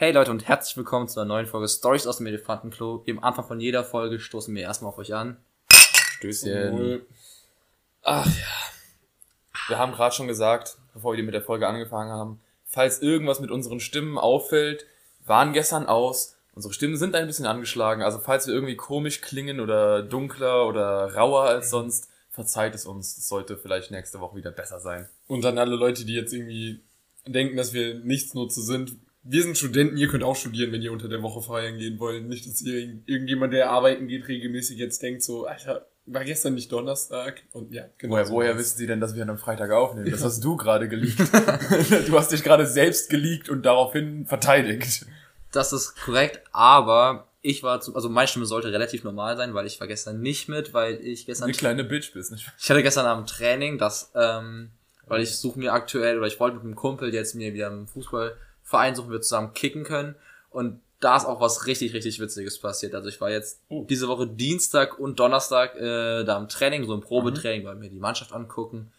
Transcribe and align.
Hey 0.00 0.12
Leute 0.12 0.30
und 0.30 0.46
herzlich 0.46 0.76
willkommen 0.76 1.08
zu 1.08 1.18
einer 1.18 1.26
neuen 1.26 1.46
Folge 1.46 1.66
Stories 1.66 2.06
aus 2.06 2.18
dem 2.18 2.26
Elefantenklo. 2.28 3.04
Am 3.08 3.18
Anfang 3.18 3.44
von 3.44 3.58
jeder 3.58 3.82
Folge 3.82 4.20
stoßen 4.20 4.54
wir 4.54 4.62
erstmal 4.62 4.90
auf 4.90 4.98
euch 4.98 5.12
an. 5.12 5.38
Stößchen. 5.72 7.02
Ach 8.04 8.24
ja. 8.24 8.46
Wir 9.66 9.78
haben 9.78 9.90
gerade 9.90 10.14
schon 10.14 10.28
gesagt, 10.28 10.76
bevor 10.94 11.16
wir 11.16 11.24
mit 11.24 11.34
der 11.34 11.42
Folge 11.42 11.66
angefangen 11.66 12.12
haben, 12.12 12.40
falls 12.64 13.02
irgendwas 13.02 13.40
mit 13.40 13.50
unseren 13.50 13.80
Stimmen 13.80 14.18
auffällt, 14.18 14.86
waren 15.26 15.52
gestern 15.52 15.86
aus. 15.86 16.36
Unsere 16.54 16.72
Stimmen 16.72 16.96
sind 16.96 17.16
ein 17.16 17.26
bisschen 17.26 17.46
angeschlagen, 17.46 18.04
also 18.04 18.20
falls 18.20 18.46
wir 18.46 18.54
irgendwie 18.54 18.76
komisch 18.76 19.20
klingen 19.20 19.58
oder 19.58 20.04
dunkler 20.04 20.68
oder 20.68 21.12
rauer 21.16 21.42
als 21.42 21.70
sonst, 21.70 22.08
verzeiht 22.30 22.76
es 22.76 22.86
uns. 22.86 23.16
Das 23.16 23.26
sollte 23.26 23.56
vielleicht 23.56 23.90
nächste 23.90 24.20
Woche 24.20 24.36
wieder 24.36 24.52
besser 24.52 24.78
sein. 24.78 25.08
Und 25.26 25.44
an 25.44 25.58
alle 25.58 25.74
Leute, 25.74 26.04
die 26.04 26.14
jetzt 26.14 26.32
irgendwie 26.32 26.84
denken, 27.26 27.56
dass 27.56 27.72
wir 27.72 27.96
Nichtsnutze 27.96 28.62
sind. 28.62 28.92
Wir 29.22 29.42
sind 29.42 29.58
Studenten, 29.58 29.96
ihr 29.96 30.08
könnt 30.08 30.24
auch 30.24 30.36
studieren, 30.36 30.72
wenn 30.72 30.80
ihr 30.80 30.92
unter 30.92 31.08
der 31.08 31.22
Woche 31.22 31.42
feiern 31.42 31.78
gehen 31.78 31.98
wollt. 31.98 32.24
Nicht, 32.24 32.46
dass 32.46 32.62
ihr 32.62 33.00
irgendjemand, 33.06 33.52
der 33.52 33.70
arbeiten 33.70 34.08
geht, 34.08 34.28
regelmäßig 34.28 34.78
jetzt 34.78 35.02
denkt 35.02 35.22
so, 35.22 35.46
Alter, 35.46 35.86
war 36.06 36.24
gestern 36.24 36.54
nicht 36.54 36.72
Donnerstag? 36.72 37.42
Und 37.52 37.72
ja, 37.72 37.84
genau. 37.98 38.14
Woher, 38.14 38.26
so 38.26 38.32
woher 38.32 38.58
wissen 38.58 38.78
Sie 38.78 38.86
denn, 38.86 39.00
dass 39.00 39.14
wir 39.14 39.22
an 39.22 39.30
einem 39.30 39.38
Freitag 39.38 39.70
aufnehmen? 39.70 40.10
Das 40.10 40.24
hast 40.24 40.42
du 40.42 40.56
gerade 40.56 40.88
geleakt. 40.88 41.18
du 42.08 42.18
hast 42.18 42.32
dich 42.32 42.42
gerade 42.42 42.66
selbst 42.66 43.10
geleakt 43.10 43.48
und 43.48 43.66
daraufhin 43.66 44.24
verteidigt. 44.26 45.06
Das 45.52 45.72
ist 45.72 45.96
korrekt, 45.96 46.40
aber 46.52 47.28
ich 47.42 47.62
war 47.62 47.80
zu, 47.80 47.94
also 47.94 48.08
meine 48.08 48.28
Stimme 48.28 48.46
sollte 48.46 48.72
relativ 48.72 49.04
normal 49.04 49.36
sein, 49.36 49.54
weil 49.54 49.66
ich 49.66 49.80
war 49.80 49.86
gestern 49.86 50.20
nicht 50.20 50.48
mit, 50.48 50.74
weil 50.74 50.94
ich 50.94 51.26
gestern 51.26 51.44
eine 51.44 51.52
kleine 51.52 51.84
Bitch 51.84 52.12
bist, 52.12 52.32
nicht? 52.32 52.50
Ich 52.58 52.70
hatte 52.70 52.82
gestern 52.82 53.06
Abend 53.06 53.28
Training, 53.28 53.78
das 53.78 54.10
ähm, 54.14 54.70
weil 55.06 55.22
ich 55.22 55.36
suche 55.36 55.58
mir 55.58 55.72
aktuell 55.72 56.18
oder 56.18 56.26
ich 56.26 56.38
wollte 56.38 56.56
mit 56.56 56.64
einem 56.64 56.74
Kumpel 56.74 57.12
jetzt 57.14 57.34
mir 57.34 57.54
wieder 57.54 57.68
im 57.68 57.86
Fußballverein 58.68 58.94
suchen 58.94 59.10
wir 59.10 59.20
zusammen 59.20 59.54
kicken 59.54 59.84
können 59.84 60.14
und 60.50 60.80
da 61.00 61.16
ist 61.16 61.26
auch 61.26 61.40
was 61.40 61.66
richtig 61.66 61.94
richtig 61.94 62.20
witziges 62.20 62.58
passiert. 62.58 62.94
Also 62.94 63.08
ich 63.08 63.20
war 63.20 63.30
jetzt 63.30 63.60
oh. 63.68 63.84
diese 63.88 64.08
Woche 64.08 64.26
Dienstag 64.26 64.98
und 64.98 65.18
Donnerstag 65.18 65.76
äh, 65.76 66.24
da 66.24 66.38
im 66.38 66.48
Training, 66.48 66.84
so 66.86 66.94
ein 66.94 67.00
Probetraining, 67.00 67.62
mhm. 67.62 67.66
weil 67.66 67.74
wir 67.76 67.80
mir 67.80 67.90
die 67.90 68.00
Mannschaft 68.00 68.32
angucken. 68.32 68.92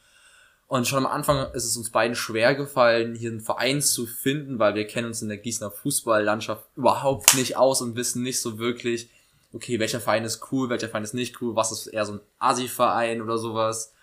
Und 0.68 0.88
schon 0.88 1.04
am 1.04 1.12
Anfang 1.12 1.52
ist 1.54 1.66
es 1.66 1.76
uns 1.78 1.90
beiden 1.90 2.16
schwer 2.16 2.54
gefallen, 2.54 3.16
hier 3.16 3.32
einen 3.32 3.42
Verein 3.42 3.82
zu 3.82 4.06
finden, 4.06 4.60
weil 4.60 4.76
wir 4.76 4.86
kennen 4.86 5.08
uns 5.08 5.22
in 5.22 5.28
der 5.28 5.38
Gießener 5.38 5.72
Fußballlandschaft 5.72 6.64
überhaupt 6.76 7.34
nicht 7.36 7.58
aus 7.58 7.82
und 7.82 7.96
wissen 7.96 8.22
nicht 8.22 8.40
so 8.40 8.60
wirklich, 8.60 9.10
okay, 9.52 9.80
welcher 9.80 10.00
Verein 10.00 10.26
ist 10.26 10.52
cool, 10.52 10.70
welcher 10.70 10.88
Verein 10.88 11.04
ist 11.04 11.16
nicht 11.16 11.42
cool, 11.42 11.56
was 11.56 11.72
ist 11.72 11.88
eher 11.88 12.06
so 12.06 12.14
ein 12.14 12.20
Asi-Verein 12.38 13.24
oder 13.24 13.40
sowas. 13.40 13.94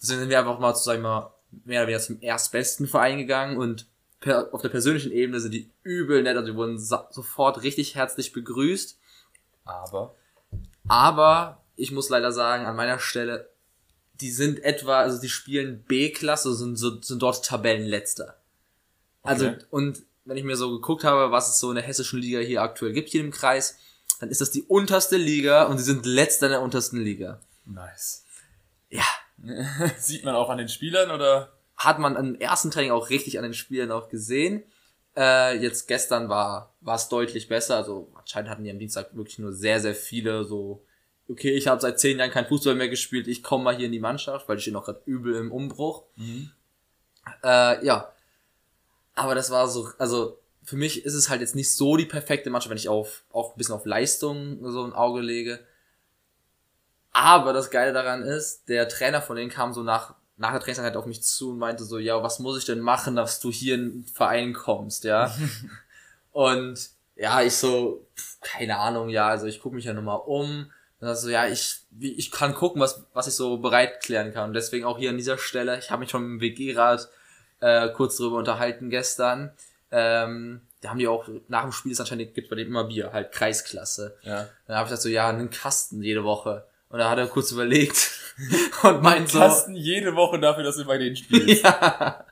Deswegen 0.00 0.20
sind 0.20 0.30
wir 0.30 0.38
einfach 0.38 0.60
mal, 0.60 0.76
sagen 0.76 1.02
wir 1.02 1.08
mal, 1.08 1.34
mehr 1.64 1.80
oder 1.80 1.88
weniger 1.88 2.04
zum 2.04 2.20
erstbesten 2.20 2.86
Verein 2.86 3.18
gegangen 3.18 3.56
und 3.56 3.86
per, 4.26 4.52
auf 4.52 4.60
der 4.60 4.70
persönlichen 4.70 5.12
Ebene 5.12 5.38
sind 5.38 5.52
die 5.52 5.70
übel 5.84 6.20
nett, 6.22 6.36
also 6.36 6.48
wir 6.48 6.56
wurden 6.56 6.78
sofort 6.78 7.62
richtig 7.62 7.94
herzlich 7.94 8.32
begrüßt. 8.32 8.98
Aber? 9.64 10.16
Aber, 10.88 11.62
ich 11.76 11.92
muss 11.92 12.08
leider 12.08 12.32
sagen, 12.32 12.66
an 12.66 12.74
meiner 12.74 12.98
Stelle, 12.98 13.48
die 14.20 14.30
sind 14.30 14.64
etwa, 14.64 14.98
also 14.98 15.20
die 15.20 15.28
spielen 15.28 15.84
B-Klasse, 15.84 16.54
sind, 16.54 16.76
sind 16.76 17.22
dort 17.22 17.44
Tabellenletzter. 17.44 18.36
Also, 19.22 19.46
okay. 19.46 19.64
und 19.70 20.02
wenn 20.24 20.36
ich 20.36 20.44
mir 20.44 20.56
so 20.56 20.72
geguckt 20.72 21.04
habe, 21.04 21.30
was 21.30 21.48
es 21.48 21.60
so 21.60 21.70
in 21.70 21.76
der 21.76 21.84
hessischen 21.84 22.18
Liga 22.18 22.40
hier 22.40 22.62
aktuell 22.62 22.92
gibt, 22.92 23.10
hier 23.10 23.20
im 23.20 23.30
Kreis, 23.30 23.78
dann 24.18 24.28
ist 24.28 24.40
das 24.40 24.50
die 24.50 24.62
unterste 24.62 25.16
Liga 25.16 25.64
und 25.64 25.78
sie 25.78 25.84
sind 25.84 26.04
letzter 26.04 26.46
in 26.46 26.52
der 26.52 26.62
untersten 26.62 27.00
Liga. 27.00 27.40
Nice. 27.64 28.24
Ja, 28.88 29.04
Sieht 29.98 30.24
man 30.24 30.34
auch 30.34 30.50
an 30.50 30.58
den 30.58 30.68
Spielern 30.68 31.10
oder? 31.10 31.52
Hat 31.76 31.98
man 31.98 32.16
im 32.16 32.34
ersten 32.36 32.70
Training 32.70 32.92
auch 32.92 33.10
richtig 33.10 33.38
an 33.38 33.44
den 33.44 33.54
Spielern 33.54 33.92
auch 33.92 34.08
gesehen. 34.08 34.64
Äh, 35.16 35.58
jetzt 35.58 35.86
gestern 35.88 36.28
war 36.28 36.74
war 36.86 36.96
es 36.96 37.08
deutlich 37.08 37.48
besser. 37.48 37.76
Also 37.76 38.08
anscheinend 38.14 38.48
hatten 38.48 38.64
die 38.64 38.70
am 38.70 38.78
Dienstag 38.78 39.14
wirklich 39.14 39.38
nur 39.38 39.52
sehr, 39.52 39.80
sehr 39.80 39.94
viele 39.94 40.44
so, 40.44 40.84
okay, 41.28 41.50
ich 41.50 41.66
habe 41.66 41.80
seit 41.80 42.00
zehn 42.00 42.18
Jahren 42.18 42.30
kein 42.30 42.46
Fußball 42.46 42.74
mehr 42.74 42.88
gespielt, 42.88 43.26
ich 43.28 43.42
komme 43.42 43.64
mal 43.64 43.76
hier 43.76 43.86
in 43.86 43.92
die 43.92 44.00
Mannschaft, 44.00 44.48
weil 44.48 44.56
ich 44.56 44.62
stehe 44.62 44.74
noch 44.74 44.84
gerade 44.84 45.02
übel 45.04 45.34
im 45.34 45.52
Umbruch. 45.52 46.04
Mhm. 46.16 46.50
Äh, 47.42 47.84
ja. 47.84 48.12
Aber 49.14 49.34
das 49.34 49.50
war 49.50 49.66
so, 49.68 49.88
also 49.98 50.38
für 50.62 50.76
mich 50.76 51.04
ist 51.04 51.14
es 51.14 51.28
halt 51.28 51.40
jetzt 51.40 51.54
nicht 51.54 51.74
so 51.74 51.96
die 51.96 52.06
perfekte 52.06 52.50
Mannschaft, 52.50 52.70
wenn 52.70 52.76
ich 52.76 52.88
auf, 52.88 53.24
auch 53.32 53.52
ein 53.54 53.58
bisschen 53.58 53.74
auf 53.74 53.86
Leistung 53.86 54.58
so 54.70 54.84
ein 54.84 54.92
Auge 54.92 55.20
lege. 55.20 55.60
Aber 57.12 57.52
das 57.52 57.70
Geile 57.70 57.92
daran 57.92 58.22
ist, 58.22 58.68
der 58.68 58.88
Trainer 58.88 59.22
von 59.22 59.36
denen 59.36 59.50
kam 59.50 59.72
so 59.72 59.82
nach, 59.82 60.14
nach 60.36 60.52
der 60.52 60.60
Trainingseinheit 60.60 60.96
auf 60.96 61.06
mich 61.06 61.22
zu 61.22 61.50
und 61.50 61.58
meinte 61.58 61.84
so, 61.84 61.98
ja, 61.98 62.22
was 62.22 62.38
muss 62.38 62.58
ich 62.58 62.64
denn 62.64 62.80
machen, 62.80 63.16
dass 63.16 63.40
du 63.40 63.50
hier 63.50 63.74
in 63.76 63.90
den 63.90 64.04
Verein 64.04 64.52
kommst, 64.52 65.04
ja? 65.04 65.34
und 66.32 66.90
ja, 67.14 67.40
ich 67.40 67.56
so, 67.56 68.06
keine 68.42 68.78
Ahnung, 68.78 69.08
ja, 69.08 69.28
also 69.28 69.46
ich 69.46 69.60
gucke 69.60 69.74
mich 69.74 69.86
ja 69.86 69.94
nochmal 69.94 70.20
um. 70.24 70.70
Dann 71.00 71.14
so, 71.14 71.28
ja, 71.28 71.46
ich, 71.46 71.80
wie, 71.90 72.12
ich 72.12 72.30
kann 72.30 72.54
gucken, 72.54 72.80
was, 72.80 73.04
was 73.12 73.26
ich 73.26 73.34
so 73.34 73.58
bereit 73.58 74.02
klären 74.02 74.32
kann. 74.32 74.48
Und 74.48 74.54
deswegen 74.54 74.84
auch 74.84 74.98
hier 74.98 75.10
an 75.10 75.16
dieser 75.16 75.38
Stelle, 75.38 75.78
ich 75.78 75.90
habe 75.90 76.00
mich 76.00 76.10
schon 76.10 76.24
im 76.24 76.40
WG-Rat 76.40 77.08
äh, 77.60 77.88
kurz 77.90 78.16
drüber 78.16 78.36
unterhalten 78.36 78.90
gestern. 78.90 79.52
Ähm, 79.90 80.62
da 80.80 80.90
haben 80.90 80.98
die 80.98 81.08
auch, 81.08 81.28
nach 81.48 81.62
dem 81.62 81.72
Spiel 81.72 81.92
ist 81.92 82.00
anscheinend, 82.00 82.34
gibt 82.34 82.50
bei 82.50 82.56
dem 82.56 82.68
immer 82.68 82.84
Bier, 82.84 83.12
halt 83.12 83.32
Kreisklasse. 83.32 84.16
Ja. 84.22 84.48
Dann 84.66 84.76
habe 84.76 84.86
ich 84.86 84.90
gesagt 84.90 85.02
so, 85.02 85.08
ja, 85.08 85.28
einen 85.28 85.50
Kasten 85.50 86.02
jede 86.02 86.24
Woche. 86.24 86.66
Und 86.88 86.98
da 86.98 87.10
hat 87.10 87.18
er 87.18 87.26
kurz 87.26 87.52
überlegt 87.52 88.10
und 88.82 89.02
meint 89.02 89.28
so. 89.28 89.38
Kasten 89.38 89.74
jede 89.74 90.14
Woche 90.14 90.38
dafür, 90.38 90.64
dass 90.64 90.76
du 90.76 90.84
bei 90.84 90.98
denen 90.98 91.16
spielst. 91.16 91.62
ja. 91.64 92.24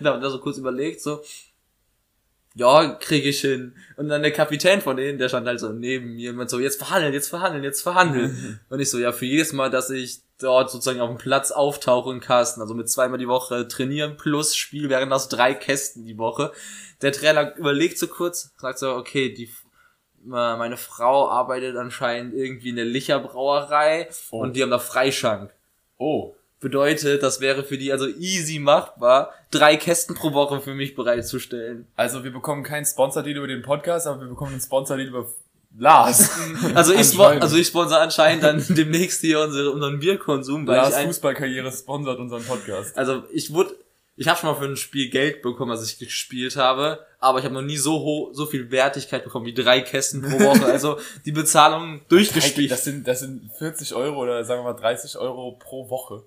Da 0.00 0.14
hat 0.14 0.22
er 0.22 0.30
so 0.30 0.38
kurz 0.40 0.58
überlegt, 0.58 1.00
so. 1.00 1.22
Ja, 2.54 2.96
krieg 3.00 3.24
ich 3.24 3.40
hin. 3.40 3.74
Und 3.96 4.08
dann 4.08 4.22
der 4.22 4.32
Kapitän 4.32 4.82
von 4.82 4.96
denen, 4.96 5.18
der 5.18 5.30
stand 5.30 5.46
halt 5.46 5.58
so 5.58 5.72
neben 5.72 6.16
mir 6.16 6.38
und 6.38 6.50
so, 6.50 6.58
jetzt 6.58 6.78
verhandeln, 6.78 7.14
jetzt 7.14 7.28
verhandeln, 7.28 7.64
jetzt 7.64 7.80
verhandeln. 7.80 8.60
und 8.68 8.80
ich 8.80 8.90
so, 8.90 8.98
ja, 8.98 9.12
für 9.12 9.24
jedes 9.24 9.54
Mal, 9.54 9.70
dass 9.70 9.88
ich 9.88 10.20
dort 10.38 10.70
sozusagen 10.70 11.00
auf 11.00 11.08
dem 11.08 11.18
Platz 11.18 11.50
auftauche 11.50 12.12
in 12.12 12.20
Kasten, 12.20 12.60
also 12.60 12.74
mit 12.74 12.90
zweimal 12.90 13.18
die 13.18 13.28
Woche 13.28 13.68
trainieren 13.68 14.16
plus 14.16 14.54
Spiel, 14.54 14.90
wären 14.90 15.08
das 15.08 15.28
drei 15.28 15.54
Kästen 15.54 16.04
die 16.04 16.18
Woche. 16.18 16.52
Der 17.00 17.12
Trainer 17.12 17.56
überlegt 17.56 17.98
so 17.98 18.06
kurz, 18.06 18.52
sagt 18.58 18.78
so, 18.78 18.94
okay, 18.94 19.32
die 19.32 19.50
meine 20.24 20.76
Frau 20.76 21.28
arbeitet 21.28 21.76
anscheinend 21.76 22.34
irgendwie 22.34 22.70
in 22.70 22.76
der 22.76 22.84
Licher 22.84 23.18
Brauerei 23.18 24.08
oh. 24.30 24.40
und 24.40 24.56
die 24.56 24.62
haben 24.62 24.70
da 24.70 24.78
Freischank. 24.78 25.52
Oh. 25.98 26.34
Bedeutet, 26.60 27.24
das 27.24 27.40
wäre 27.40 27.64
für 27.64 27.76
die 27.76 27.90
also 27.90 28.06
easy 28.06 28.60
machbar, 28.60 29.32
drei 29.50 29.76
Kästen 29.76 30.14
pro 30.14 30.32
Woche 30.32 30.60
für 30.60 30.74
mich 30.74 30.94
bereitzustellen. 30.94 31.88
Also 31.96 32.22
wir 32.22 32.32
bekommen 32.32 32.62
keinen 32.62 32.84
Sponsor-Deal 32.84 33.36
über 33.36 33.48
den 33.48 33.62
Podcast, 33.62 34.06
aber 34.06 34.20
wir 34.20 34.28
bekommen 34.28 34.52
einen 34.52 34.60
Sponsor-Deal 34.60 35.08
über 35.08 35.26
Lars. 35.78 36.30
also 36.74 36.92
ich, 36.92 37.18
also 37.18 37.56
ich 37.56 37.66
sponsor 37.66 37.98
anscheinend 37.98 38.44
dann 38.44 38.64
demnächst 38.68 39.22
hier 39.22 39.40
unsere, 39.40 39.70
unseren 39.70 39.98
Bierkonsum. 39.98 40.66
Weil 40.66 40.76
Lars 40.76 40.96
Fußballkarriere 40.98 41.72
sponsert 41.72 42.18
unseren 42.18 42.44
Podcast. 42.44 42.96
Also 42.96 43.24
ich 43.32 43.52
wurde 43.52 43.74
ich 44.16 44.28
habe 44.28 44.38
schon 44.38 44.50
mal 44.50 44.56
für 44.56 44.66
ein 44.66 44.76
Spiel 44.76 45.08
Geld 45.10 45.42
bekommen, 45.42 45.70
als 45.70 45.84
ich 45.84 45.98
gespielt 45.98 46.56
habe, 46.56 47.04
aber 47.18 47.38
ich 47.38 47.44
habe 47.44 47.54
noch 47.54 47.62
nie 47.62 47.78
so 47.78 48.00
hoch, 48.00 48.30
so 48.32 48.46
viel 48.46 48.70
Wertigkeit 48.70 49.24
bekommen 49.24 49.46
wie 49.46 49.54
drei 49.54 49.80
Kästen 49.80 50.22
pro 50.22 50.38
Woche. 50.38 50.66
Also 50.66 50.98
die 51.24 51.32
Bezahlung 51.32 52.02
durchgespielt. 52.08 52.70
Das 52.70 52.84
sind, 52.84 53.08
das 53.08 53.20
sind 53.20 53.50
40 53.58 53.94
Euro 53.94 54.22
oder 54.22 54.44
sagen 54.44 54.60
wir 54.60 54.72
mal 54.72 54.78
30 54.78 55.16
Euro 55.16 55.52
pro 55.58 55.88
Woche. 55.88 56.24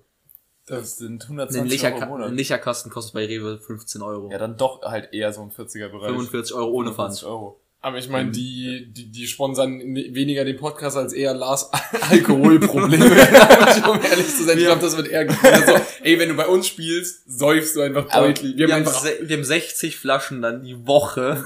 Das 0.66 0.96
sind 0.96 1.22
120 1.22 1.84
Euro 1.84 2.02
im 2.02 2.08
Monat. 2.08 2.28
Ein 2.28 2.34
Licherkasten 2.34 2.90
kostet 2.90 3.14
bei 3.14 3.26
Rewe 3.26 3.58
15 3.58 4.02
Euro. 4.02 4.32
Ja, 4.32 4.38
dann 4.38 4.56
doch 4.56 4.82
halt 4.82 5.12
eher 5.14 5.32
so 5.32 5.42
ein 5.42 5.52
40er 5.52 5.88
Bereich. 5.88 6.10
45 6.10 6.56
Euro 6.56 6.70
ohne 6.70 6.92
Pfand. 6.92 7.22
Euro. 7.22 7.60
Aber 7.86 7.98
ich 7.98 8.08
meine, 8.08 8.32
die, 8.32 8.88
die, 8.90 9.12
die 9.12 9.28
sponsern 9.28 9.78
weniger 9.78 10.44
den 10.44 10.56
Podcast 10.56 10.96
als 10.96 11.12
eher 11.12 11.34
Lars 11.34 11.70
Alkoholprobleme. 12.10 13.04
um 13.88 14.02
ehrlich 14.02 14.26
zu 14.26 14.42
sein, 14.42 14.58
ich 14.58 14.64
glaube, 14.64 14.82
das 14.82 14.96
wird 14.96 15.06
eher 15.06 15.20
also, 15.20 15.74
ey, 16.02 16.18
wenn 16.18 16.30
du 16.30 16.34
bei 16.34 16.48
uns 16.48 16.66
spielst, 16.66 17.20
säufst 17.28 17.76
du 17.76 17.82
einfach 17.82 18.08
deutlich. 18.08 18.56
Wir, 18.56 18.66
wir, 18.66 18.74
haben 18.74 18.80
einfach 18.80 19.04
wir 19.04 19.36
haben 19.36 19.44
60 19.44 19.96
Flaschen 19.98 20.42
dann 20.42 20.64
die 20.64 20.84
Woche, 20.84 21.44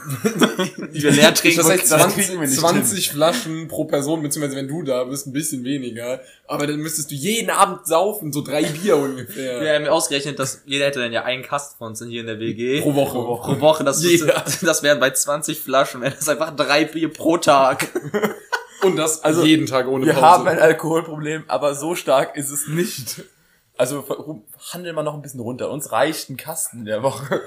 die 0.95 1.03
wir 1.03 1.11
leer 1.11 1.35
trinken. 1.35 1.59
Das 1.59 1.69
heißt 1.69 1.89
20, 1.89 2.59
20 2.59 3.11
Flaschen 3.11 3.69
pro 3.69 3.85
Person, 3.85 4.23
beziehungsweise 4.23 4.57
wenn 4.57 4.69
du 4.69 4.83
da 4.83 5.05
bist, 5.05 5.27
ein 5.27 5.35
bisschen 5.35 5.63
weniger. 5.65 6.23
Aber 6.47 6.67
dann 6.67 6.79
müsstest 6.79 7.11
du 7.11 7.17
jeden 7.17 7.51
Abend 7.51 7.87
saufen, 7.87 8.33
so 8.33 8.41
drei 8.41 8.63
Bier 8.63 8.97
ungefähr. 8.97 9.61
Wir 9.61 9.75
haben 9.75 9.87
ausgerechnet, 9.89 10.39
dass 10.39 10.63
jeder 10.65 10.87
hätte 10.87 11.01
dann 11.01 11.13
ja 11.13 11.23
einen 11.25 11.43
Kasten 11.43 11.77
von 11.77 11.89
uns 11.89 12.03
hier 12.03 12.23
in 12.23 12.27
der 12.27 12.41
WG. 12.41 12.81
Pro 12.81 12.95
Woche. 12.95 13.13
Pro 13.13 13.27
Woche, 13.29 13.53
pro 13.53 13.61
Woche 13.61 13.85
das, 13.85 14.03
das 14.63 14.83
wären 14.83 15.01
bei 15.01 15.11
20 15.11 15.61
Flaschen, 15.61 16.01
wäre 16.01 16.15
das 16.19 16.30
einfach 16.31 16.55
drei 16.55 16.85
Bier 16.85 17.13
pro 17.13 17.37
Tag. 17.37 17.89
Und 18.83 18.97
das 18.97 19.23
also 19.23 19.45
jeden 19.45 19.67
Tag 19.67 19.87
ohne 19.87 20.07
wir 20.07 20.15
Pause. 20.15 20.23
Wir 20.23 20.29
haben 20.29 20.49
ein 20.49 20.59
Alkoholproblem, 20.59 21.45
aber 21.49 21.75
so 21.75 21.95
stark 21.95 22.37
ist 22.37 22.51
es 22.51 22.67
nicht. 22.67 23.23
Also 23.77 24.05
handeln 24.73 24.95
wir 24.95 25.03
noch 25.03 25.15
ein 25.15 25.23
bisschen 25.23 25.41
runter. 25.41 25.71
Uns 25.71 25.93
reicht 25.93 26.31
ein 26.31 26.37
Kasten 26.37 26.85
der 26.85 27.03
Woche. 27.03 27.43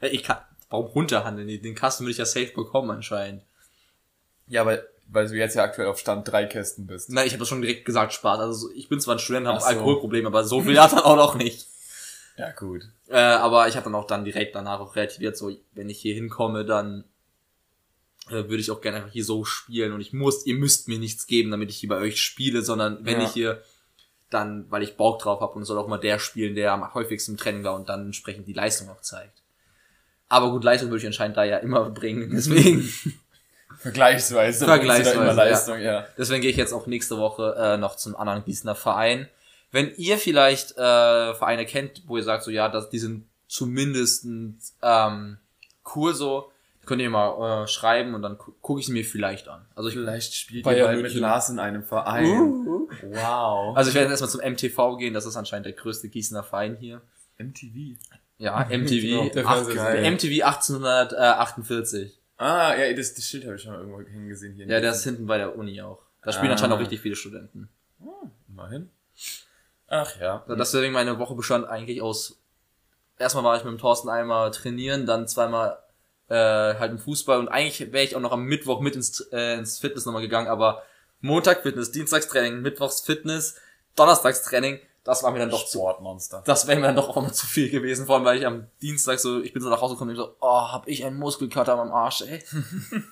Ich 0.00 0.22
kann, 0.22 0.38
warum 0.70 0.86
runterhandeln? 0.86 1.48
Den 1.62 1.74
Kasten 1.74 2.04
würde 2.04 2.12
ich 2.12 2.18
ja 2.18 2.26
safe 2.26 2.52
bekommen 2.54 2.90
anscheinend. 2.90 3.42
Ja, 4.48 4.66
weil, 4.66 4.86
weil 5.08 5.28
du 5.28 5.34
jetzt 5.34 5.54
ja 5.56 5.64
aktuell 5.64 5.88
auf 5.88 5.98
Stand 5.98 6.30
drei 6.30 6.46
Kästen 6.46 6.86
bist. 6.86 7.10
Nein, 7.10 7.26
ich 7.26 7.32
habe 7.32 7.40
das 7.40 7.48
schon 7.48 7.62
direkt 7.62 7.84
gesagt, 7.84 8.12
Spaß. 8.12 8.40
Also 8.40 8.70
ich 8.74 8.88
bin 8.88 9.00
zwar 9.00 9.16
ein 9.16 9.18
Student, 9.18 9.46
habe 9.46 9.60
so. 9.60 9.66
Alkoholproblem, 9.66 10.26
aber 10.26 10.44
so 10.44 10.62
viel 10.62 10.80
hat 10.80 10.92
er 10.92 11.06
auch 11.06 11.16
noch 11.16 11.34
nicht. 11.34 11.68
Ja, 12.36 12.50
gut. 12.52 12.88
Äh, 13.08 13.16
aber 13.16 13.66
ich 13.68 13.76
habe 13.76 13.84
dann 13.84 13.94
auch 13.94 14.06
dann 14.06 14.24
direkt 14.24 14.54
danach 14.54 14.80
auch 14.80 14.94
relativiert, 14.94 15.36
so 15.36 15.50
wenn 15.72 15.88
ich 15.88 15.98
hier 15.98 16.14
hinkomme, 16.14 16.64
dann 16.64 17.04
würde 18.28 18.56
ich 18.56 18.70
auch 18.70 18.80
gerne 18.80 18.98
einfach 18.98 19.12
hier 19.12 19.24
so 19.24 19.44
spielen 19.44 19.92
und 19.92 20.00
ich 20.00 20.12
muss, 20.12 20.46
ihr 20.46 20.56
müsst 20.56 20.88
mir 20.88 20.98
nichts 20.98 21.26
geben, 21.26 21.50
damit 21.50 21.70
ich 21.70 21.76
hier 21.76 21.88
bei 21.88 21.98
euch 21.98 22.20
spiele, 22.20 22.62
sondern 22.62 23.04
wenn 23.04 23.20
Ja. 23.20 23.26
ich 23.26 23.32
hier 23.32 23.62
dann, 24.30 24.66
weil 24.70 24.82
ich 24.82 24.96
Bock 24.96 25.20
drauf 25.20 25.40
habe 25.40 25.52
und 25.52 25.62
es 25.62 25.68
soll 25.68 25.78
auch 25.78 25.86
mal 25.86 25.98
der 25.98 26.18
spielen, 26.18 26.54
der 26.56 26.72
am 26.72 26.92
häufigsten 26.94 27.32
im 27.32 27.36
Training 27.36 27.62
war 27.64 27.74
und 27.76 27.88
dann 27.88 28.06
entsprechend 28.06 28.48
die 28.48 28.52
Leistung 28.52 28.88
auch 28.88 29.00
zeigt. 29.00 29.42
Aber 30.28 30.50
gut, 30.50 30.64
Leistung 30.64 30.90
würde 30.90 31.00
ich 31.00 31.06
anscheinend 31.06 31.36
da 31.36 31.44
ja 31.44 31.58
immer 31.58 31.88
bringen, 31.90 32.30
deswegen, 32.34 32.88
Vergleichsweise. 33.78 34.64
Vergleichsweise, 34.64 35.16
Immer 35.16 35.26
ja. 35.26 35.32
Leistung, 35.32 35.80
ja. 35.80 36.06
deswegen 36.16 36.40
gehe 36.42 36.50
ich 36.50 36.56
jetzt 36.56 36.72
auch 36.72 36.86
nächste 36.86 37.18
Woche 37.18 37.54
äh, 37.58 37.76
noch 37.76 37.96
zum 37.96 38.16
anderen 38.16 38.44
Gießener 38.44 38.74
Verein. 38.74 39.28
Wenn 39.70 39.94
ihr 39.96 40.16
vielleicht 40.18 40.72
äh, 40.72 41.34
Vereine 41.34 41.66
kennt, 41.66 42.02
wo 42.06 42.16
ihr 42.16 42.22
sagt, 42.22 42.44
so 42.44 42.50
ja, 42.50 42.68
dass 42.68 42.88
die 42.88 42.98
sind 42.98 43.26
zumindest 43.48 44.26
ähm, 44.82 45.38
cool 45.94 46.14
so, 46.14 46.50
könnt 46.86 47.02
ihr 47.02 47.10
mal 47.10 47.64
äh, 47.64 47.66
schreiben 47.68 48.14
und 48.14 48.22
dann 48.22 48.38
gu 48.38 48.52
gucke 48.62 48.80
ich 48.80 48.86
sie 48.86 48.92
mir 48.92 49.04
vielleicht 49.04 49.48
an. 49.48 49.66
Also 49.74 49.88
ich, 49.88 49.94
Vielleicht 49.94 50.32
spielt 50.34 50.64
Bayern 50.64 50.96
ihr 50.96 51.02
bald 51.02 51.02
mit. 51.02 51.14
Lars 51.20 51.50
in 51.50 51.58
einem 51.58 51.82
Verein. 51.82 52.40
Uh. 52.40 52.88
Wow. 53.02 53.76
also 53.76 53.90
ich 53.90 53.94
werde 53.94 54.10
erstmal 54.10 54.30
zum 54.30 54.40
MTV 54.40 54.96
gehen, 54.98 55.12
das 55.12 55.26
ist 55.26 55.36
anscheinend 55.36 55.66
der 55.66 55.72
größte 55.74 56.08
Gießener 56.08 56.42
Verein 56.42 56.76
hier. 56.76 57.02
MTV. 57.38 57.98
Ja, 58.38 58.62
Genau, 58.68 58.84
MTV. 58.84 59.32
der 59.34 59.46
Ach, 59.46 59.56
Fernseher- 59.64 59.92
der 60.00 60.10
MTV 60.12 60.44
1848. 60.44 62.18
Ah, 62.38 62.74
ja, 62.76 62.92
das, 62.92 63.14
das 63.14 63.24
Schild 63.24 63.44
habe 63.44 63.56
ich 63.56 63.62
schon 63.62 63.72
mal 63.72 63.80
irgendwo 63.80 64.00
hängen 64.02 64.28
gesehen 64.28 64.54
hier. 64.54 64.66
Ja, 64.66 64.80
der 64.80 64.90
ist 64.92 65.04
hinten 65.04 65.26
bei 65.26 65.38
der 65.38 65.56
Uni 65.56 65.80
auch. 65.80 66.00
Da 66.22 66.32
spielen 66.32 66.48
Ah. 66.50 66.52
anscheinend 66.52 66.74
auch 66.76 66.80
richtig 66.80 67.00
viele 67.00 67.16
Studenten. 67.16 67.68
Immerhin. 68.48 68.90
Ach 69.88 70.10
ja. 70.20 70.44
So, 70.46 70.54
Deswegen 70.56 70.92
meine 70.92 71.18
Woche 71.18 71.34
bestand 71.34 71.66
eigentlich 71.66 72.02
aus. 72.02 72.38
Erstmal 73.18 73.44
war 73.44 73.56
ich 73.56 73.64
mit 73.64 73.72
dem 73.72 73.78
Thorsten 73.78 74.08
einmal 74.10 74.50
trainieren, 74.50 75.06
dann 75.06 75.26
zweimal 75.28 75.78
äh, 76.28 76.34
halt 76.34 76.92
im 76.92 76.98
Fußball 76.98 77.38
und 77.38 77.48
eigentlich 77.48 77.92
wäre 77.92 78.04
ich 78.04 78.16
auch 78.16 78.20
noch 78.20 78.32
am 78.32 78.44
Mittwoch 78.44 78.80
mit 78.80 78.96
ins, 78.96 79.20
äh, 79.32 79.54
ins 79.58 79.78
Fitness 79.78 80.06
nochmal 80.06 80.22
gegangen, 80.22 80.48
aber 80.48 80.82
Montag 81.20 81.62
Fitness, 81.62 81.92
Dienstags 81.92 82.28
Training, 82.28 82.62
Mittwochs 82.62 83.00
Fitness, 83.00 83.56
Donnerstags 83.94 84.42
Training, 84.42 84.80
das 85.04 85.22
war 85.22 85.30
mir 85.30 85.38
dann 85.38 85.50
doch 85.50 85.64
zu. 85.64 85.78
Sportmonster. 85.78 86.42
Das 86.46 86.66
wäre 86.66 86.80
mir 86.80 86.88
dann 86.88 86.96
doch 86.96 87.08
auch 87.08 87.22
mal 87.22 87.32
zu 87.32 87.46
viel 87.46 87.70
gewesen, 87.70 88.06
vor 88.06 88.16
allem 88.16 88.24
weil 88.24 88.38
ich 88.38 88.46
am 88.46 88.66
Dienstag 88.82 89.20
so, 89.20 89.40
ich 89.40 89.52
bin 89.52 89.62
so 89.62 89.70
nach 89.70 89.80
Hause 89.80 89.94
gekommen 89.94 90.10
und 90.10 90.16
so, 90.16 90.34
oh, 90.40 90.72
hab 90.72 90.88
ich 90.88 91.04
einen 91.04 91.16
Muskelkater 91.16 91.78
am 91.78 91.92
Arsch, 91.92 92.22
ey. 92.22 92.42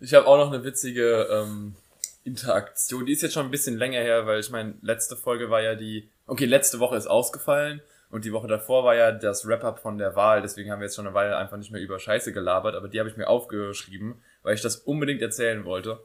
Ich 0.00 0.14
habe 0.14 0.26
auch 0.26 0.36
noch 0.36 0.52
eine 0.52 0.64
witzige 0.64 1.28
ähm, 1.30 1.76
Interaktion. 2.24 3.06
Die 3.06 3.12
ist 3.12 3.22
jetzt 3.22 3.34
schon 3.34 3.46
ein 3.46 3.52
bisschen 3.52 3.78
länger 3.78 4.00
her, 4.00 4.26
weil 4.26 4.40
ich 4.40 4.50
meine, 4.50 4.74
letzte 4.82 5.16
Folge 5.16 5.48
war 5.48 5.62
ja 5.62 5.76
die. 5.76 6.08
Okay, 6.26 6.46
letzte 6.46 6.80
Woche 6.80 6.96
ist 6.96 7.06
ausgefallen 7.06 7.80
und 8.12 8.26
die 8.26 8.32
Woche 8.32 8.46
davor 8.46 8.84
war 8.84 8.94
ja 8.94 9.10
das 9.10 9.48
Wrap-up 9.48 9.80
von 9.80 9.96
der 9.96 10.14
Wahl. 10.14 10.42
Deswegen 10.42 10.70
haben 10.70 10.80
wir 10.80 10.84
jetzt 10.84 10.96
schon 10.96 11.06
eine 11.06 11.14
Weile 11.14 11.34
einfach 11.38 11.56
nicht 11.56 11.72
mehr 11.72 11.80
über 11.80 11.98
Scheiße 11.98 12.34
gelabert, 12.34 12.76
aber 12.76 12.88
die 12.88 13.00
habe 13.00 13.08
ich 13.08 13.16
mir 13.16 13.26
aufgeschrieben, 13.26 14.22
weil 14.42 14.54
ich 14.54 14.60
das 14.60 14.76
unbedingt 14.76 15.22
erzählen 15.22 15.64
wollte. 15.64 15.98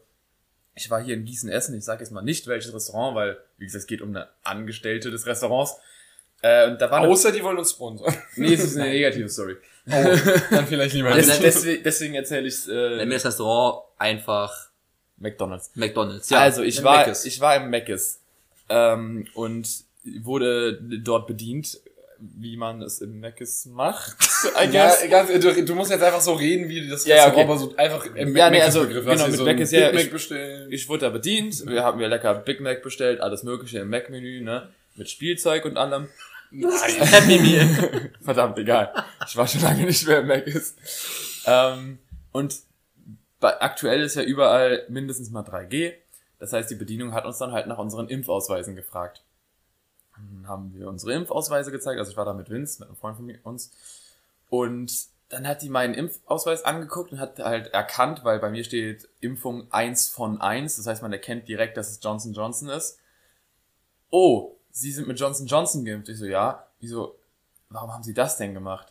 Ich 0.74 0.90
war 0.90 1.04
hier 1.04 1.16
in 1.16 1.26
Gießen 1.26 1.50
essen. 1.50 1.78
Ich 1.78 1.84
sage 1.84 2.02
jetzt 2.04 2.12
mal 2.12 2.22
nicht 2.22 2.48
welches 2.48 2.74
Restaurant, 2.74 3.14
weil, 3.16 3.38
wie 3.58 3.66
gesagt, 3.66 3.82
es 3.82 3.88
geht 3.88 4.02
um 4.02 4.10
eine 4.10 4.30
Angestellte 4.44 5.12
des 5.12 5.26
Restaurants. 5.26 5.76
Äh, 6.42 6.70
und 6.72 6.80
da 6.80 6.90
war 6.90 7.00
eine, 7.00 7.10
Außer 7.10 7.34
die 7.34 7.44
wollen 7.44 7.58
uns 7.58 7.72
sponsern. 7.72 8.16
Nee, 8.38 8.54
es 8.54 8.64
ist 8.64 8.78
eine 8.78 8.90
negative 8.90 9.28
Story. 9.28 9.58
Oh, 9.90 9.92
dann 10.52 10.66
vielleicht 10.66 10.94
lieber 10.94 11.10
Also 11.10 11.30
nicht. 11.30 11.44
deswegen 11.44 11.84
deswegen 11.84 12.14
erzähle 12.16 12.48
ich 12.48 12.68
Nenn 12.68 13.00
äh, 13.00 13.06
mir 13.06 13.16
das 13.16 13.26
Restaurant 13.26 13.84
einfach 13.98 14.70
McDonalds. 15.18 15.72
McDonalds. 15.76 16.32
also 16.32 16.62
ich 16.62 16.78
nenn 16.78 16.86
war, 16.86 17.08
ich 17.10 17.42
war 17.42 17.58
im 17.58 17.70
Mc's 17.70 18.22
ähm, 18.70 19.28
und 19.34 19.68
wurde 20.22 20.80
dort 21.04 21.28
bedient, 21.28 21.80
wie 22.20 22.58
man 22.58 22.82
es 22.82 23.00
im 23.02 23.20
Mc's 23.20 23.66
macht. 23.66 24.18
Ja, 24.72 24.94
ganz, 25.10 25.32
du, 25.40 25.66
du 25.66 25.74
musst 25.76 25.90
jetzt 25.90 26.04
einfach 26.04 26.22
so 26.22 26.34
reden, 26.34 26.70
wie 26.70 26.88
das 26.88 27.06
Ja, 27.08 27.28
okay. 27.28 27.42
aber 27.42 27.58
so 27.58 27.76
einfach 27.76 28.06
im 28.06 28.36
Ja, 28.36 28.50
nee, 28.52 28.58
Mac- 28.60 28.66
also, 28.68 28.82
Begriff. 28.82 29.04
genau, 29.06 29.28
mit 29.28 29.36
so 29.36 29.44
Mac 29.46 29.60
ist 29.60 29.72
ja- 29.72 29.88
Big 29.88 29.96
Mac 29.96 30.04
ich- 30.06 30.12
bestellen. 30.12 30.72
Ich 30.72 30.88
wurde 30.90 31.02
da 31.06 31.10
bedient, 31.10 31.66
wir 31.66 31.84
haben 31.84 31.98
mir 31.98 32.08
lecker 32.08 32.36
Big 32.36 32.60
Mac 32.62 32.84
bestellt, 32.84 33.20
alles 33.20 33.42
mögliche 33.44 33.80
im 33.80 33.90
Mac-Menü, 33.90 34.42
ne, 34.42 34.70
mit 34.96 35.10
Spielzeug 35.10 35.66
und 35.66 35.76
allem. 35.78 36.08
Happy 36.52 37.40
Meal. 37.40 38.12
Verdammt, 38.24 38.58
egal. 38.60 38.94
Ich 39.28 39.36
war 39.36 39.48
schon 39.48 39.62
lange 39.62 39.84
nicht 39.86 40.08
mehr 40.08 40.20
im 40.20 40.28
Mc's. 40.28 40.76
Ähm, 41.46 41.98
und 42.32 42.56
bei, 43.40 43.60
aktuell 43.60 44.02
ist 44.04 44.16
ja 44.16 44.22
überall 44.24 44.84
mindestens 44.88 45.30
mal 45.32 45.42
3G. 45.44 45.94
Das 46.40 46.54
heißt, 46.54 46.70
die 46.70 46.76
Bedienung 46.76 47.14
hat 47.14 47.26
uns 47.26 47.38
dann 47.40 47.52
halt 47.52 47.68
nach 47.68 47.80
unseren 47.80 48.08
Impfausweisen 48.08 48.76
gefragt. 48.76 49.24
Dann 50.18 50.48
haben 50.48 50.74
wir 50.74 50.88
unsere 50.88 51.14
Impfausweise 51.14 51.72
gezeigt. 51.72 52.00
Also 52.00 52.12
ich 52.12 52.18
war 52.18 52.26
da 52.26 52.34
mit 52.34 52.50
Vince, 52.50 52.80
mit 52.80 52.90
einem 52.90 52.98
Freund 52.98 53.18
von 53.18 53.34
uns. 53.44 53.72
Und 54.50 54.92
dann 55.30 55.48
hat 55.48 55.62
die 55.62 55.70
meinen 55.70 55.94
Impfausweis 55.94 56.64
angeguckt 56.64 57.12
und 57.12 57.20
hat 57.20 57.40
halt 57.40 57.68
erkannt, 57.68 58.24
weil 58.24 58.40
bei 58.40 58.50
mir 58.50 58.64
steht 58.64 59.10
Impfung 59.20 59.72
1 59.72 60.08
von 60.08 60.40
1. 60.40 60.78
Das 60.78 60.88
heißt, 60.88 61.02
man 61.02 61.12
erkennt 61.12 61.48
direkt, 61.48 61.78
dass 61.78 61.92
es 61.92 62.00
Johnson 62.02 62.34
Johnson 62.34 62.70
ist. 62.70 63.00
Oh, 64.10 64.56
Sie 64.72 64.92
sind 64.92 65.08
mit 65.08 65.20
Johnson 65.20 65.48
Johnson 65.48 65.84
geimpft. 65.84 66.10
Ich 66.10 66.20
so, 66.20 66.26
ja. 66.26 66.68
Wieso, 66.80 67.16
warum 67.70 67.92
haben 67.92 68.04
Sie 68.04 68.14
das 68.14 68.38
denn 68.38 68.54
gemacht? 68.54 68.88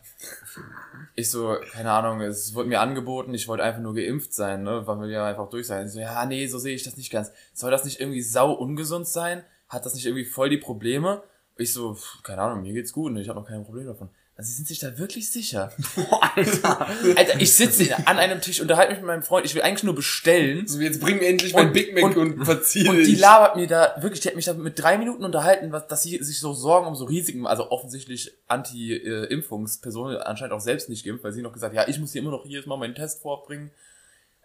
Ich 1.15 1.31
so, 1.31 1.57
keine 1.71 1.91
Ahnung, 1.91 2.21
es 2.21 2.53
wurde 2.53 2.69
mir 2.69 2.81
angeboten, 2.81 3.33
ich 3.33 3.47
wollte 3.47 3.63
einfach 3.63 3.81
nur 3.81 3.95
geimpft 3.95 4.33
sein, 4.33 4.63
ne, 4.63 4.85
weil 4.85 4.99
wir 4.99 5.07
ja 5.07 5.25
einfach 5.25 5.49
durch 5.49 5.65
sein. 5.65 5.87
Ich 5.87 5.93
so, 5.93 5.99
ja, 5.99 6.25
nee, 6.25 6.45
so 6.47 6.59
sehe 6.59 6.75
ich 6.75 6.83
das 6.83 6.97
nicht 6.97 7.11
ganz. 7.11 7.31
Soll 7.53 7.71
das 7.71 7.85
nicht 7.85 7.99
irgendwie 7.99 8.21
sau 8.21 8.51
ungesund 8.51 9.07
sein? 9.07 9.43
Hat 9.69 9.85
das 9.85 9.93
nicht 9.95 10.05
irgendwie 10.05 10.25
voll 10.25 10.49
die 10.49 10.57
Probleme? 10.57 11.23
Ich 11.57 11.73
so, 11.73 11.95
pff, 11.95 12.21
keine 12.23 12.41
Ahnung, 12.41 12.61
mir 12.63 12.73
geht's 12.73 12.93
gut 12.93 13.11
und 13.11 13.17
ich 13.17 13.29
habe 13.29 13.39
noch 13.39 13.47
kein 13.47 13.63
Problem 13.63 13.87
davon. 13.87 14.09
Also, 14.39 14.49
Sie 14.49 14.53
sind 14.57 14.67
sich 14.67 14.77
da 14.77 14.95
wirklich 14.99 15.31
sicher? 15.31 15.71
Alter. 16.35 16.87
Alter, 17.15 17.41
ich 17.41 17.53
sitze 17.55 17.97
an 18.05 18.19
einem 18.19 18.39
Tisch, 18.39 18.61
unterhalte 18.61 18.91
mich 18.91 18.99
mit 18.99 19.07
meinem 19.07 19.23
Freund, 19.23 19.47
ich 19.47 19.55
will 19.55 19.63
eigentlich 19.63 19.83
nur 19.83 19.95
bestellen. 19.95 20.67
So, 20.67 20.79
jetzt 20.79 20.99
bring 21.01 21.17
mir 21.17 21.25
endlich 21.27 21.55
mein 21.55 21.67
Und- 21.67 21.73
Big 21.73 21.95
Mac 21.95 22.03
und- 22.03 22.17
und, 22.17 22.45
verzieh 22.45 22.87
Und 22.87 22.97
die 22.97 23.15
labert 23.15 23.55
mir 23.55 23.65
da, 23.65 23.95
wirklich, 23.99 24.19
die 24.19 24.27
hat 24.27 24.35
mich 24.35 24.45
da 24.45 24.53
mit 24.53 24.77
drei 24.77 24.99
Minuten 24.99 25.23
unterhalten, 25.25 25.71
was, 25.71 25.87
dass 25.87 26.03
sie 26.03 26.23
sich 26.23 26.39
so 26.39 26.53
Sorgen 26.53 26.85
um 26.85 26.95
so 26.95 27.05
Risiken, 27.05 27.47
also 27.47 27.71
offensichtlich 27.71 28.31
Anti-Impfungspersonen, 28.47 30.17
anscheinend 30.17 30.53
auch 30.53 30.61
selbst 30.61 30.89
nicht 30.89 31.03
geimpft, 31.05 31.23
weil 31.23 31.31
sie 31.33 31.41
noch 31.41 31.53
gesagt, 31.53 31.73
ja, 31.73 31.87
ich 31.87 31.99
muss 31.99 32.11
hier 32.11 32.21
immer 32.21 32.31
noch 32.31 32.45
jedes 32.45 32.65
Mal 32.67 32.77
meinen 32.77 32.95
Test 32.95 33.21
vorbringen. 33.21 33.71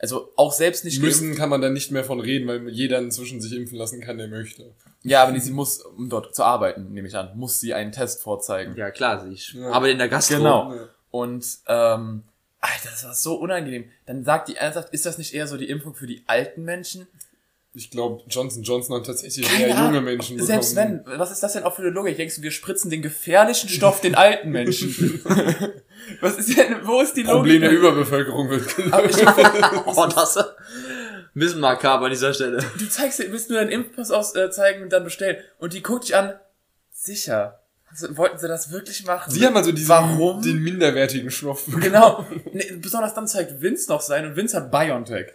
Also 0.02 0.30
auch 0.36 0.52
selbst 0.52 0.84
nicht 0.84 1.00
Müssen 1.00 1.26
geimpft. 1.28 1.38
kann 1.38 1.48
man 1.48 1.62
da 1.62 1.70
nicht 1.70 1.92
mehr 1.92 2.02
von 2.04 2.18
reden, 2.20 2.48
weil 2.48 2.68
jeder 2.68 2.98
inzwischen 2.98 3.40
sich 3.40 3.52
impfen 3.52 3.78
lassen 3.78 4.00
kann, 4.00 4.18
der 4.18 4.26
möchte. 4.28 4.72
Ja, 5.04 5.22
aber 5.22 5.30
nee, 5.32 5.38
sie 5.38 5.52
muss, 5.52 5.80
um 5.80 6.08
dort 6.10 6.34
zu 6.34 6.42
arbeiten, 6.42 6.92
nehme 6.92 7.06
ich 7.08 7.16
an, 7.16 7.30
muss 7.36 7.60
sie 7.60 7.72
einen 7.72 7.92
Test 7.92 8.20
vorzeigen. 8.20 8.74
Ja, 8.76 8.90
klar, 8.90 9.24
ich 9.30 9.52
Ja. 9.54 9.70
arbeite 9.70 9.92
in 9.92 9.98
der 9.98 10.08
Gastro. 10.08 10.38
Genau. 10.38 10.74
Ja. 10.74 10.88
Und, 11.12 11.46
ähm, 11.68 12.24
Alter, 12.60 12.90
das 12.90 13.04
war 13.04 13.14
so 13.14 13.34
unangenehm. 13.36 13.84
Dann 14.06 14.24
sagt 14.24 14.48
die 14.48 14.56
ernsthaft, 14.56 14.92
ist 14.92 15.06
das 15.06 15.18
nicht 15.18 15.34
eher 15.34 15.46
so 15.46 15.56
die 15.56 15.68
Impfung 15.68 15.94
für 15.94 16.06
die 16.08 16.22
alten 16.26 16.64
Menschen? 16.64 17.06
Ich 17.74 17.90
glaube, 17.90 18.22
Johnson 18.28 18.62
Johnson 18.62 18.96
hat 18.96 19.06
tatsächlich 19.06 19.46
Keine 19.48 19.68
eher 19.68 19.76
Ahnung. 19.78 19.94
junge 19.94 20.00
Menschen 20.02 20.36
bekommen. 20.36 20.46
Selbst 20.46 20.76
wenn, 20.76 21.02
was 21.06 21.30
ist 21.32 21.42
das 21.42 21.54
denn 21.54 21.62
auch 21.64 21.74
für 21.74 21.82
eine 21.82 21.90
Logik? 21.90 22.16
Denkst 22.16 22.36
du, 22.36 22.42
wir 22.42 22.50
spritzen 22.50 22.90
den 22.90 23.02
gefährlichen 23.02 23.68
Stoff 23.70 24.00
den 24.00 24.14
alten 24.14 24.50
Menschen? 24.50 25.22
was 26.20 26.36
ist 26.36 26.56
denn, 26.56 26.76
wo 26.86 27.00
ist 27.00 27.14
die 27.16 27.24
Problem 27.24 27.60
der 27.60 27.70
Logik? 27.72 27.80
Überbevölkerung 27.88 28.50
wird 28.50 28.66
ich, 28.66 29.26
Oh, 29.86 30.06
das 30.06 30.36
ein 30.36 30.44
bisschen 31.34 31.60
makaber 31.60 32.06
an 32.06 32.10
dieser 32.10 32.34
Stelle. 32.34 32.58
du 32.78 32.88
zeigst 32.88 33.18
dir, 33.18 33.32
willst 33.32 33.48
nur 33.50 33.58
deinen 33.58 33.70
Impfpass 33.70 34.10
aus, 34.10 34.34
äh, 34.36 34.50
zeigen 34.50 34.82
und 34.82 34.92
dann 34.92 35.04
bestellen. 35.04 35.38
Und 35.58 35.72
die 35.72 35.82
guckt 35.82 36.04
dich 36.04 36.14
an, 36.16 36.34
sicher. 36.90 37.60
Also, 37.90 38.16
wollten 38.16 38.38
sie 38.38 38.48
das 38.48 38.70
wirklich 38.72 39.04
machen? 39.06 39.30
Sie 39.30 39.44
haben 39.46 39.56
also 39.56 39.72
diesen, 39.72 39.88
Warum? 39.90 40.42
den 40.42 40.62
minderwertigen 40.62 41.30
Stoff. 41.30 41.64
Genau. 41.80 42.26
Nee, 42.52 42.72
besonders 42.80 43.14
dann 43.14 43.26
zeigt 43.28 43.60
Vince 43.60 43.90
noch 43.90 44.00
sein 44.00 44.26
und 44.26 44.36
Vince 44.36 44.56
hat 44.56 44.70
Biontech. 44.70 45.26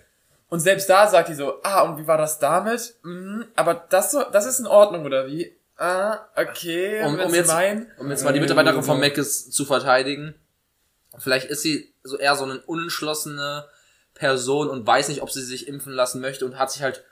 Und 0.49 0.59
selbst 0.61 0.89
da 0.89 1.07
sagt 1.07 1.29
die 1.29 1.33
so, 1.35 1.55
ah, 1.63 1.81
und 1.81 1.97
wie 1.99 2.07
war 2.07 2.17
das 2.17 2.39
damit? 2.39 2.95
Mhm, 3.03 3.45
aber 3.55 3.73
das 3.89 4.11
so, 4.11 4.23
das 4.31 4.45
ist 4.45 4.59
in 4.59 4.65
Ordnung, 4.67 5.05
oder 5.05 5.27
wie? 5.27 5.53
Ah, 5.77 6.19
okay, 6.35 7.03
Um, 7.03 7.19
um, 7.19 7.33
jetzt, 7.33 7.47
meinen. 7.47 7.87
um 7.99 8.09
jetzt 8.09 8.23
mal 8.23 8.33
die 8.33 8.39
Mitarbeiterin 8.39 8.81
von. 8.81 8.99
Mc's 8.99 9.51
zu 9.51 9.65
verteidigen. 9.65 10.33
Vielleicht 11.19 11.47
ist 11.47 11.61
sie 11.61 11.91
so 12.03 12.17
eher 12.17 12.35
so 12.35 12.43
eine 12.45 12.59
unentschlossene 12.59 13.65
Person 14.13 14.69
und 14.69 14.85
weiß 14.87 15.09
nicht, 15.09 15.21
ob 15.21 15.31
sie 15.31 15.43
sich 15.43 15.67
impfen 15.67 15.93
lassen 15.93 16.21
möchte 16.21 16.45
und 16.45 16.57
hat 16.57 16.71
sich 16.71 16.81
halt 16.81 17.03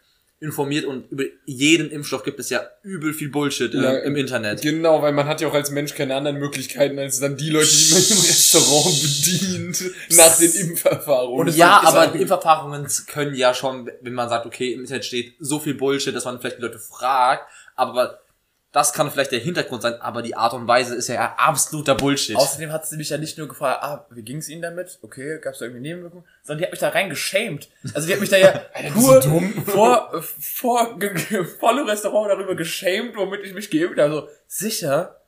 informiert 0.41 0.83
und 0.85 1.09
über 1.12 1.24
jeden 1.45 1.89
Impfstoff 1.89 2.24
gibt 2.24 2.39
es 2.39 2.50
ja 2.50 2.67
übel 2.83 3.13
viel 3.13 3.29
Bullshit 3.29 3.74
äh, 3.74 3.77
Ja, 3.81 3.97
im 4.00 4.15
Internet. 4.17 4.62
Genau, 4.62 5.01
weil 5.01 5.13
man 5.13 5.27
hat 5.27 5.39
ja 5.39 5.47
auch 5.47 5.53
als 5.53 5.71
Mensch 5.71 5.93
keine 5.95 6.13
anderen 6.15 6.38
Möglichkeiten, 6.38 7.00
als 7.00 7.19
dann 7.19 7.38
die 7.38 7.50
Leute, 7.51 7.69
die 7.69 7.93
man 7.93 8.01
im 8.01 8.17
Restaurant 8.17 9.01
bedient, 9.01 9.83
nach 10.17 10.38
den 10.38 10.51
Impferfahrungen. 10.51 11.47
Und 11.47 11.55
ja, 11.55 11.81
aber 11.83 12.09
auch- 12.09 12.15
Impferfahrungen 12.15 12.85
können 13.07 13.33
ja 13.33 13.53
schon, 13.53 13.89
wenn 14.01 14.13
man 14.13 14.27
sagt, 14.27 14.45
okay, 14.45 14.74
im 14.74 14.81
Internet 14.81 15.05
steht 15.05 15.35
so 15.39 15.59
viel 15.59 15.74
Bullshit, 15.74 16.13
dass 16.13 16.25
man 16.25 16.39
vielleicht 16.39 16.57
die 16.57 16.63
Leute 16.63 16.79
fragt, 16.79 17.50
aber 17.75 18.19
das 18.75 18.91
kann 18.91 19.10
vielleicht 19.10 19.32
der 19.32 19.39
Hintergrund 19.39 19.82
sein, 19.82 19.94
aber 20.01 20.22
die 20.22 20.36
Art 20.36 20.53
und 20.53 20.67
Weise 20.67 20.96
ist 20.96 21.08
ja 21.08 21.34
absoluter 21.38 21.96
Bullshit. 21.96 22.36
Außerdem 22.36 22.74
hat 22.74 22.86
sie 22.86 22.98
mich 22.98 23.10
ja 23.10 23.17
nicht 23.17 23.38
nur 23.38 23.48
gefragt, 23.48 23.82
ah, 23.82 24.05
wie 24.10 24.22
ging's 24.22 24.50
Ihnen 24.50 24.62
damit? 24.62 25.00
Okay, 25.01 25.39
gab's 25.41 25.60
da 25.60 25.65
irgendwie 25.65 25.82
Nebenwirkungen? 25.82 26.25
Sondern 26.44 26.58
die 26.58 26.63
hat 26.65 26.72
mich 26.72 26.82
da 26.82 26.89
rein 26.89 27.10
geschämt. 27.10 27.70
Also 27.94 28.05
die 28.05 28.13
hat 28.13 28.20
mich 28.20 28.29
da 28.29 28.36
ja 28.38 28.51
pur 28.94 29.22
vor, 29.65 30.22
vor, 30.22 31.00
ge- 31.00 31.46
volle 31.46 31.88
Restaurant 31.88 32.29
darüber 32.29 32.53
geschämt, 32.55 33.15
womit 33.15 33.46
ich 33.46 33.53
mich 33.53 33.72
geimpft 33.72 33.98
habe. 33.98 34.01
Also, 34.13 34.29
sicher? 34.48 35.22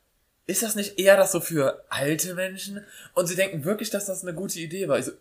Ist 0.46 0.62
das 0.62 0.74
nicht 0.76 0.98
eher 0.98 1.16
das 1.16 1.32
so 1.32 1.40
für 1.40 1.82
alte 1.88 2.34
Menschen? 2.34 2.84
Und 3.14 3.26
sie 3.28 3.36
denken 3.36 3.64
wirklich, 3.64 3.88
dass 3.88 4.04
das 4.04 4.22
eine 4.22 4.34
gute 4.34 4.58
Idee 4.58 4.88
war. 4.88 4.98
Ich 4.98 5.06
so, 5.06 5.12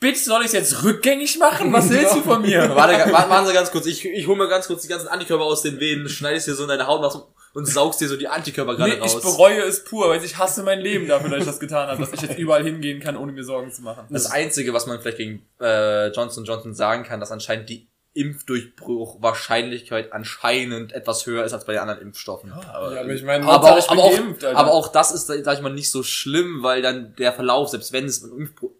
Bitte 0.00 0.18
soll 0.20 0.42
ich 0.42 0.46
es 0.48 0.52
jetzt 0.52 0.84
rückgängig 0.84 1.38
machen? 1.40 1.72
Was 1.72 1.88
willst 1.90 2.14
du 2.14 2.20
von 2.22 2.40
mir? 2.42 2.60
Warte, 2.76 3.12
warte, 3.12 3.30
warten 3.30 3.46
Sie 3.48 3.52
ganz 3.52 3.72
kurz. 3.72 3.84
Ich, 3.86 4.04
ich 4.04 4.28
hole 4.28 4.38
mir 4.38 4.48
ganz 4.48 4.68
kurz 4.68 4.82
die 4.82 4.88
ganzen 4.88 5.08
Antikörper 5.08 5.42
aus 5.44 5.62
den 5.62 5.80
Venen, 5.80 6.08
schneidest 6.08 6.46
dir 6.46 6.54
so 6.54 6.62
in 6.62 6.68
deine 6.68 6.86
Haut 6.86 7.00
machst 7.00 7.18
und 7.54 7.66
saugst 7.66 8.00
dir 8.00 8.08
so 8.08 8.16
die 8.16 8.28
Antikörper 8.28 8.76
gerade 8.76 8.92
Nee, 8.94 8.98
raus. 9.00 9.16
ich 9.16 9.22
bereue 9.22 9.62
es 9.62 9.84
pur, 9.84 10.08
weil 10.10 10.22
ich 10.24 10.36
hasse 10.38 10.62
mein 10.62 10.80
Leben 10.80 11.08
dafür, 11.08 11.30
dass 11.30 11.40
ich 11.40 11.46
das 11.46 11.60
getan 11.60 11.88
habe, 11.88 12.00
dass 12.00 12.12
ich 12.12 12.20
jetzt 12.22 12.38
überall 12.38 12.62
hingehen 12.64 13.00
kann, 13.00 13.16
ohne 13.16 13.32
mir 13.32 13.44
Sorgen 13.44 13.72
zu 13.72 13.82
machen. 13.82 14.06
Das 14.10 14.26
Einzige, 14.30 14.72
was 14.74 14.86
man 14.86 15.00
vielleicht 15.00 15.18
gegen 15.18 15.46
äh, 15.60 16.08
Johnson 16.08 16.44
Johnson 16.44 16.74
sagen 16.74 17.04
kann, 17.04 17.20
dass 17.20 17.30
anscheinend 17.32 17.68
die 17.68 17.88
Impfdurchbruch-Wahrscheinlichkeit 18.14 20.12
anscheinend 20.12 20.92
etwas 20.92 21.26
höher 21.26 21.44
ist 21.44 21.52
als 21.52 21.64
bei 21.64 21.72
den 21.74 21.82
anderen 21.82 22.00
Impfstoffen. 22.00 22.52
aber, 22.52 22.94
Ja, 22.94 23.00
aber 23.02 23.10
ich 23.10 23.22
meine, 23.22 23.46
aber, 23.46 23.70
Hauptsache, 23.70 23.88
auch, 23.88 23.92
aber, 23.92 24.02
auch, 24.04 24.12
geimpft, 24.16 24.44
Alter. 24.44 24.58
aber 24.58 24.72
auch 24.72 24.88
das 24.88 25.12
ist, 25.12 25.26
sag 25.26 25.54
ich 25.56 25.60
mal, 25.62 25.72
nicht 25.72 25.90
so 25.90 26.02
schlimm, 26.02 26.62
weil 26.62 26.82
dann 26.82 27.14
der 27.16 27.32
Verlauf, 27.32 27.68
selbst 27.68 27.92
wenn 27.92 28.06
es 28.06 28.22
einen 28.24 28.32
Impfbru- 28.48 28.70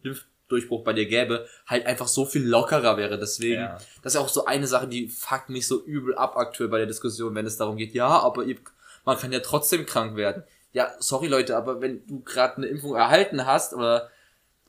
Impfdurchbruch 0.48 0.82
bei 0.84 0.92
dir 0.94 1.06
gäbe, 1.06 1.46
halt 1.66 1.86
einfach 1.86 2.08
so 2.08 2.24
viel 2.24 2.46
lockerer 2.46 2.96
wäre. 2.96 3.18
Deswegen, 3.18 3.62
Ja. 3.62 3.78
das 4.02 4.12
ist 4.12 4.14
ja 4.14 4.20
auch 4.20 4.28
so 4.28 4.46
eine 4.46 4.66
Sache, 4.66 4.88
die 4.88 5.08
fuckt 5.08 5.50
mich 5.50 5.66
so 5.66 5.82
übel 5.84 6.14
ab 6.14 6.36
aktuell 6.36 6.68
bei 6.70 6.78
der 6.78 6.86
Diskussion, 6.86 7.34
wenn 7.34 7.46
es 7.46 7.56
darum 7.56 7.76
geht, 7.76 7.92
ja, 7.94 8.08
aber 8.08 8.44
ihr, 8.44 8.56
man 9.04 9.18
kann 9.18 9.32
ja 9.32 9.40
trotzdem 9.40 9.84
krank 9.86 10.16
werden. 10.16 10.42
Ja, 10.72 10.90
sorry 10.98 11.28
Leute, 11.28 11.56
aber 11.56 11.80
wenn 11.80 12.06
du 12.06 12.20
gerade 12.20 12.58
eine 12.58 12.66
Impfung 12.66 12.94
erhalten 12.96 13.46
hast 13.46 13.74
oder 13.74 14.10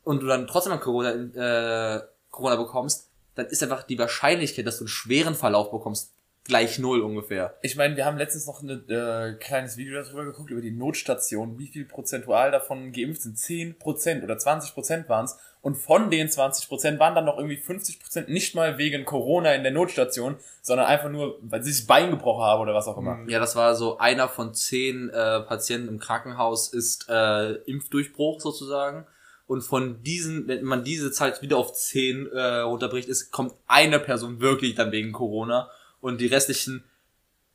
und 0.04 0.22
du 0.22 0.28
dann 0.28 0.48
trotzdem 0.48 0.74
an 0.74 0.80
Corona, 0.80 1.12
äh, 1.12 2.02
Corona 2.32 2.56
bekommst, 2.56 3.10
dann 3.36 3.46
ist 3.48 3.62
einfach 3.64 3.84
die 3.84 4.00
Wahrscheinlichkeit, 4.00 4.66
dass 4.66 4.78
du 4.78 4.84
einen 4.86 4.88
schweren 4.90 5.36
Verlauf 5.36 5.72
bekommst, 5.72 6.14
gleich 6.46 6.80
null 6.80 7.02
ungefähr. 7.02 7.56
Ich 7.62 7.76
meine, 7.76 7.96
wir 7.96 8.06
haben 8.06 8.18
letztens 8.18 8.48
noch 8.48 8.62
ein 8.64 8.90
äh, 8.90 9.36
kleines 9.40 9.78
Video 9.78 10.02
darüber 10.02 10.26
geguckt, 10.26 10.50
über 10.50 10.62
die 10.62 10.72
Notstation, 10.72 11.60
wie 11.60 11.68
viel 11.68 11.86
prozentual 11.86 12.50
davon 12.50 12.92
geimpft 12.92 13.22
sind. 13.22 13.38
10 13.38 13.78
Prozent 13.78 14.24
oder 14.24 14.38
20 14.38 14.74
Prozent 14.74 15.10
waren 15.10 15.26
es. 15.26 15.38
Und 15.62 15.76
von 15.76 16.10
den 16.10 16.30
20 16.30 16.70
Prozent 16.70 17.00
waren 17.00 17.16
dann 17.16 17.26
noch 17.26 17.38
irgendwie 17.38 17.58
50 17.58 18.00
Prozent 18.00 18.30
nicht 18.30 18.56
mal 18.56 18.78
wegen 18.78 19.04
Corona 19.04 19.54
in 19.54 19.64
der 19.64 19.74
Notstation, 19.74 20.38
sondern 20.62 20.86
einfach 20.88 21.10
nur, 21.10 21.38
weil 21.42 21.62
sie 21.64 21.72
sich 21.72 21.82
das 21.82 21.88
Bein 21.88 22.12
gebrochen 22.12 22.44
haben 22.44 22.62
oder 22.62 22.74
was 22.74 22.88
auch 22.88 22.98
immer. 22.98 23.20
Ja, 23.28 23.40
das 23.40 23.58
war 23.58 23.76
so 23.76 23.98
einer 23.98 24.30
von 24.30 24.54
zehn 24.54 25.10
äh, 25.10 25.42
Patienten 25.42 25.90
im 25.90 26.00
Krankenhaus 26.00 26.72
ist 26.72 27.10
äh, 27.10 27.54
Impfdurchbruch 27.66 28.40
sozusagen. 28.40 29.06
Und 29.48 29.62
von 29.62 30.02
diesen, 30.04 30.48
wenn 30.48 30.64
man 30.64 30.84
diese 30.86 31.12
Zahl 31.12 31.30
jetzt 31.30 31.42
wieder 31.42 31.58
auf 31.58 31.74
zehn 31.74 32.32
äh, 32.32 32.60
runterbricht, 32.60 33.10
ist, 33.10 33.32
kommt 33.32 33.54
eine 33.68 34.00
Person 34.00 34.40
wirklich 34.40 34.76
dann 34.76 34.92
wegen 34.94 35.12
Corona. 35.12 35.70
Und 36.00 36.22
die 36.22 36.28
restlichen 36.28 36.84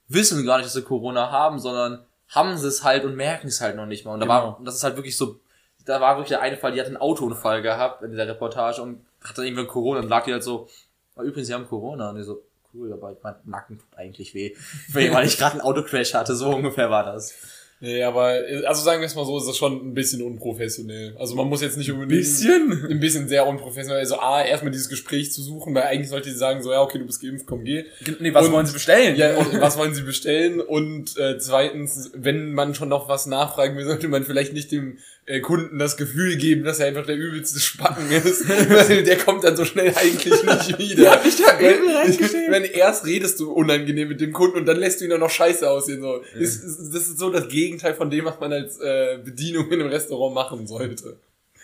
wissen 0.08 0.44
gar 0.44 0.56
nicht, 0.58 0.66
dass 0.66 0.75
sie 0.75 0.82
Corona 0.82 1.30
haben, 1.30 1.58
sondern 1.58 2.04
haben 2.28 2.58
sie 2.58 2.68
es 2.68 2.84
halt 2.84 3.04
und 3.04 3.14
merken 3.16 3.46
es 3.46 3.61
halt 3.61 3.76
noch 3.76 3.87
nicht 3.87 4.04
mal. 4.04 4.12
Und 4.12 4.20
da 4.20 4.28
war, 4.28 4.42
Genau. 4.42 4.56
und 4.58 4.64
das 4.66 4.75
ist 4.75 4.84
halt 4.84 4.96
wirklich 4.96 5.16
so, 5.16 5.40
da 5.84 6.00
war 6.00 6.16
wirklich 6.16 6.28
der 6.30 6.40
eine 6.40 6.56
Fall, 6.56 6.72
die 6.72 6.80
hat 6.80 6.86
einen 6.86 6.96
Autounfall 6.96 7.62
gehabt 7.62 8.02
in 8.02 8.10
dieser 8.10 8.26
Reportage 8.28 8.80
und 8.82 9.04
hat 9.22 9.36
dann 9.38 9.44
irgendwann 9.44 9.66
Corona 9.66 10.00
und 10.00 10.08
lag 10.08 10.24
die 10.24 10.32
halt 10.32 10.42
so, 10.42 10.68
"Ah, 11.16 11.22
übrigens, 11.22 11.48
sie 11.48 11.54
haben 11.54 11.66
Corona. 11.66 12.10
Und 12.10 12.16
die 12.16 12.22
so, 12.22 12.42
cool, 12.74 12.92
aber 12.92 13.16
mein 13.22 13.34
Nacken 13.44 13.78
tut 13.78 13.88
eigentlich 13.98 14.34
weh. 14.34 14.54
Weil 14.92 15.26
ich 15.26 15.38
gerade 15.38 15.52
einen 15.52 15.60
Autocrash 15.60 16.14
hatte, 16.14 16.34
so 16.34 16.50
ungefähr 16.50 16.90
war 16.90 17.04
das. 17.04 17.34
Nee, 17.80 18.02
aber, 18.02 18.38
also 18.66 18.82
sagen 18.82 19.00
wir 19.00 19.06
es 19.06 19.14
mal 19.14 19.26
so, 19.26 19.36
ist 19.36 19.46
das 19.46 19.58
schon 19.58 19.88
ein 19.88 19.94
bisschen 19.94 20.22
unprofessionell. 20.22 21.16
Also 21.18 21.34
man 21.34 21.48
muss 21.48 21.60
jetzt 21.60 21.76
nicht 21.76 21.90
unbedingt... 21.90 22.18
Bisschen? 22.20 22.86
Ein 22.90 23.00
bisschen 23.00 23.28
sehr 23.28 23.46
unprofessionell. 23.46 23.98
Also 24.00 24.18
A, 24.20 24.42
erstmal 24.42 24.70
dieses 24.72 24.88
Gespräch 24.88 25.32
zu 25.32 25.42
suchen, 25.42 25.74
weil 25.74 25.82
eigentlich 25.82 26.08
sollte 26.08 26.30
sie 26.30 26.36
sagen, 26.36 26.62
so, 26.62 26.72
ja, 26.72 26.80
okay, 26.80 26.98
du 26.98 27.04
bist 27.04 27.20
geimpft, 27.20 27.46
komm, 27.46 27.64
geh. 27.64 27.84
Nee, 28.20 28.32
was 28.32 28.46
Und- 28.46 28.52
wollen 28.52 28.64
sie 28.66 28.72
bestellen? 28.72 29.16
Ja, 29.16 29.36
was 29.60 29.76
wollen 29.76 29.92
sie 29.92 30.02
bestellen? 30.02 30.60
Und 30.62 31.18
äh, 31.18 31.36
zweitens, 31.38 32.10
wenn 32.14 32.54
man 32.54 32.74
schon 32.74 32.88
noch 32.88 33.08
was 33.08 33.26
nachfragen 33.26 33.76
will, 33.76 33.84
sollte 33.84 34.08
man 34.08 34.24
vielleicht 34.24 34.54
nicht 34.54 34.72
dem 34.72 34.98
Kunden 35.40 35.78
das 35.78 35.97
Gefühl 35.97 36.37
geben, 36.37 36.64
dass 36.64 36.81
er 36.81 36.87
einfach 36.88 37.07
der 37.07 37.16
übelste 37.16 37.59
Spacken 37.59 38.11
ist. 38.11 38.45
Der 39.07 39.16
kommt 39.16 39.43
dann 39.45 39.57
so 39.57 39.64
schnell 39.64 39.95
eigentlich 39.97 40.43
nicht 40.43 40.78
wieder. 40.78 41.12
hab 41.12 41.25
ich 41.26 41.37
da 41.37 41.59
übel 41.59 41.87
Weil- 41.87 41.97
reingeschrieben. 41.97 42.50
Wenn 42.50 42.64
erst 42.64 43.07
redest 43.07 43.40
du 43.40 43.50
unangenehm 43.52 44.09
mit 44.09 44.21
dem 44.21 44.33
Kunden 44.33 44.59
und 44.59 44.66
dann 44.66 44.76
lässt 44.76 45.00
du 45.00 45.07
ihn 45.07 45.12
auch 45.12 45.19
noch 45.19 45.31
scheiße 45.31 45.69
aussehen. 45.71 46.02
So. 46.02 46.23
Das, 46.35 46.43
ist, 46.57 46.78
das 46.93 47.02
ist 47.09 47.19
so 47.19 47.31
das 47.31 47.49
Gegenteil 47.49 47.95
von 47.95 48.11
dem, 48.11 48.26
was 48.26 48.38
man 48.38 48.52
als 48.52 48.78
äh, 48.81 49.19
Bedienung 49.25 49.66
in 49.73 49.81
einem 49.81 49.88
Restaurant 49.90 50.35
machen 50.35 50.66
sollte. 50.66 51.16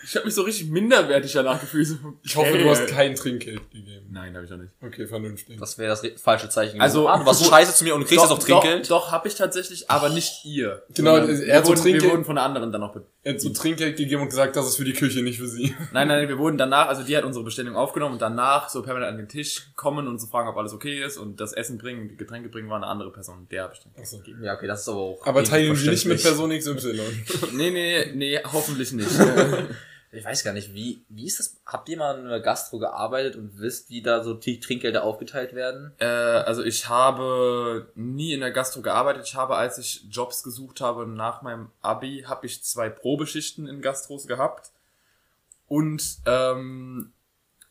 Ich 0.03 0.15
habe 0.15 0.25
mich 0.25 0.33
so 0.35 0.41
richtig 0.41 0.69
minderwertig 0.69 1.31
danach 1.33 1.59
gefühlt. 1.59 1.87
Ich 2.23 2.35
hoffe, 2.35 2.49
okay. 2.49 2.63
du 2.63 2.69
hast 2.69 2.87
kein 2.87 3.15
Trinkgeld 3.15 3.69
gegeben. 3.71 4.07
Nein, 4.11 4.35
habe 4.35 4.45
ich 4.45 4.51
auch 4.51 4.57
nicht. 4.57 4.71
Okay, 4.81 5.07
vernünftig. 5.07 5.59
Das 5.59 5.77
wäre 5.77 5.89
das 5.89 6.21
falsche 6.21 6.49
Zeichen. 6.49 6.81
Also- 6.81 7.07
ah, 7.07 7.17
du 7.19 7.25
warst 7.25 7.45
scheiße 7.45 7.75
zu 7.75 7.83
mir 7.83 7.95
und 7.95 8.05
kriegst 8.05 8.21
jetzt 8.23 8.29
noch 8.29 8.39
Trinkgeld. 8.39 8.89
Doch, 8.89 9.05
doch 9.05 9.11
habe 9.11 9.27
ich 9.27 9.35
tatsächlich, 9.35 9.89
aber 9.89 10.09
nicht 10.09 10.43
ihr. 10.45 10.83
Genau, 10.95 11.15
er 11.15 11.21
hat 11.21 11.27
wir, 11.27 11.35
so 11.37 11.43
wurden, 11.45 11.67
wir 11.67 11.75
Trinkgeld- 11.75 12.11
wurden 12.11 12.25
von 12.25 12.35
der 12.35 12.43
anderen 12.43 12.71
dann 12.71 12.81
noch 12.81 12.95
Er 13.23 13.33
hat 13.33 13.41
so 13.41 13.49
Trinkgeld 13.49 13.97
gegeben 13.97 14.23
und 14.23 14.29
gesagt, 14.29 14.55
das 14.55 14.67
ist 14.67 14.77
für 14.77 14.83
die 14.83 14.93
Küche, 14.93 15.21
nicht 15.21 15.39
für 15.39 15.47
sie. 15.47 15.75
Nein, 15.93 16.07
nein, 16.07 16.27
wir 16.27 16.37
wurden 16.37 16.57
danach, 16.57 16.87
also 16.87 17.03
die 17.03 17.15
hat 17.15 17.23
unsere 17.23 17.45
Bestellung 17.45 17.75
aufgenommen 17.75 18.13
und 18.13 18.21
danach 18.21 18.69
so 18.69 18.81
permanent 18.81 19.11
an 19.11 19.17
den 19.17 19.29
Tisch 19.29 19.71
kommen 19.75 20.07
und 20.07 20.19
so 20.19 20.27
fragen, 20.27 20.49
ob 20.49 20.57
alles 20.57 20.73
okay 20.73 21.03
ist 21.03 21.17
und 21.17 21.39
das 21.39 21.53
Essen 21.53 21.77
bringen, 21.77 22.09
die 22.09 22.17
Getränke 22.17 22.49
bringen, 22.49 22.69
war 22.69 22.77
eine 22.77 22.87
andere 22.87 23.11
Person. 23.11 23.47
Der 23.51 23.63
habe 23.63 23.73
ich 23.75 23.81
dann. 23.81 23.93
Achso. 24.01 24.21
Ja, 24.41 24.55
okay, 24.55 24.67
das 24.67 24.81
ist 24.81 24.89
aber 24.89 24.99
auch. 24.99 25.25
Aber 25.25 25.43
teilen 25.43 25.75
Sie 25.75 25.89
nicht 25.89 26.05
mit. 26.05 26.21
Person 26.21 26.49
XY. 26.49 26.99
Nee, 27.53 27.71
nee, 27.71 28.11
nee, 28.13 28.39
hoffentlich 28.51 28.91
nicht. 28.93 29.09
Ich 30.13 30.25
weiß 30.25 30.43
gar 30.43 30.51
nicht, 30.51 30.73
wie, 30.73 31.05
wie 31.07 31.25
ist 31.25 31.39
das? 31.39 31.61
Habt 31.65 31.87
ihr 31.87 31.97
mal 31.97 32.19
in 32.19 32.25
einer 32.25 32.41
Gastro 32.41 32.79
gearbeitet 32.79 33.37
und 33.37 33.59
wisst, 33.59 33.89
wie 33.89 34.01
da 34.01 34.23
so 34.23 34.33
die 34.33 34.59
Trinkgelder 34.59 35.03
aufgeteilt 35.03 35.55
werden? 35.55 35.93
äh, 35.99 36.05
also 36.05 36.63
ich 36.63 36.89
habe 36.89 37.89
nie 37.95 38.33
in 38.33 38.41
der 38.41 38.51
Gastro 38.51 38.81
gearbeitet. 38.81 39.25
Ich 39.25 39.35
habe, 39.35 39.55
als 39.55 39.77
ich 39.77 40.05
Jobs 40.09 40.43
gesucht 40.43 40.81
habe 40.81 41.07
nach 41.07 41.43
meinem 41.43 41.71
Abi, 41.81 42.25
habe 42.27 42.45
ich 42.45 42.61
zwei 42.61 42.89
Probeschichten 42.89 43.67
in 43.67 43.81
Gastros 43.81 44.27
gehabt. 44.27 44.71
Und 45.67 46.17
ähm, 46.25 47.13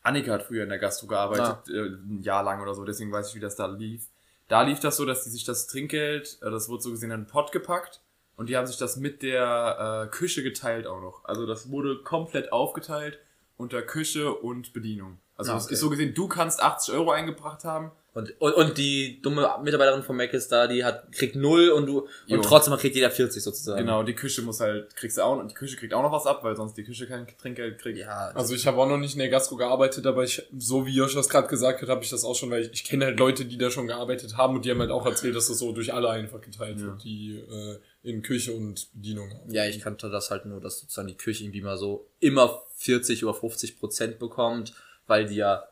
Annika 0.02 0.32
hat 0.32 0.44
früher 0.44 0.62
in 0.62 0.70
der 0.70 0.78
Gastro 0.78 1.08
gearbeitet, 1.08 1.68
äh, 1.68 1.88
ein 1.88 2.22
Jahr 2.22 2.42
lang 2.42 2.62
oder 2.62 2.74
so, 2.74 2.86
deswegen 2.86 3.12
weiß 3.12 3.28
ich, 3.28 3.34
wie 3.34 3.40
das 3.40 3.56
da 3.56 3.66
lief. 3.66 4.06
Da 4.48 4.62
lief 4.62 4.80
das 4.80 4.96
so, 4.96 5.04
dass 5.04 5.24
die 5.24 5.30
sich 5.30 5.44
das 5.44 5.66
Trinkgeld, 5.66 6.38
äh, 6.40 6.50
das 6.50 6.70
wurde 6.70 6.82
so 6.82 6.90
gesehen 6.90 7.10
in 7.10 7.18
einen 7.18 7.26
Pott 7.26 7.52
gepackt 7.52 8.00
und 8.40 8.48
die 8.48 8.56
haben 8.56 8.66
sich 8.66 8.78
das 8.78 8.96
mit 8.96 9.20
der 9.22 10.06
äh, 10.06 10.10
Küche 10.10 10.42
geteilt 10.42 10.86
auch 10.86 11.02
noch. 11.02 11.26
Also 11.26 11.44
das 11.44 11.70
wurde 11.70 11.98
komplett 12.02 12.54
aufgeteilt 12.54 13.18
unter 13.58 13.82
Küche 13.82 14.32
und 14.34 14.72
Bedienung. 14.72 15.18
Also 15.36 15.52
Ah, 15.52 15.56
es 15.58 15.64
okay. 15.66 15.74
ist 15.74 15.80
so 15.80 15.90
gesehen, 15.90 16.14
du 16.14 16.26
kannst 16.26 16.62
80 16.62 16.94
Euro 16.94 17.10
eingebracht 17.10 17.64
haben. 17.64 17.92
Und, 18.12 18.40
und, 18.40 18.52
und 18.54 18.76
die 18.76 19.22
dumme 19.22 19.48
Mitarbeiterin 19.62 20.02
von 20.02 20.16
Mac 20.16 20.32
ist 20.32 20.50
da, 20.50 20.66
die 20.66 20.84
hat, 20.84 21.12
kriegt 21.12 21.36
null 21.36 21.68
und 21.70 21.86
du, 21.86 22.08
Jo. 22.26 22.36
und 22.36 22.44
trotzdem 22.44 22.76
kriegt 22.76 22.96
jeder 22.96 23.10
40 23.10 23.40
sozusagen. 23.40 23.78
Genau, 23.78 24.02
die 24.02 24.14
Küche 24.14 24.42
muss 24.42 24.58
halt, 24.58 24.96
kriegst 24.96 25.18
du 25.18 25.22
auch, 25.22 25.38
und 25.38 25.48
die 25.52 25.54
Küche 25.54 25.76
kriegt 25.76 25.94
auch 25.94 26.02
noch 26.02 26.10
was 26.10 26.26
ab, 26.26 26.42
weil 26.42 26.56
sonst 26.56 26.76
die 26.76 26.82
Küche 26.82 27.06
kein 27.06 27.28
Trinkgeld 27.38 27.78
kriegt. 27.78 27.98
Ja, 27.98 28.32
Also 28.34 28.52
ich 28.54 28.66
habe 28.66 28.78
auch 28.78 28.88
noch 28.88 28.96
nicht 28.98 29.12
in 29.12 29.20
der 29.20 29.28
Gastro 29.28 29.54
gearbeitet, 29.54 30.06
aber 30.06 30.24
ich, 30.24 30.42
so 30.58 30.86
wie 30.86 30.94
Josh 30.96 31.14
das 31.14 31.28
gerade 31.28 31.46
gesagt 31.46 31.82
hat, 31.82 31.88
habe 31.88 32.02
ich 32.02 32.10
das 32.10 32.24
auch 32.24 32.34
schon, 32.34 32.50
weil 32.50 32.62
ich, 32.62 32.70
ich 32.72 32.84
kenne 32.84 33.04
halt 33.04 33.18
Leute, 33.20 33.44
die 33.44 33.56
da 33.56 33.70
schon 33.70 33.86
gearbeitet 33.86 34.36
haben 34.36 34.56
und 34.56 34.64
die 34.64 34.72
haben 34.72 34.80
halt 34.80 34.90
auch 34.90 35.06
erzählt, 35.06 35.36
dass 35.36 35.46
das 35.46 35.58
so 35.60 35.70
durch 35.70 35.94
alle 35.94 36.10
einfach 36.10 36.40
geteilt 36.40 36.78
Ja. 36.78 36.86
wird, 36.86 37.04
die 37.04 37.36
äh, 37.38 37.78
in 38.02 38.22
Küche 38.22 38.52
und 38.54 38.88
Bedienung 38.92 39.30
haben. 39.30 39.52
Ja, 39.54 39.66
ich 39.66 39.80
kannte 39.80 40.10
das 40.10 40.30
halt 40.32 40.46
nur, 40.46 40.60
dass 40.60 40.80
sozusagen 40.80 41.06
die 41.06 41.16
Küche 41.16 41.44
irgendwie 41.44 41.60
mal 41.62 41.76
so 41.76 42.08
immer 42.18 42.60
40 42.76 43.24
oder 43.24 43.34
50 43.34 43.78
Prozent 43.78 44.18
bekommt, 44.18 44.72
weil 45.06 45.26
die 45.26 45.36
ja 45.36 45.64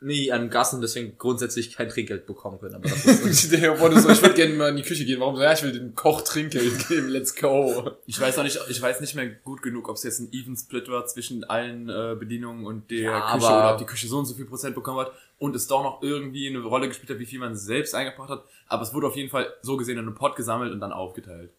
nie 0.00 0.30
an 0.30 0.50
Gassen 0.50 0.80
deswegen 0.82 1.16
grundsätzlich 1.16 1.74
kein 1.74 1.88
Trinkgeld 1.88 2.26
bekommen 2.26 2.60
können. 2.60 2.74
Aber 2.74 2.88
das 2.88 3.04
ist, 3.06 3.50
Der 3.52 3.80
wollte 3.80 3.98
so, 4.00 4.10
ich 4.10 4.20
würde 4.20 4.34
gerne 4.34 4.54
mal 4.54 4.68
in 4.68 4.76
die 4.76 4.82
Küche 4.82 5.04
gehen. 5.06 5.20
Warum 5.20 5.36
so? 5.36 5.42
Ja, 5.42 5.52
ich 5.54 5.62
will 5.62 5.72
dem 5.72 5.94
Koch 5.94 6.20
Trinkgeld 6.22 6.86
geben. 6.88 7.08
Let's 7.08 7.34
go. 7.34 7.92
Ich 8.06 8.20
weiß 8.20 8.38
auch 8.38 8.42
nicht, 8.42 8.58
ich 8.68 8.82
weiß 8.82 9.00
nicht 9.00 9.14
mehr 9.14 9.26
gut 9.28 9.62
genug, 9.62 9.88
ob 9.88 9.96
es 9.96 10.02
jetzt 10.02 10.20
ein 10.20 10.28
Even 10.32 10.54
Split 10.56 10.88
war 10.88 11.06
zwischen 11.06 11.44
allen 11.44 11.88
äh, 11.88 12.14
Bedienungen 12.18 12.66
und 12.66 12.90
der 12.90 12.98
Ja, 13.00 13.20
Küche 13.32 13.46
aber- 13.46 13.58
oder 13.58 13.72
ob 13.72 13.78
die 13.78 13.86
Küche 13.86 14.06
so 14.06 14.18
und 14.18 14.26
so 14.26 14.34
viel 14.34 14.44
Prozent 14.46 14.74
bekommen 14.74 14.98
hat 15.00 15.12
und 15.38 15.56
es 15.56 15.66
doch 15.66 15.82
noch 15.82 16.02
irgendwie 16.02 16.46
eine 16.48 16.60
Rolle 16.62 16.88
gespielt 16.88 17.10
hat, 17.10 17.18
wie 17.18 17.26
viel 17.26 17.38
man 17.38 17.56
selbst 17.56 17.94
eingebracht 17.94 18.28
hat. 18.30 18.44
Aber 18.68 18.82
es 18.82 18.92
wurde 18.92 19.06
auf 19.06 19.16
jeden 19.16 19.30
Fall 19.30 19.52
so 19.62 19.76
gesehen 19.78 19.94
in 19.98 20.00
einem 20.06 20.14
Pot 20.14 20.36
gesammelt 20.36 20.72
und 20.72 20.80
dann 20.80 20.92
aufgeteilt. 20.92 21.50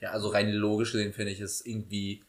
ja, 0.00 0.10
also 0.10 0.28
rein 0.28 0.50
logisch 0.52 0.90
gesehen 0.92 1.12
finde 1.12 1.30
ich 1.32 1.40
es 1.40 1.64
irgendwie 1.64 2.22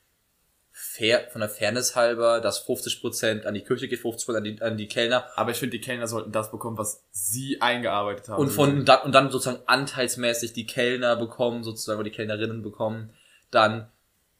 fair, 0.80 1.28
von 1.32 1.42
der 1.42 1.50
Fairness 1.50 1.96
halber, 1.96 2.40
dass 2.40 2.60
50 2.60 3.02
Prozent 3.02 3.46
an 3.48 3.56
die 3.56 3.64
Küche 3.64 3.88
geht, 3.88 4.00
50 4.00 4.26
Prozent 4.26 4.38
an 4.38 4.44
die, 4.44 4.62
an 4.62 4.78
die 4.78 4.88
Kellner 4.88 5.26
Aber 5.36 5.50
ich 5.50 5.58
finde, 5.58 5.78
die 5.78 5.84
Kellner 5.84 6.08
sollten 6.08 6.32
das 6.32 6.52
bekommen, 6.52 6.78
was 6.78 7.04
sie 7.10 7.62
eingearbeitet 7.62 8.30
haben. 8.30 8.40
und 8.40 8.50
von, 8.50 8.86
dann, 8.86 9.02
und 9.02 9.14
dann 9.14 9.32
sozusagen 9.32 9.64
anteilsmäßig 9.66 10.54
die 10.54 10.68
Kellner 10.68 11.16
bekommen, 11.16 11.64
sozusagen, 11.64 12.00
oder 12.00 12.10
die 12.10 12.16
Kellnerinnen 12.16 12.62
bekommen, 12.62 13.12
dann 13.50 13.90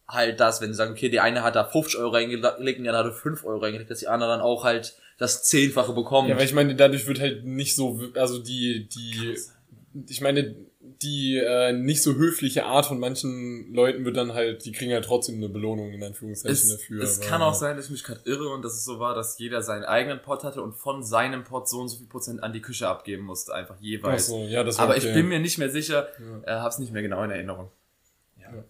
halt 0.08 0.40
das, 0.40 0.62
wenn 0.62 0.72
sie 0.72 0.78
sagen, 0.78 0.92
okay, 0.92 1.10
die 1.10 1.20
eine 1.20 1.42
hat 1.42 1.56
da 1.56 1.64
50 1.64 2.00
Euro 2.00 2.12
reingelegt 2.12 2.46
und 2.46 2.84
die 2.84 2.90
andere 2.90 3.06
hat 3.06 3.14
5 3.14 3.44
Euro 3.44 3.58
reingelegt, 3.58 3.90
dass 3.90 4.00
die 4.00 4.08
andere 4.08 4.30
dann 4.30 4.42
auch 4.42 4.64
halt 4.64 4.96
das 5.18 5.44
Zehnfache 5.44 5.94
bekommen. 5.94 6.30
Ja, 6.30 6.38
weil 6.38 6.46
ich 6.46 6.54
meine, 6.54 6.76
dadurch 6.76 7.08
wird 7.08 7.20
halt 7.20 7.46
nicht 7.46 7.76
so, 7.76 8.00
also 8.14 8.38
die, 8.38 8.88
die, 8.88 9.38
ich 10.08 10.22
meine, 10.22 10.56
die 11.02 11.38
äh, 11.38 11.74
nicht 11.74 12.02
so 12.02 12.16
höfliche 12.16 12.66
Art 12.66 12.86
von 12.86 13.00
manchen 13.00 13.74
Leuten 13.74 14.06
wird 14.06 14.18
dann 14.18 14.34
halt, 14.34 14.66
die 14.66 14.72
kriegen 14.72 14.94
halt 14.94 15.06
trotzdem 15.06 15.36
eine 15.36 15.50
Belohnung 15.50 15.92
in 15.92 16.04
Anführungszeichen 16.04 16.54
es, 16.54 16.70
dafür. 16.70 17.04
es 17.04 17.20
kann 17.20 17.42
auch 17.42 17.54
sein, 17.54 17.76
dass 17.76 17.86
ich 17.86 17.92
mich 17.92 18.04
gerade 18.04 18.22
irre 18.26 18.50
und 18.50 18.64
dass 18.64 18.74
es 18.74 18.86
so 18.86 19.00
war, 19.00 19.16
dass 19.16 19.38
jeder 19.40 19.62
seinen 19.62 19.84
eigenen 19.84 20.22
Pot 20.22 20.44
hatte 20.44 20.62
und 20.62 20.74
von 20.74 21.04
seinem 21.04 21.44
Pot 21.44 21.70
so 21.70 21.80
und 21.82 21.88
so 21.90 21.98
viel 21.98 22.08
Prozent 22.08 22.44
an 22.44 22.54
die 22.54 22.62
Küche 22.62 22.88
abgeben 22.88 23.24
musste, 23.24 23.54
einfach 23.54 23.76
Ach 23.78 23.84
jeweils. 23.84 24.28
so, 24.28 24.46
ja, 24.46 24.64
das 24.64 24.78
war 24.78 24.86
Aber 24.86 24.96
okay. 24.96 25.08
ich 25.08 25.14
bin 25.14 25.28
mir 25.28 25.40
nicht 25.40 25.58
mehr 25.58 25.70
sicher, 25.70 26.08
äh, 26.46 26.52
hab's 26.52 26.80
nicht 26.80 26.92
mehr 26.92 27.02
genau 27.02 27.24
in 27.24 27.32
Erinnerung. 27.32 27.72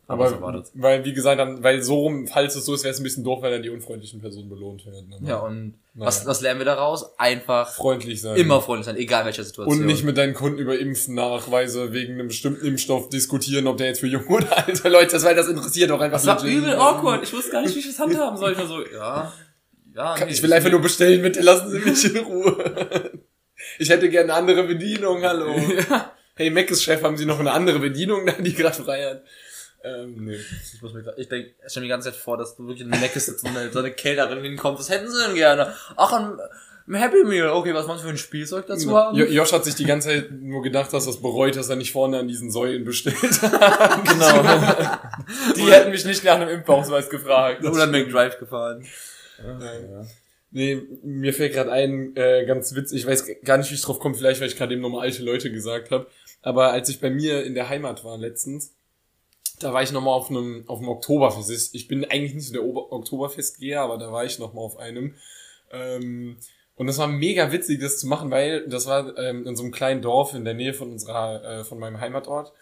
Aber 0.08 0.26
erwartet. 0.26 0.72
weil, 0.74 1.04
wie 1.06 1.14
gesagt, 1.14 1.40
dann, 1.40 1.64
weil 1.64 1.82
so 1.82 2.02
rum, 2.02 2.28
falls 2.28 2.56
es 2.56 2.66
so 2.66 2.74
ist, 2.74 2.84
wäre 2.84 2.94
es 2.94 3.00
ein 3.00 3.04
bisschen 3.04 3.24
doof, 3.24 3.42
wenn 3.42 3.52
dann 3.52 3.62
die 3.62 3.70
unfreundlichen 3.70 4.20
Personen 4.20 4.50
belohnt 4.50 4.86
werden. 4.86 5.14
Aber 5.14 5.28
ja, 5.28 5.38
und 5.38 5.76
naja. 5.94 6.08
was, 6.08 6.26
was 6.26 6.42
lernen 6.42 6.60
wir 6.60 6.66
daraus? 6.66 7.18
Einfach 7.20 7.74
freundlich 7.74 8.22
sein. 8.22 8.38
Immer 8.38 8.62
freundlich 8.62 8.86
sein, 8.86 8.98
egal 8.98 9.26
welcher 9.26 9.44
Situation. 9.44 9.80
Und 9.80 9.86
nicht 9.86 10.04
mit 10.04 10.18
deinen 10.18 10.34
Kunden 10.34 10.60
über 10.60 10.78
Impfnachweise 10.78 11.94
wegen 11.94 12.14
einem 12.14 12.28
bestimmten 12.28 12.66
Impfstoff 12.66 13.10
diskutieren, 13.10 13.68
ob 13.68 13.78
der 13.78 13.88
jetzt 13.88 14.00
für 14.00 14.08
junge 14.08 14.26
oder 14.30 14.68
alte 14.68 14.90
Leute 14.90 15.16
ist, 15.16 15.26
weil 15.26 15.36
das 15.36 15.48
interessiert 15.48 15.90
doch 15.90 16.00
einfach. 16.00 16.24
Das 16.24 16.44
war 16.44 16.44
übel 16.44 16.76
awkward. 16.76 17.24
Ich 17.24 17.34
wusste 17.34 17.52
gar 17.52 17.62
nicht, 17.62 17.76
wie 17.76 17.80
ich 17.80 17.88
das 17.88 18.00
handhaben 18.00 18.38
soll. 18.38 18.54
Ich 18.54 18.58
war 18.58 18.68
so, 18.68 18.86
ja. 18.86 19.34
ja 19.96 20.16
nee, 20.26 20.32
ich 20.32 20.42
will 20.42 20.54
einfach 20.54 20.72
nur 20.72 20.82
bestellen, 20.82 21.22
bitte 21.22 21.42
lassen 21.42 21.72
Sie 21.72 21.80
mich 21.80 22.06
in 22.06 22.18
Ruhe. 22.18 23.12
Ich 23.80 23.90
hätte 23.90 24.10
gerne 24.10 24.34
eine 24.34 24.40
andere 24.40 24.64
Bedienung, 24.64 25.24
hallo. 25.24 25.56
Ja. 25.90 26.14
Hey, 26.36 26.52
Meckes 26.52 26.84
Chef, 26.84 27.02
haben 27.02 27.18
Sie 27.18 27.26
noch 27.26 27.40
eine 27.40 27.52
andere 27.52 27.80
Bedienung 27.80 28.28
da, 28.28 28.32
die 28.40 28.54
gerade 28.54 28.76
frei 28.76 29.04
hat? 29.06 29.24
Ähm, 29.88 30.16
nee. 30.26 30.38
Ich, 30.74 30.82
muss 30.82 30.94
mir 30.94 31.14
ich 31.18 31.30
denke, 31.30 31.54
stell 31.68 31.82
mir 31.82 31.88
die 31.88 31.90
ganze 31.90 32.12
Zeit 32.12 32.20
vor, 32.20 32.38
dass 32.38 32.56
du 32.56 32.68
wirklich 32.68 32.82
in 32.82 32.90
Meckes 32.90 33.28
sitzt 33.28 33.46
und 33.46 33.54
so 33.72 33.80
eine 33.80 33.92
Kellnerin 33.92 34.44
hinkommt. 34.44 34.80
Was 34.80 34.90
hätten 34.90 35.10
Sie 35.10 35.22
denn 35.26 35.36
gerne? 35.36 35.74
Ach, 35.96 36.12
ein, 36.14 36.38
ein 36.88 36.96
Happy 36.96 37.24
Meal. 37.24 37.50
Okay, 37.50 37.74
was 37.74 37.88
meinst 37.88 38.04
du 38.04 38.08
für 38.08 38.14
ein 38.14 38.18
Spielzeug 38.18 38.66
dazu 38.68 38.96
haben? 38.96 39.18
Josh 39.18 39.52
hat 39.52 39.66
sich 39.66 39.76
die 39.76 39.86
ganze 39.86 40.10
Zeit 40.10 40.32
nur 40.32 40.62
gedacht, 40.62 40.94
dass 40.94 41.06
das 41.06 41.22
bereut, 41.22 41.56
dass 41.56 41.70
er 41.70 41.76
nicht 41.76 41.92
vorne 41.92 42.20
an 42.20 42.28
diesen 42.28 42.52
Säulen 42.52 42.86
bestellt 42.86 43.42
hat. 43.42 44.06
genau. 44.06 44.42
die 45.56 45.72
hätten 45.72 45.92
mich 45.92 46.06
nicht 46.06 46.24
nach 46.24 46.36
einem 46.36 46.50
Impfausweis 46.50 47.10
gefragt. 47.10 47.64
Oder 47.64 47.84
ein 47.84 47.92
McDrive 47.92 48.40
gefahren. 48.40 48.86
Ja, 49.40 49.74
ja. 49.74 50.06
Nee, 50.50 50.82
mir 51.04 51.34
fällt 51.34 51.54
gerade 51.54 51.72
ein, 51.72 52.16
äh, 52.16 52.46
ganz 52.46 52.74
witzig, 52.74 53.02
ich 53.02 53.08
weiß 53.08 53.26
gar 53.44 53.58
nicht, 53.58 53.70
wie 53.70 53.76
ich 53.76 53.82
drauf 53.82 54.00
komme, 54.00 54.16
vielleicht, 54.16 54.40
weil 54.40 54.48
ich 54.48 54.56
gerade 54.56 54.74
eben 54.74 54.82
nochmal 54.82 55.02
alte 55.02 55.22
Leute 55.24 55.52
gesagt 55.52 55.92
habe. 55.92 56.08
Aber 56.42 56.72
als 56.72 56.88
ich 56.88 57.02
bei 57.02 57.10
mir 57.10 57.44
in 57.44 57.54
der 57.54 57.68
Heimat 57.68 58.06
war 58.06 58.18
letztens, 58.18 58.77
da 59.60 59.74
war 59.74 59.82
ich 59.82 59.92
nochmal 59.92 60.14
auf 60.14 60.30
einem, 60.30 60.64
auf 60.68 60.80
einem 60.80 60.90
Oktoberfest. 60.90 61.74
Ich 61.76 61.88
bin 61.88 62.06
eigentlich 62.06 62.34
nicht 62.34 62.48
so 62.48 62.54
der 62.54 62.64
Ober 62.64 62.92
Oktoberfestgeher, 62.92 63.82
aber 63.82 63.98
da 63.98 64.12
war 64.12 64.26
ich 64.26 64.40
nochmal 64.40 64.64
auf 64.64 64.78
einem. 64.78 65.16
Ähm, 65.72 66.38
und 66.76 66.88
das 66.88 67.00
war 67.00 67.08
mega 67.08 67.52
witzig, 67.52 67.80
das 67.80 67.98
zu 67.98 68.08
machen, 68.08 68.30
weil 68.30 68.68
das 68.68 68.86
war 68.86 69.18
ähm, 69.18 69.48
in 69.48 69.56
so 69.56 69.64
einem 69.64 69.72
kleinen 69.72 70.02
Dorf 70.02 70.36
in 70.36 70.46
der 70.46 70.54
Nähe 70.54 70.74
von 70.74 70.92
unserer, 70.92 71.44
äh, 71.44 71.64
von 71.64 71.80
meinem 71.80 72.00
Heimatort. 72.00 72.54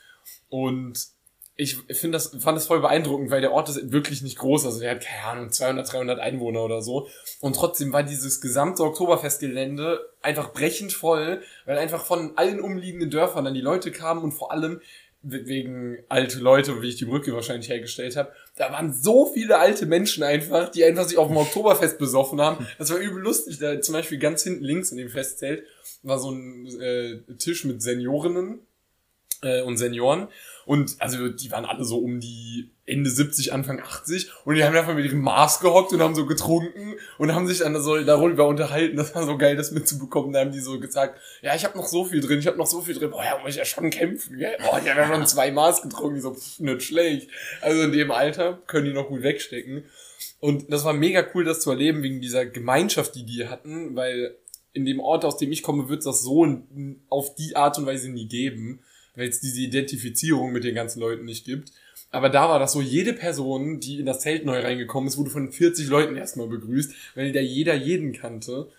Und 0.49 1.15
ich 1.57 1.77
finde 1.77 2.17
das, 2.17 2.35
fand 2.39 2.57
das 2.57 2.67
voll 2.67 2.81
beeindruckend, 2.81 3.31
weil 3.31 3.39
der 3.39 3.53
Ort 3.53 3.69
ist 3.69 3.91
wirklich 3.91 4.21
nicht 4.21 4.37
groß, 4.37 4.65
also 4.65 4.79
der 4.81 4.91
hat, 4.91 5.01
keine 5.01 5.23
Ahnung, 5.23 5.51
200, 5.51 5.91
300 5.91 6.19
Einwohner 6.19 6.63
oder 6.63 6.81
so. 6.81 7.07
Und 7.39 7.55
trotzdem 7.55 7.93
war 7.93 8.03
dieses 8.03 8.41
gesamte 8.41 8.83
Oktoberfestgelände 8.83 10.01
einfach 10.21 10.51
brechend 10.51 10.91
voll, 10.91 11.41
weil 11.65 11.77
einfach 11.77 12.03
von 12.03 12.37
allen 12.37 12.59
umliegenden 12.59 13.09
Dörfern 13.09 13.45
dann 13.45 13.53
die 13.53 13.61
Leute 13.61 13.91
kamen 13.91 14.21
und 14.21 14.33
vor 14.33 14.51
allem 14.51 14.81
wegen 15.27 15.97
alte 16.07 16.39
Leute, 16.39 16.81
wie 16.81 16.89
ich 16.89 16.97
die 16.97 17.05
Brücke 17.05 17.33
wahrscheinlich 17.33 17.69
hergestellt 17.69 18.15
habe, 18.15 18.31
da 18.55 18.71
waren 18.71 18.93
so 18.93 19.25
viele 19.33 19.57
alte 19.57 19.85
Menschen 19.87 20.23
einfach, 20.23 20.69
die 20.69 20.83
einfach 20.83 21.05
sich 21.05 21.17
auf 21.17 21.29
dem 21.29 21.37
Oktoberfest 21.37 21.97
besoffen 21.97 22.39
haben. 22.39 22.67
Das 22.77 22.91
war 22.91 22.99
übel 22.99 23.21
lustig. 23.21 23.57
Da 23.57 23.81
zum 23.81 23.93
Beispiel 23.93 24.19
ganz 24.19 24.43
hinten 24.43 24.63
links 24.63 24.91
in 24.91 24.97
dem 24.97 25.09
Festzelt 25.09 25.63
war 26.03 26.19
so 26.19 26.29
ein 26.29 26.67
äh, 26.79 27.17
Tisch 27.39 27.65
mit 27.65 27.81
Seniorinnen 27.81 28.59
äh, 29.41 29.61
und 29.61 29.77
Senioren. 29.77 30.27
Und 30.65 30.95
also 30.99 31.29
die 31.29 31.51
waren 31.51 31.65
alle 31.65 31.83
so 31.85 31.97
um 31.97 32.19
die 32.19 32.71
Ende 32.87 33.09
70, 33.09 33.53
Anfang 33.53 33.79
80 33.79 34.31
und 34.45 34.55
die 34.55 34.63
haben 34.63 34.75
einfach 34.75 34.93
mit 34.93 35.05
ihrem 35.05 35.21
Maß 35.21 35.59
gehockt 35.59 35.91
und 35.93 36.01
haben 36.01 36.13
so 36.13 36.25
getrunken 36.25 36.95
und 37.17 37.33
haben 37.33 37.47
sich 37.47 37.59
dann 37.59 37.79
so 37.81 37.99
darüber 38.03 38.47
unterhalten. 38.47 38.95
Das 38.95 39.13
war 39.15 39.25
so 39.25 39.37
geil, 39.37 39.55
das 39.55 39.71
mitzubekommen. 39.71 40.33
Da 40.33 40.41
haben 40.41 40.51
die 40.51 40.59
so 40.59 40.79
gesagt, 40.79 41.19
ja, 41.41 41.55
ich 41.55 41.65
habe 41.65 41.77
noch 41.77 41.87
so 41.87 42.05
viel 42.05 42.21
drin, 42.21 42.39
ich 42.39 42.47
habe 42.47 42.57
noch 42.57 42.67
so 42.67 42.81
viel 42.81 42.95
drin. 42.95 43.11
Boah, 43.11 43.23
ja, 43.23 43.37
muss 43.39 43.51
ich 43.51 43.55
ja 43.57 43.65
schon 43.65 43.89
kämpfen. 43.89 44.37
Gell? 44.37 44.55
Boah, 44.59 44.79
ich 44.83 44.89
habe 44.89 45.01
ja 45.01 45.07
schon 45.07 45.25
zwei 45.25 45.51
Maß 45.51 45.81
getrunken. 45.81 46.15
Die 46.15 46.21
so, 46.21 46.33
pff, 46.33 46.59
nicht 46.59 46.83
schlecht. 46.83 47.29
Also 47.61 47.81
in 47.81 47.91
dem 47.91 48.11
Alter 48.11 48.61
können 48.67 48.85
die 48.85 48.93
noch 48.93 49.07
gut 49.07 49.23
wegstecken. 49.23 49.85
Und 50.39 50.71
das 50.71 50.83
war 50.85 50.93
mega 50.93 51.25
cool, 51.33 51.43
das 51.43 51.61
zu 51.61 51.71
erleben, 51.71 52.03
wegen 52.03 52.21
dieser 52.21 52.45
Gemeinschaft, 52.45 53.15
die 53.15 53.25
die 53.25 53.47
hatten, 53.47 53.95
weil 53.95 54.35
in 54.73 54.85
dem 54.85 54.99
Ort, 54.99 55.25
aus 55.25 55.37
dem 55.37 55.51
ich 55.51 55.63
komme, 55.63 55.89
wird 55.89 56.05
das 56.05 56.21
so 56.21 56.45
auf 57.09 57.35
die 57.35 57.55
Art 57.55 57.77
und 57.79 57.85
Weise 57.85 58.09
nie 58.09 58.27
geben 58.27 58.81
weil 59.15 59.29
es 59.29 59.39
diese 59.39 59.61
Identifizierung 59.61 60.51
mit 60.51 60.63
den 60.63 60.75
ganzen 60.75 60.99
Leuten 60.99 61.25
nicht 61.25 61.45
gibt. 61.45 61.71
Aber 62.11 62.29
da 62.29 62.47
war 62.49 62.59
das 62.59 62.71
so, 62.71 62.81
jede 62.81 63.13
Person, 63.13 63.79
die 63.79 63.99
in 63.99 64.05
das 64.05 64.21
Zelt 64.21 64.45
neu 64.45 64.59
reingekommen 64.59 65.07
ist, 65.07 65.17
wurde 65.17 65.31
von 65.31 65.51
40 65.51 65.87
Leuten 65.87 66.15
erstmal 66.15 66.47
begrüßt, 66.47 66.93
weil 67.15 67.31
da 67.31 67.41
jeder 67.41 67.73
jeden 67.73 68.13
kannte. 68.13 68.69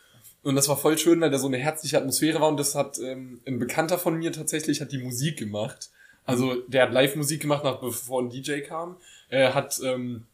Und 0.42 0.55
das 0.55 0.68
war 0.68 0.77
voll 0.77 0.96
schön, 0.96 1.20
weil 1.20 1.31
da 1.31 1.38
so 1.38 1.49
eine 1.49 1.59
herzliche 1.59 1.99
Atmosphäre 1.99 2.40
war 2.40 2.49
und 2.49 2.59
das 2.59 2.75
hat 2.75 2.99
ähm, 2.99 3.40
ein 3.46 3.59
Bekannter 3.59 3.99
von 3.99 4.16
mir 4.16 4.33
tatsächlich 4.33 4.81
hat 4.81 4.92
die 4.92 4.99
Musik 4.99 5.38
gemacht. 5.38 5.90
Also 6.25 6.55
der 6.68 6.83
hat 6.83 6.92
Live-Musik 6.92 7.40
gemacht, 7.40 7.64
nach, 7.64 7.81
bevor 7.81 8.22
ein 8.22 8.31
DJ 8.31 8.61
kam. 8.61 8.96
Er 9.29 9.55
hat 9.55 9.81
ähm, 9.85 10.27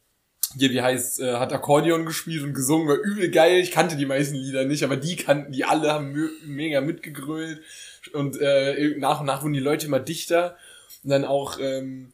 hier, 0.57 0.71
wie 0.71 0.81
heißt, 0.81 1.19
äh, 1.19 1.33
hat 1.33 1.53
Akkordeon 1.53 2.05
gespielt 2.05 2.43
und 2.43 2.53
gesungen, 2.53 2.87
war 2.87 2.97
übel 2.97 3.29
geil. 3.31 3.59
Ich 3.59 3.71
kannte 3.71 3.95
die 3.95 4.05
meisten 4.05 4.35
Lieder 4.35 4.65
nicht, 4.65 4.83
aber 4.83 4.97
die 4.97 5.15
kannten 5.15 5.51
die 5.51 5.65
alle, 5.65 5.91
haben 5.91 6.15
mega 6.45 6.81
mitgegrölt. 6.81 7.61
Und 8.13 8.39
äh, 8.39 8.95
nach 8.97 9.21
und 9.21 9.27
nach 9.27 9.43
wurden 9.43 9.53
die 9.53 9.59
Leute 9.59 9.87
immer 9.87 9.99
dichter. 9.99 10.57
Und 11.03 11.09
dann 11.09 11.25
auch 11.25 11.59
ähm, 11.59 12.11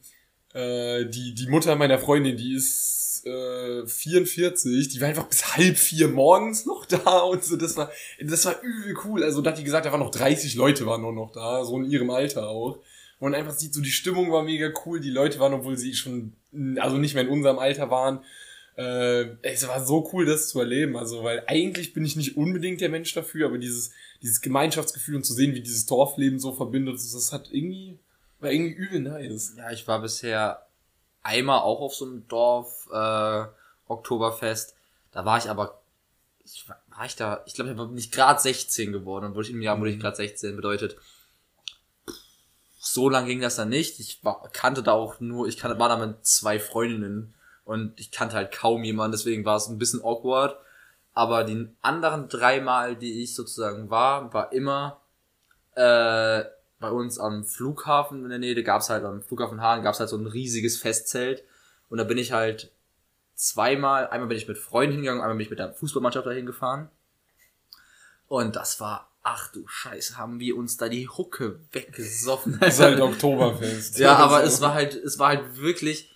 äh, 0.54 1.06
die, 1.06 1.34
die 1.34 1.48
Mutter 1.48 1.76
meiner 1.76 2.00
Freundin, 2.00 2.38
die 2.38 2.56
ist 2.56 3.26
äh, 3.26 3.86
44, 3.86 4.90
die 4.90 5.02
war 5.02 5.08
einfach 5.08 5.28
bis 5.28 5.56
halb 5.56 5.78
vier 5.78 6.08
morgens 6.08 6.66
noch 6.66 6.86
da 6.86 7.20
und 7.20 7.44
so. 7.44 7.56
Das 7.56 7.78
war, 7.78 7.92
das 8.20 8.46
war 8.46 8.62
übel 8.62 8.96
cool. 9.06 9.24
Also 9.24 9.42
da 9.42 9.52
hat 9.52 9.58
die 9.58 9.64
gesagt, 9.64 9.86
da 9.86 9.92
waren 9.92 10.00
noch 10.00 10.12
30 10.12 10.56
Leute 10.56 10.86
waren 10.86 11.02
nur 11.02 11.14
noch 11.14 11.32
da, 11.32 11.64
so 11.66 11.78
in 11.78 11.90
ihrem 11.90 12.10
Alter 12.10 12.50
auch. 12.50 12.80
Und 13.20 13.36
einfach 13.36 13.54
sieht 13.54 13.74
so, 13.74 13.82
die 13.82 13.92
Stimmung 13.92 14.32
war 14.32 14.44
mega 14.44 14.72
cool. 14.86 15.00
Die 15.00 15.10
Leute 15.10 15.40
waren, 15.40 15.54
obwohl 15.54 15.78
sie 15.78 15.94
schon, 15.94 16.34
also 16.78 16.98
nicht 16.98 17.16
mehr 17.16 17.24
in 17.24 17.30
unserem 17.30 17.60
Alter 17.60 17.92
waren, 17.92 18.24
äh, 18.80 19.36
es 19.42 19.68
war 19.68 19.86
so 19.86 20.10
cool, 20.14 20.26
das 20.26 20.48
zu 20.48 20.60
erleben. 20.62 20.96
Also, 20.96 21.22
weil 21.22 21.44
eigentlich 21.48 21.94
bin 21.94 22.06
ich 22.06 22.16
nicht 22.16 22.38
unbedingt 22.38 22.80
der 22.80 22.88
Mensch 22.88 23.14
dafür, 23.14 23.48
aber 23.48 23.58
dieses, 23.58 23.92
dieses 24.22 24.40
Gemeinschaftsgefühl 24.40 25.18
und 25.18 25.26
zu 25.26 25.34
sehen, 25.34 25.54
wie 25.54 25.62
dieses 25.62 25.86
Dorfleben 25.86 26.40
so 26.40 26.54
verbindet, 26.54 26.96
das 26.96 27.34
hat 27.34 27.50
irgendwie, 27.52 28.00
war 28.40 28.52
irgendwie 28.52 28.76
übel 28.76 29.02
nice. 29.02 29.56
Ja, 29.58 29.70
ich 29.72 29.86
war 29.86 30.02
bisher 30.02 30.66
einmal 31.24 31.60
auch 31.60 31.82
auf 31.82 31.94
so 31.94 32.06
einem 32.06 32.26
Dorf, 32.30 32.88
äh, 32.94 33.46
Oktoberfest. 33.90 34.76
Da 35.12 35.26
war 35.26 35.38
ich 35.38 35.50
aber, 35.50 35.82
ich 36.46 36.70
war, 36.70 36.82
ich 37.06 37.18
da, 37.18 37.44
ich 37.46 37.56
glaube, 37.56 37.72
ich 37.72 37.76
bin 37.76 37.94
nicht 37.96 38.14
gerade 38.14 38.40
16 38.40 38.94
geworden, 38.94 39.26
und 39.26 39.36
wurde 39.36 39.48
ich 39.50 39.54
im 39.54 39.62
Jahr 39.62 39.78
wurde 39.78 39.90
ich 39.90 39.98
mhm. 39.98 40.02
gerade 40.02 40.16
16 40.16 40.56
bedeutet. 40.56 40.96
So 42.80 43.10
lang 43.10 43.26
ging 43.26 43.42
das 43.42 43.58
dann 43.58 43.68
nicht. 43.68 44.00
Ich 44.00 44.24
war, 44.24 44.50
kannte 44.54 44.84
da 44.84 44.94
auch 44.94 45.20
nur, 45.20 45.50
ich 45.50 45.58
kannte, 45.58 45.78
war 45.80 45.90
da 45.90 45.98
mit 45.98 46.26
zwei 46.26 46.60
Freundinnen 46.60 47.34
und 47.70 47.94
ich 48.00 48.10
kannte 48.10 48.36
halt 48.36 48.52
kaum 48.52 48.84
jemanden, 48.84 49.12
deswegen 49.12 49.46
war 49.46 49.58
es 49.58 49.68
ein 49.68 49.78
bisschen 49.78 50.02
awkward. 50.02 50.58
Aber 51.14 51.44
die 51.44 51.70
anderen 51.84 52.28
dreimal, 52.28 52.96
die 52.96 53.22
ich 53.22 53.36
sozusagen 53.36 53.92
war, 53.92 54.34
war 54.34 54.52
immer 54.54 55.02
äh, 55.76 56.46
bei 56.80 56.90
uns 56.90 57.20
am 57.20 57.44
Flughafen 57.44 58.24
in 58.24 58.30
der 58.30 58.40
Nähe, 58.40 58.56
da 58.56 58.64
gab's 58.64 58.90
halt 58.90 59.04
am 59.06 59.22
Flughafen 59.22 59.62
Hahn 59.62 59.84
gab's 59.84 60.00
halt 60.00 60.10
so 60.10 60.18
ein 60.18 60.26
riesiges 60.26 60.80
Festzelt. 60.80 61.44
Und 61.90 62.00
da 62.00 62.06
bin 62.06 62.18
ich 62.18 62.32
halt 62.32 62.72
zweimal, 63.36 64.08
einmal 64.08 64.30
bin 64.30 64.38
ich 64.38 64.48
mit 64.48 64.58
Freunden 64.58 64.94
hingegangen, 64.94 65.22
einmal 65.22 65.38
bin 65.38 65.46
ich 65.46 65.52
mit 65.52 65.60
der 65.60 65.74
Fußballmannschaft 65.74 66.26
dahin 66.26 66.48
gefahren. 66.48 66.90
Und 68.28 68.56
das 68.56 68.80
war, 68.80 69.12
ach 69.22 69.52
du 69.52 69.68
Scheiße, 69.68 70.18
haben 70.18 70.40
wir 70.40 70.58
uns 70.58 70.78
da 70.78 70.90
die 70.90 71.08
Hucke 71.08 71.60
weggesoffen. 71.72 72.58
Das 72.60 72.74
ist 72.74 72.80
halt 72.80 73.00
Oktoberfest. 73.00 74.00
ja, 74.00 74.16
aber 74.18 74.44
es 74.44 74.60
war 74.60 74.74
halt, 74.74 74.96
es 74.96 75.20
war 75.20 75.28
halt 75.28 75.58
wirklich, 75.62 76.12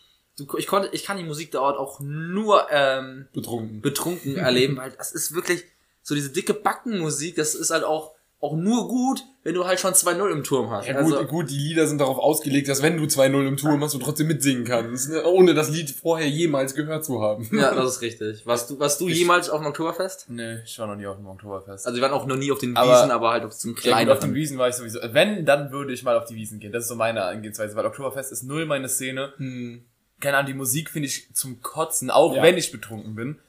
ich 0.57 0.67
konnte, 0.67 0.89
ich 0.91 1.03
kann 1.03 1.17
die 1.17 1.23
Musik 1.23 1.51
dort 1.51 1.77
auch 1.77 1.99
nur 1.99 2.67
ähm, 2.71 3.27
betrunken, 3.33 3.81
betrunken 3.81 4.37
erleben, 4.37 4.77
weil 4.77 4.91
das 4.91 5.11
ist 5.11 5.35
wirklich 5.35 5.63
so 6.01 6.15
diese 6.15 6.31
dicke 6.31 6.53
Backenmusik, 6.53 7.35
das 7.35 7.55
ist 7.55 7.71
halt 7.71 7.83
auch 7.83 8.13
auch 8.43 8.57
nur 8.57 8.89
gut, 8.89 9.23
wenn 9.43 9.55
du 9.55 9.65
halt 9.65 9.79
schon 9.79 9.93
2-0 9.93 10.29
im 10.29 10.43
Turm 10.43 10.69
hast. 10.69 10.85
Ja 10.85 11.01
gut, 11.01 11.13
also, 11.13 11.25
gut, 11.25 11.49
die 11.49 11.57
Lieder 11.57 11.87
sind 11.87 12.01
darauf 12.01 12.17
ausgelegt, 12.17 12.67
dass 12.67 12.81
wenn 12.81 12.97
du 12.97 13.05
2-0 13.05 13.47
im 13.47 13.55
Turm 13.55 13.81
hast, 13.81 13.93
du 13.93 13.99
trotzdem 13.99 14.27
mitsingen 14.27 14.65
kannst, 14.65 15.11
ne? 15.11 15.23
ohne 15.23 15.53
das 15.53 15.69
Lied 15.69 15.89
vorher 15.89 16.27
jemals 16.27 16.75
gehört 16.75 17.05
zu 17.05 17.21
haben. 17.21 17.49
Ja, 17.53 17.73
das 17.75 17.95
ist 17.95 18.01
richtig. 18.01 18.45
Warst 18.45 18.69
du, 18.69 18.79
warst 18.79 18.99
du 18.99 19.07
ich, 19.07 19.17
jemals 19.17 19.49
auf 19.49 19.61
dem 19.61 19.67
Oktoberfest? 19.67 20.25
Nee, 20.27 20.57
ich 20.65 20.77
war 20.77 20.87
noch 20.87 20.97
nie 20.97 21.07
auf 21.07 21.15
dem 21.15 21.25
Oktoberfest. 21.25 21.87
Also 21.87 21.95
wir 21.95 22.03
waren 22.03 22.11
auch 22.11 22.25
noch 22.25 22.35
nie 22.35 22.51
auf 22.51 22.59
den 22.59 22.71
Wiesen, 22.71 22.81
aber, 22.81 23.13
aber 23.13 23.31
halt 23.31 23.45
auf 23.45 23.55
zum 23.55 23.75
kleinen. 23.75 24.09
Ja, 24.09 24.13
auf 24.13 24.19
den 24.19 24.33
Wiesen 24.33 24.57
war 24.57 24.67
ich 24.67 24.75
sowieso. 24.75 24.99
Wenn, 25.11 25.45
dann 25.45 25.71
würde 25.71 25.93
ich 25.93 26.03
mal 26.03 26.17
auf 26.17 26.25
die 26.25 26.35
Wiesen 26.35 26.59
gehen. 26.59 26.73
Das 26.73 26.83
ist 26.83 26.89
so 26.89 26.95
meine 26.95 27.23
Angehensweise, 27.23 27.77
weil 27.77 27.85
Oktoberfest 27.85 28.33
ist 28.33 28.43
null 28.43 28.65
meine 28.65 28.89
Szene. 28.89 29.31
Hm 29.37 29.85
keine 30.23 30.37
Ahnung, 30.37 30.47
die 30.47 30.57
Musik 30.57 30.89
finde 30.89 31.07
ich 31.07 31.33
zum 31.35 31.61
Kotzen, 31.61 32.09
auch 32.09 32.35
ja. 32.35 32.41
wenn 32.41 32.57
ich 32.57 32.71
betrunken 32.71 33.13
bin. 33.13 33.39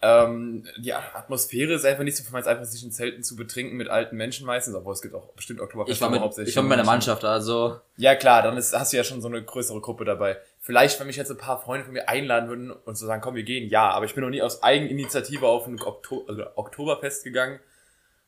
Ähm, 0.00 0.64
die 0.78 0.94
Atmosphäre 0.94 1.74
ist 1.74 1.84
einfach 1.84 2.04
nicht 2.04 2.16
so 2.16 2.22
für 2.22 2.34
mich, 2.34 2.46
einfach 2.46 2.64
sich 2.64 2.84
in 2.84 2.92
Zelten 2.92 3.24
zu 3.24 3.34
betrinken 3.34 3.76
mit 3.76 3.88
alten 3.88 4.16
Menschen 4.16 4.46
meistens, 4.46 4.76
obwohl 4.76 4.92
es 4.92 5.02
gibt 5.02 5.12
auch 5.14 5.32
bestimmt 5.32 5.60
Oktoberfest. 5.60 5.96
Ich 5.96 6.00
war 6.00 6.08
mit, 6.08 6.20
hauptsächlich 6.20 6.50
ich 6.50 6.56
war 6.56 6.62
mit 6.62 6.70
meiner 6.70 6.84
Mannschaft, 6.84 7.24
also. 7.24 7.80
Ja 7.96 8.14
klar, 8.14 8.42
dann 8.42 8.56
ist, 8.56 8.78
hast 8.78 8.92
du 8.92 8.96
ja 8.96 9.02
schon 9.02 9.20
so 9.20 9.28
eine 9.28 9.42
größere 9.42 9.80
Gruppe 9.80 10.04
dabei. 10.04 10.38
Vielleicht, 10.60 11.00
wenn 11.00 11.08
mich 11.08 11.16
jetzt 11.16 11.32
ein 11.32 11.36
paar 11.36 11.60
Freunde 11.60 11.84
von 11.84 11.92
mir 11.92 12.08
einladen 12.08 12.48
würden 12.48 12.70
und 12.70 12.96
so 12.96 13.06
sagen, 13.06 13.20
komm, 13.20 13.34
wir 13.34 13.42
gehen, 13.42 13.68
ja, 13.68 13.90
aber 13.90 14.06
ich 14.06 14.14
bin 14.14 14.22
noch 14.22 14.30
nie 14.30 14.40
aus 14.40 14.62
Eigeninitiative 14.62 15.46
auf 15.46 15.66
ein 15.66 15.80
Okto 15.82 16.24
also 16.28 16.44
Oktoberfest 16.54 17.24
gegangen. 17.24 17.58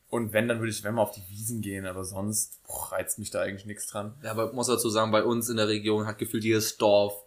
Und 0.09 0.33
wenn, 0.33 0.49
dann 0.49 0.59
würde 0.59 0.71
ich, 0.71 0.83
wenn 0.83 0.95
mal 0.95 1.03
auf 1.03 1.11
die 1.11 1.23
Wiesen 1.29 1.61
gehen, 1.61 1.85
aber 1.85 2.03
sonst 2.03 2.59
boah, 2.67 2.91
reizt 2.91 3.17
mich 3.17 3.31
da 3.31 3.39
eigentlich 3.39 3.65
nichts 3.65 3.87
dran. 3.87 4.13
Ja, 4.23 4.31
aber 4.31 4.51
muss 4.51 4.67
dazu 4.67 4.89
sagen, 4.89 5.11
bei 5.11 5.23
uns 5.23 5.47
in 5.47 5.55
der 5.55 5.69
Region 5.69 6.05
hat 6.05 6.17
gefühlt 6.17 6.43
jedes 6.43 6.75
Dorf 6.75 7.23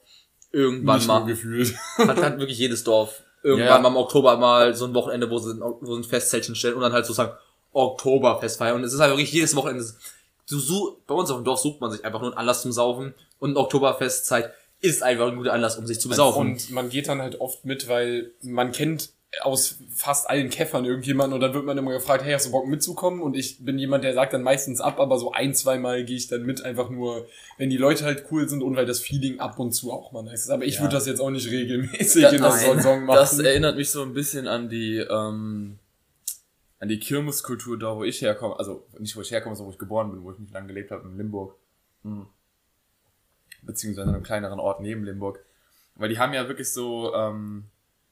irgendwann 0.54 0.98
Nicht 0.98 1.08
mal, 1.08 1.24
gefühlt. 1.26 1.74
hat, 1.98 2.16
hat 2.22 2.38
wirklich 2.38 2.58
jedes 2.58 2.84
Dorf 2.84 3.22
irgendwann 3.42 3.66
Ja. 3.68 3.78
mal 3.80 3.88
im 3.90 3.96
Oktober 3.96 4.36
mal 4.38 4.74
so 4.74 4.86
ein 4.86 4.94
Wochenende, 4.94 5.28
wo 5.30 5.38
sie, 5.38 5.60
wo 5.60 5.94
sie 5.94 6.00
ein 6.00 6.04
Festzeltchen 6.04 6.54
stellen 6.54 6.74
und 6.74 6.80
dann 6.80 6.92
halt 6.92 7.04
sozusagen 7.04 7.32
Oktoberfest 7.72 8.58
feiern. 8.58 8.76
Und 8.76 8.84
es 8.84 8.94
ist 8.94 9.00
halt 9.00 9.10
wirklich 9.10 9.32
jedes 9.32 9.54
Wochenende, 9.56 9.84
du 10.48 10.58
such, 10.58 10.96
bei 11.06 11.14
uns 11.14 11.30
auf 11.30 11.36
dem 11.38 11.44
Dorf 11.44 11.58
sucht 11.60 11.80
man 11.80 11.90
sich 11.90 12.04
einfach 12.04 12.20
nur 12.20 12.30
einen 12.30 12.38
Anlass 12.38 12.62
zum 12.62 12.72
Saufen 12.72 13.14
und 13.38 13.56
Oktoberfestzeit 13.56 14.52
ist 14.80 15.02
einfach 15.02 15.28
ein 15.28 15.36
guter 15.36 15.52
Anlass, 15.52 15.76
um 15.78 15.86
sich 15.86 15.98
zu 16.00 16.08
besaufen. 16.08 16.52
Und 16.52 16.70
man 16.70 16.88
geht 16.90 17.08
dann 17.08 17.20
halt 17.22 17.40
oft 17.40 17.64
mit, 17.64 17.88
weil 17.88 18.32
man 18.42 18.70
kennt 18.72 19.10
aus 19.42 19.78
fast 19.94 20.28
allen 20.28 20.50
Käffern 20.50 20.84
irgendjemanden 20.84 21.34
und 21.34 21.40
dann 21.40 21.54
wird 21.54 21.64
man 21.64 21.76
immer 21.78 21.92
gefragt, 21.92 22.24
hey, 22.24 22.32
hast 22.32 22.46
du 22.46 22.50
Bock 22.52 22.66
mitzukommen? 22.66 23.20
Und 23.22 23.36
ich 23.36 23.64
bin 23.64 23.78
jemand, 23.78 24.04
der 24.04 24.14
sagt 24.14 24.32
dann 24.32 24.42
meistens 24.42 24.80
ab, 24.80 24.98
aber 25.00 25.18
so 25.18 25.32
ein, 25.32 25.54
zwei 25.54 25.78
Mal 25.78 26.04
gehe 26.04 26.16
ich 26.16 26.28
dann 26.28 26.42
mit, 26.44 26.62
einfach 26.62 26.90
nur, 26.90 27.26
wenn 27.58 27.70
die 27.70 27.76
Leute 27.76 28.04
halt 28.04 28.26
cool 28.30 28.48
sind 28.48 28.62
und 28.62 28.76
weil 28.76 28.86
das 28.86 29.00
Feeling 29.00 29.40
ab 29.40 29.58
und 29.58 29.72
zu 29.72 29.92
auch 29.92 30.12
mal 30.12 30.22
nice 30.22 30.44
ist. 30.44 30.50
Aber 30.50 30.64
ich 30.64 30.76
Ja. 30.76 30.82
würde 30.82 30.94
das 30.94 31.06
jetzt 31.06 31.20
auch 31.20 31.30
nicht 31.30 31.50
regelmäßig 31.50 32.22
Ja, 32.22 32.30
in 32.30 32.40
der 32.42 32.50
nein. 32.50 32.58
Saison 32.76 33.04
machen. 33.04 33.16
Das 33.16 33.38
erinnert 33.38 33.76
mich 33.76 33.90
so 33.90 34.02
ein 34.02 34.14
bisschen 34.14 34.46
an 34.46 34.68
die, 34.68 34.98
ähm, 34.98 35.78
an 36.80 36.88
die 36.88 36.98
Kirmeskultur 36.98 37.78
da, 37.78 37.96
wo 37.96 38.04
ich 38.04 38.20
herkomme. 38.20 38.58
Also 38.58 38.86
nicht 38.98 39.16
wo 39.16 39.20
ich 39.20 39.30
herkomme, 39.30 39.56
sondern 39.56 39.70
wo 39.70 39.74
ich 39.74 39.78
geboren 39.78 40.10
bin, 40.10 40.22
wo 40.22 40.32
ich 40.32 40.38
nicht 40.38 40.52
lange 40.52 40.66
gelebt 40.68 40.90
habe, 40.90 41.08
in 41.08 41.16
Limburg. 41.16 41.54
Hm. 42.02 42.26
Beziehungsweise 43.62 44.08
in 44.08 44.14
einem 44.14 44.24
kleineren 44.24 44.60
Ort 44.60 44.80
neben 44.80 45.04
Limburg. 45.04 45.40
Weil 45.96 46.08
die 46.08 46.18
haben 46.18 46.34
ja 46.34 46.48
wirklich 46.48 46.72
so 46.72 47.14
ähm, 47.14 47.64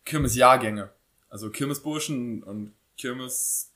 Kirmesjahrgänge. 0.05 0.91
Also 1.33 1.49
Kirmesburschen 1.49 2.43
und 2.43 2.73
Kirmes 2.99 3.73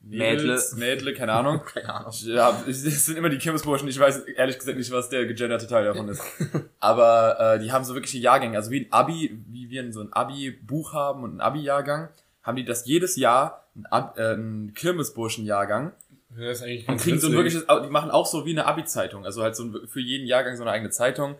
Mädels, 0.00 0.76
Mädle, 0.76 1.12
keine 1.12 1.32
Ahnung. 1.32 1.60
Keine 1.72 1.92
Ahnung. 1.92 2.12
Ja, 2.22 2.62
es 2.68 2.82
sind 3.06 3.16
immer 3.18 3.30
die 3.30 3.38
Kirmesburschen. 3.38 3.88
Ich 3.88 3.98
weiß 3.98 4.20
ehrlich 4.36 4.58
gesagt 4.60 4.78
nicht, 4.78 4.92
was 4.92 5.08
der 5.08 5.26
gegenderte 5.26 5.66
Teil 5.66 5.84
davon 5.84 6.08
ist. 6.08 6.22
Aber 6.78 7.54
äh, 7.56 7.58
die 7.58 7.72
haben 7.72 7.84
so 7.84 7.94
wirkliche 7.94 8.18
Jahrgänge. 8.18 8.56
Also 8.56 8.70
wie 8.70 8.82
ein 8.82 8.92
Abi, 8.92 9.36
wie 9.48 9.70
wir 9.70 9.92
so 9.92 10.02
ein 10.02 10.12
Abi-Buch 10.12 10.92
haben 10.92 11.24
und 11.24 11.36
ein 11.36 11.40
Abi-Jahrgang, 11.40 12.10
haben 12.44 12.56
die 12.56 12.64
das 12.64 12.86
jedes 12.86 13.16
Jahr 13.16 13.66
ein, 13.74 13.86
Ab 13.86 14.16
äh, 14.16 14.34
ein 14.34 14.72
Kirmesburschen-Jahrgang 14.74 15.92
Ja, 16.36 16.44
das 16.46 16.58
ist 16.58 16.62
eigentlich 16.62 16.88
und 16.88 17.00
kriegen 17.00 17.18
so 17.18 17.26
ein 17.26 17.32
witzig. 17.32 17.66
wirkliches, 17.66 17.86
die 17.86 17.90
machen 17.90 18.12
auch 18.12 18.26
so 18.26 18.46
wie 18.46 18.50
eine 18.52 18.66
Abi-Zeitung. 18.66 19.24
Also 19.24 19.42
halt 19.42 19.56
so 19.56 19.64
ein, 19.64 19.88
für 19.88 20.00
jeden 20.00 20.28
Jahrgang 20.28 20.56
so 20.56 20.62
eine 20.62 20.70
eigene 20.70 20.90
Zeitung. 20.90 21.34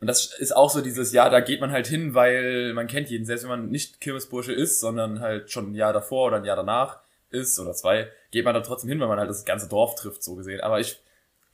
Und 0.00 0.06
das 0.06 0.32
ist 0.38 0.54
auch 0.54 0.70
so 0.70 0.80
dieses 0.80 1.12
Jahr, 1.12 1.28
da 1.28 1.40
geht 1.40 1.60
man 1.60 1.72
halt 1.72 1.86
hin, 1.86 2.14
weil 2.14 2.72
man 2.72 2.86
kennt 2.86 3.10
jeden. 3.10 3.26
Selbst 3.26 3.42
wenn 3.42 3.50
man 3.50 3.68
nicht 3.68 4.00
Kirmesbursche 4.00 4.52
ist, 4.52 4.80
sondern 4.80 5.20
halt 5.20 5.50
schon 5.50 5.72
ein 5.72 5.74
Jahr 5.74 5.92
davor 5.92 6.28
oder 6.28 6.36
ein 6.36 6.44
Jahr 6.44 6.56
danach 6.56 7.00
ist 7.30 7.58
oder 7.58 7.72
zwei, 7.72 8.08
geht 8.30 8.44
man 8.44 8.54
da 8.54 8.60
trotzdem 8.60 8.88
hin, 8.88 9.00
weil 9.00 9.08
man 9.08 9.18
halt 9.18 9.28
das 9.28 9.44
ganze 9.44 9.68
Dorf 9.68 9.96
trifft, 9.96 10.22
so 10.22 10.36
gesehen. 10.36 10.60
Aber 10.60 10.80
ich, 10.80 11.00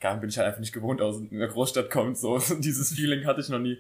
gar 0.01 0.17
bin 0.19 0.29
ich 0.29 0.37
halt 0.37 0.47
einfach 0.47 0.61
nicht 0.61 0.75
gewohnt, 0.75 1.01
aus 1.01 1.21
einer 1.31 1.49
Großstadt 1.49 1.91
kommt, 1.91 2.19
so. 2.19 2.39
Dieses 2.59 2.93
Feeling 2.93 3.25
hatte 3.25 3.41
ich 3.41 3.49
noch 3.49 3.59
nie. 3.59 3.79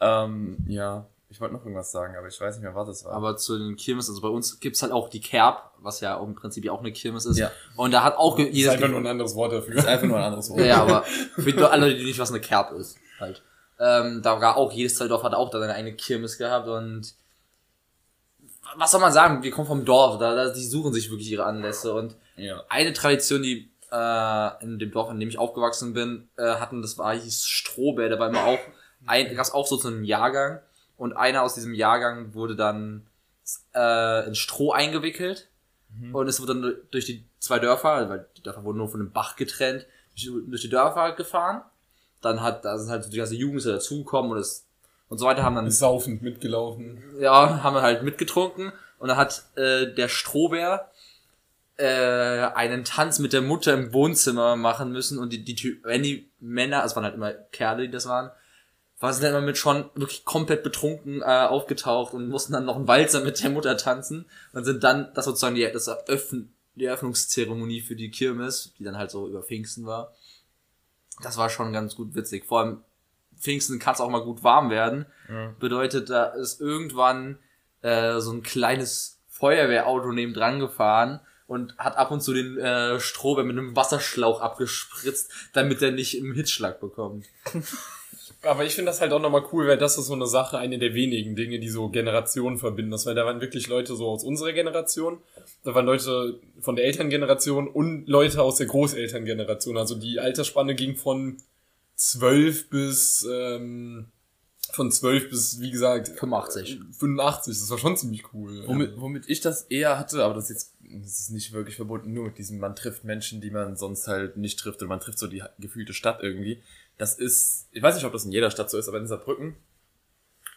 Ähm, 0.00 0.58
ja, 0.68 1.06
ich 1.30 1.40
wollte 1.40 1.54
noch 1.54 1.62
irgendwas 1.62 1.90
sagen, 1.90 2.14
aber 2.16 2.28
ich 2.28 2.40
weiß 2.40 2.56
nicht 2.56 2.62
mehr, 2.62 2.74
was 2.74 2.86
das 2.86 3.04
war. 3.04 3.12
Aber 3.12 3.36
zu 3.36 3.58
den 3.58 3.74
Kirmes, 3.76 4.08
also 4.08 4.20
bei 4.20 4.28
uns 4.28 4.60
gibt's 4.60 4.82
halt 4.82 4.92
auch 4.92 5.08
die 5.08 5.20
Kerb, 5.20 5.72
was 5.78 6.00
ja 6.00 6.16
auch 6.16 6.26
im 6.26 6.34
Prinzip 6.34 6.64
ja 6.64 6.72
auch 6.72 6.80
eine 6.80 6.92
Kirmes 6.92 7.26
ist. 7.26 7.38
Ja. 7.38 7.50
Und 7.76 7.92
da 7.92 8.04
hat 8.04 8.16
auch 8.16 8.36
Das 8.36 8.46
ist 8.46 8.54
jedes 8.54 8.72
einfach 8.72 8.88
nur 8.88 9.00
ein 9.00 9.06
anderes 9.06 9.34
Wort 9.34 9.52
dafür. 9.52 9.74
ist 9.74 9.86
einfach 9.86 10.06
nur 10.06 10.18
ein 10.18 10.24
anderes 10.24 10.50
Wort. 10.50 10.60
Ja, 10.60 10.66
ja, 10.66 10.82
aber 10.82 11.02
für 11.02 11.70
alle, 11.70 11.94
die 11.94 12.04
nicht 12.04 12.18
was 12.18 12.30
eine 12.30 12.40
Kerb 12.40 12.72
ist, 12.72 12.98
halt. 13.18 13.42
Ähm, 13.78 14.22
da 14.22 14.40
war 14.40 14.56
auch, 14.56 14.72
jedes 14.72 14.96
Dorf 14.98 15.22
hat 15.22 15.34
auch 15.34 15.50
da 15.50 15.58
seine 15.58 15.74
eigene 15.74 15.96
Kirmes 15.96 16.38
gehabt 16.38 16.68
und 16.68 17.14
was 18.76 18.90
soll 18.90 19.00
man 19.00 19.12
sagen, 19.12 19.42
wir 19.42 19.50
kommen 19.50 19.66
vom 19.66 19.84
Dorf, 19.84 20.18
da, 20.18 20.34
da 20.34 20.52
die 20.52 20.64
suchen 20.64 20.92
sich 20.92 21.10
wirklich 21.10 21.30
ihre 21.30 21.44
Anlässe 21.44 21.92
und 21.94 22.16
ja. 22.36 22.62
eine 22.68 22.92
Tradition, 22.92 23.42
die 23.42 23.70
äh, 23.92 24.62
in 24.62 24.78
dem 24.78 24.90
Dorf, 24.90 25.10
in 25.10 25.20
dem 25.20 25.28
ich 25.28 25.38
aufgewachsen 25.38 25.92
bin, 25.92 26.28
äh, 26.36 26.54
hatten, 26.54 26.82
das 26.82 26.98
war 26.98 27.14
hieß 27.14 27.46
Strohbär, 27.46 28.08
da 28.08 28.18
war 28.18 28.28
immer 28.28 28.44
auch 28.44 28.58
ein, 29.06 29.34
gab's 29.34 29.52
auch 29.52 29.66
so 29.66 29.76
zu 29.76 29.88
einem 29.88 30.04
Jahrgang 30.04 30.60
und 30.96 31.12
einer 31.14 31.42
aus 31.42 31.54
diesem 31.54 31.74
Jahrgang 31.74 32.34
wurde 32.34 32.56
dann 32.56 33.06
äh, 33.74 34.26
in 34.26 34.34
Stroh 34.34 34.72
eingewickelt 34.72 35.48
und 36.12 36.28
es 36.28 36.40
wurde 36.40 36.54
dann 36.54 36.76
durch 36.90 37.04
die 37.04 37.24
zwei 37.38 37.58
Dörfer, 37.58 38.08
weil 38.08 38.26
die 38.36 38.42
Dörfer 38.42 38.64
wurden 38.64 38.78
nur 38.78 38.88
von 38.88 39.00
einem 39.00 39.12
Bach 39.12 39.36
getrennt, 39.36 39.86
durch 40.16 40.62
die 40.62 40.68
Dörfer 40.68 41.12
gefahren. 41.12 41.62
Dann 42.24 42.42
hat, 42.42 42.64
da 42.64 42.78
sind 42.78 42.90
halt 42.90 43.04
so 43.04 43.10
die 43.10 43.18
ganze 43.18 43.34
Jugend 43.34 43.64
dazugekommen 43.64 44.32
und 44.32 44.38
es 44.38 44.66
und 45.08 45.18
so 45.18 45.26
weiter 45.26 45.42
haben 45.42 45.54
dann 45.54 45.70
saufend 45.70 46.22
mitgelaufen. 46.22 47.02
ja, 47.20 47.62
haben 47.62 47.74
wir 47.76 47.82
halt 47.82 48.02
mitgetrunken 48.02 48.72
und 48.98 49.08
dann 49.08 49.16
hat 49.16 49.44
äh, 49.54 49.92
der 49.92 50.08
Strohbär 50.08 50.90
äh, 51.76 51.84
einen 51.86 52.84
Tanz 52.84 53.18
mit 53.18 53.32
der 53.32 53.42
Mutter 53.42 53.74
im 53.74 53.92
Wohnzimmer 53.92 54.56
machen 54.56 54.92
müssen 54.92 55.18
und 55.18 55.32
die, 55.32 55.44
die 55.44 55.80
wenn 55.82 56.02
die 56.02 56.30
Männer, 56.40 56.82
also 56.82 56.92
es 56.92 56.96
waren 56.96 57.04
halt 57.04 57.14
immer 57.14 57.32
Kerle, 57.32 57.86
die 57.86 57.90
das 57.90 58.08
waren, 58.08 58.30
waren 59.00 59.20
dann 59.20 59.30
immer 59.30 59.40
mit 59.42 59.58
schon 59.58 59.90
wirklich 59.94 60.24
komplett 60.24 60.62
betrunken 60.62 61.20
äh, 61.20 61.24
aufgetaucht 61.24 62.14
und 62.14 62.28
mussten 62.28 62.52
dann 62.52 62.64
noch 62.64 62.76
einen 62.76 62.88
Walzer 62.88 63.20
mit 63.20 63.42
der 63.42 63.50
Mutter 63.50 63.76
tanzen 63.76 64.24
und 64.52 64.64
sind 64.64 64.82
dann, 64.82 65.12
das 65.14 65.26
sozusagen 65.26 65.54
die, 65.54 65.68
das 65.70 65.88
Eröffn, 65.88 66.54
die 66.74 66.86
Eröffnungszeremonie 66.86 67.82
für 67.82 67.96
die 67.96 68.10
Kirmes, 68.10 68.72
die 68.78 68.84
dann 68.84 68.96
halt 68.96 69.10
so 69.10 69.28
über 69.28 69.42
Pfingsten 69.42 69.84
war. 69.84 70.14
Das 71.22 71.36
war 71.36 71.48
schon 71.48 71.72
ganz 71.72 71.94
gut 71.94 72.14
witzig. 72.14 72.44
Vor 72.44 72.60
allem 72.60 72.84
Pfingsten 73.38 73.78
kann 73.78 73.94
es 73.94 74.00
auch 74.00 74.10
mal 74.10 74.24
gut 74.24 74.42
warm 74.42 74.70
werden. 74.70 75.06
Bedeutet, 75.58 76.10
da 76.10 76.26
ist 76.26 76.60
irgendwann 76.60 77.38
äh, 77.82 78.20
so 78.20 78.32
ein 78.32 78.42
kleines 78.42 79.20
Feuerwehrauto 79.28 80.12
neben 80.12 80.34
dran 80.34 80.60
gefahren 80.60 81.20
und 81.46 81.76
hat 81.76 81.96
ab 81.96 82.10
und 82.10 82.22
zu 82.22 82.32
den 82.32 82.58
äh, 82.58 82.98
Strohbär 83.00 83.44
mit 83.44 83.58
einem 83.58 83.76
Wasserschlauch 83.76 84.40
abgespritzt, 84.40 85.30
damit 85.52 85.82
er 85.82 85.90
nicht 85.90 86.16
im 86.16 86.32
Hitzschlag 86.32 86.80
bekommt. 86.80 87.26
Aber 88.46 88.64
ich 88.64 88.74
finde 88.74 88.90
das 88.90 89.00
halt 89.00 89.12
auch 89.12 89.20
nochmal 89.20 89.44
cool, 89.52 89.66
weil 89.66 89.78
das 89.78 89.98
ist 89.98 90.06
so 90.06 90.14
eine 90.14 90.26
Sache, 90.26 90.58
eine 90.58 90.78
der 90.78 90.94
wenigen 90.94 91.36
Dinge, 91.36 91.58
die 91.58 91.68
so 91.68 91.88
Generationen 91.88 92.58
verbinden. 92.58 92.90
Das, 92.90 93.06
weil 93.06 93.14
da 93.14 93.24
waren 93.24 93.40
wirklich 93.40 93.68
Leute 93.68 93.96
so 93.96 94.08
aus 94.08 94.24
unserer 94.24 94.52
Generation, 94.52 95.18
da 95.64 95.74
waren 95.74 95.86
Leute 95.86 96.40
von 96.60 96.76
der 96.76 96.84
Elterngeneration 96.84 97.68
und 97.68 98.06
Leute 98.06 98.42
aus 98.42 98.56
der 98.56 98.66
Großelterngeneration. 98.66 99.76
Also 99.76 99.94
die 99.94 100.20
Altersspanne 100.20 100.74
ging 100.74 100.96
von 100.96 101.38
zwölf 101.96 102.68
bis 102.70 103.26
ähm, 103.30 104.06
von 104.72 104.90
zwölf 104.90 105.28
bis, 105.30 105.60
wie 105.60 105.70
gesagt, 105.70 106.08
85. 106.08 106.80
85. 106.98 107.58
Das 107.58 107.70
war 107.70 107.78
schon 107.78 107.96
ziemlich 107.96 108.32
cool. 108.32 108.64
Womit, 108.66 108.92
womit 108.96 109.28
ich 109.28 109.40
das 109.40 109.62
eher 109.64 109.98
hatte, 109.98 110.24
aber 110.24 110.34
das 110.34 110.44
ist 110.44 110.50
jetzt 110.50 110.74
das 111.02 111.20
ist 111.20 111.30
nicht 111.30 111.52
wirklich 111.52 111.76
verbunden 111.76 112.12
nur 112.12 112.26
mit 112.26 112.38
diesem, 112.38 112.58
man 112.58 112.76
trifft 112.76 113.04
Menschen, 113.04 113.40
die 113.40 113.50
man 113.50 113.76
sonst 113.76 114.06
halt 114.06 114.36
nicht 114.36 114.58
trifft 114.58 114.82
und 114.82 114.88
man 114.88 115.00
trifft 115.00 115.18
so 115.18 115.26
die 115.26 115.42
gefühlte 115.58 115.92
Stadt 115.92 116.20
irgendwie. 116.22 116.62
Das 116.98 117.18
ist, 117.18 117.68
ich 117.72 117.82
weiß 117.82 117.94
nicht, 117.96 118.04
ob 118.04 118.12
das 118.12 118.24
in 118.24 118.32
jeder 118.32 118.50
Stadt 118.50 118.70
so 118.70 118.78
ist, 118.78 118.88
aber 118.88 118.98
in 118.98 119.06
Saarbrücken, 119.06 119.56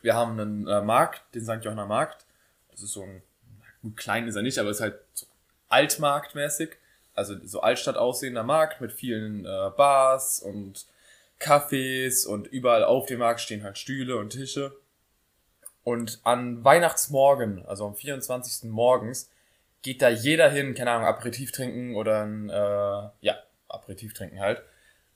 wir 0.02 0.16
haben 0.16 0.40
einen 0.40 0.68
äh, 0.68 0.82
Markt, 0.82 1.24
den 1.34 1.44
St. 1.44 1.64
Johanner 1.64 1.88
Markt. 1.88 2.26
Das 2.72 2.82
ist 2.82 2.92
so 2.92 3.02
ein, 3.02 3.24
gut 3.82 3.98
klein 3.98 4.28
ist 4.28 4.36
er 4.36 4.44
nicht, 4.44 4.60
aber 4.60 4.70
ist 4.70 4.82
halt 4.82 5.00
so 5.14 5.26
altmarktmäßig. 5.70 6.78
Also 7.14 7.36
so 7.44 7.62
Altstadt 7.62 7.98
aussehender 7.98 8.44
Markt 8.44 8.80
mit 8.80 8.92
vielen 8.92 9.46
äh, 9.46 9.72
Bars 9.76 10.40
und 10.40 10.86
Cafés 11.40 12.28
und 12.28 12.48
überall 12.48 12.84
auf 12.84 13.08
dem 13.08 13.20
Markt 13.20 13.42
stehen 13.42 13.64
halt 13.64 13.78
Stühle 13.78 14.18
und 14.18 14.30
Tische. 14.30 14.76
Und 15.84 16.20
an 16.24 16.64
Weihnachtsmorgen, 16.64 17.66
also 17.66 17.88
am 17.88 17.96
24. 17.96 18.70
morgens, 18.70 19.32
geht 19.82 20.02
da 20.02 20.10
jeder 20.10 20.50
hin, 20.50 20.76
keine 20.76 20.92
Ahnung, 20.92 21.08
Aperitif 21.08 21.52
trinken 21.52 21.96
oder 21.96 22.24
ein, 22.24 22.50
äh, 22.50 23.10
ja, 23.22 23.38
Aperitif 23.68 24.14
trinken 24.14 24.40
halt. 24.40 24.62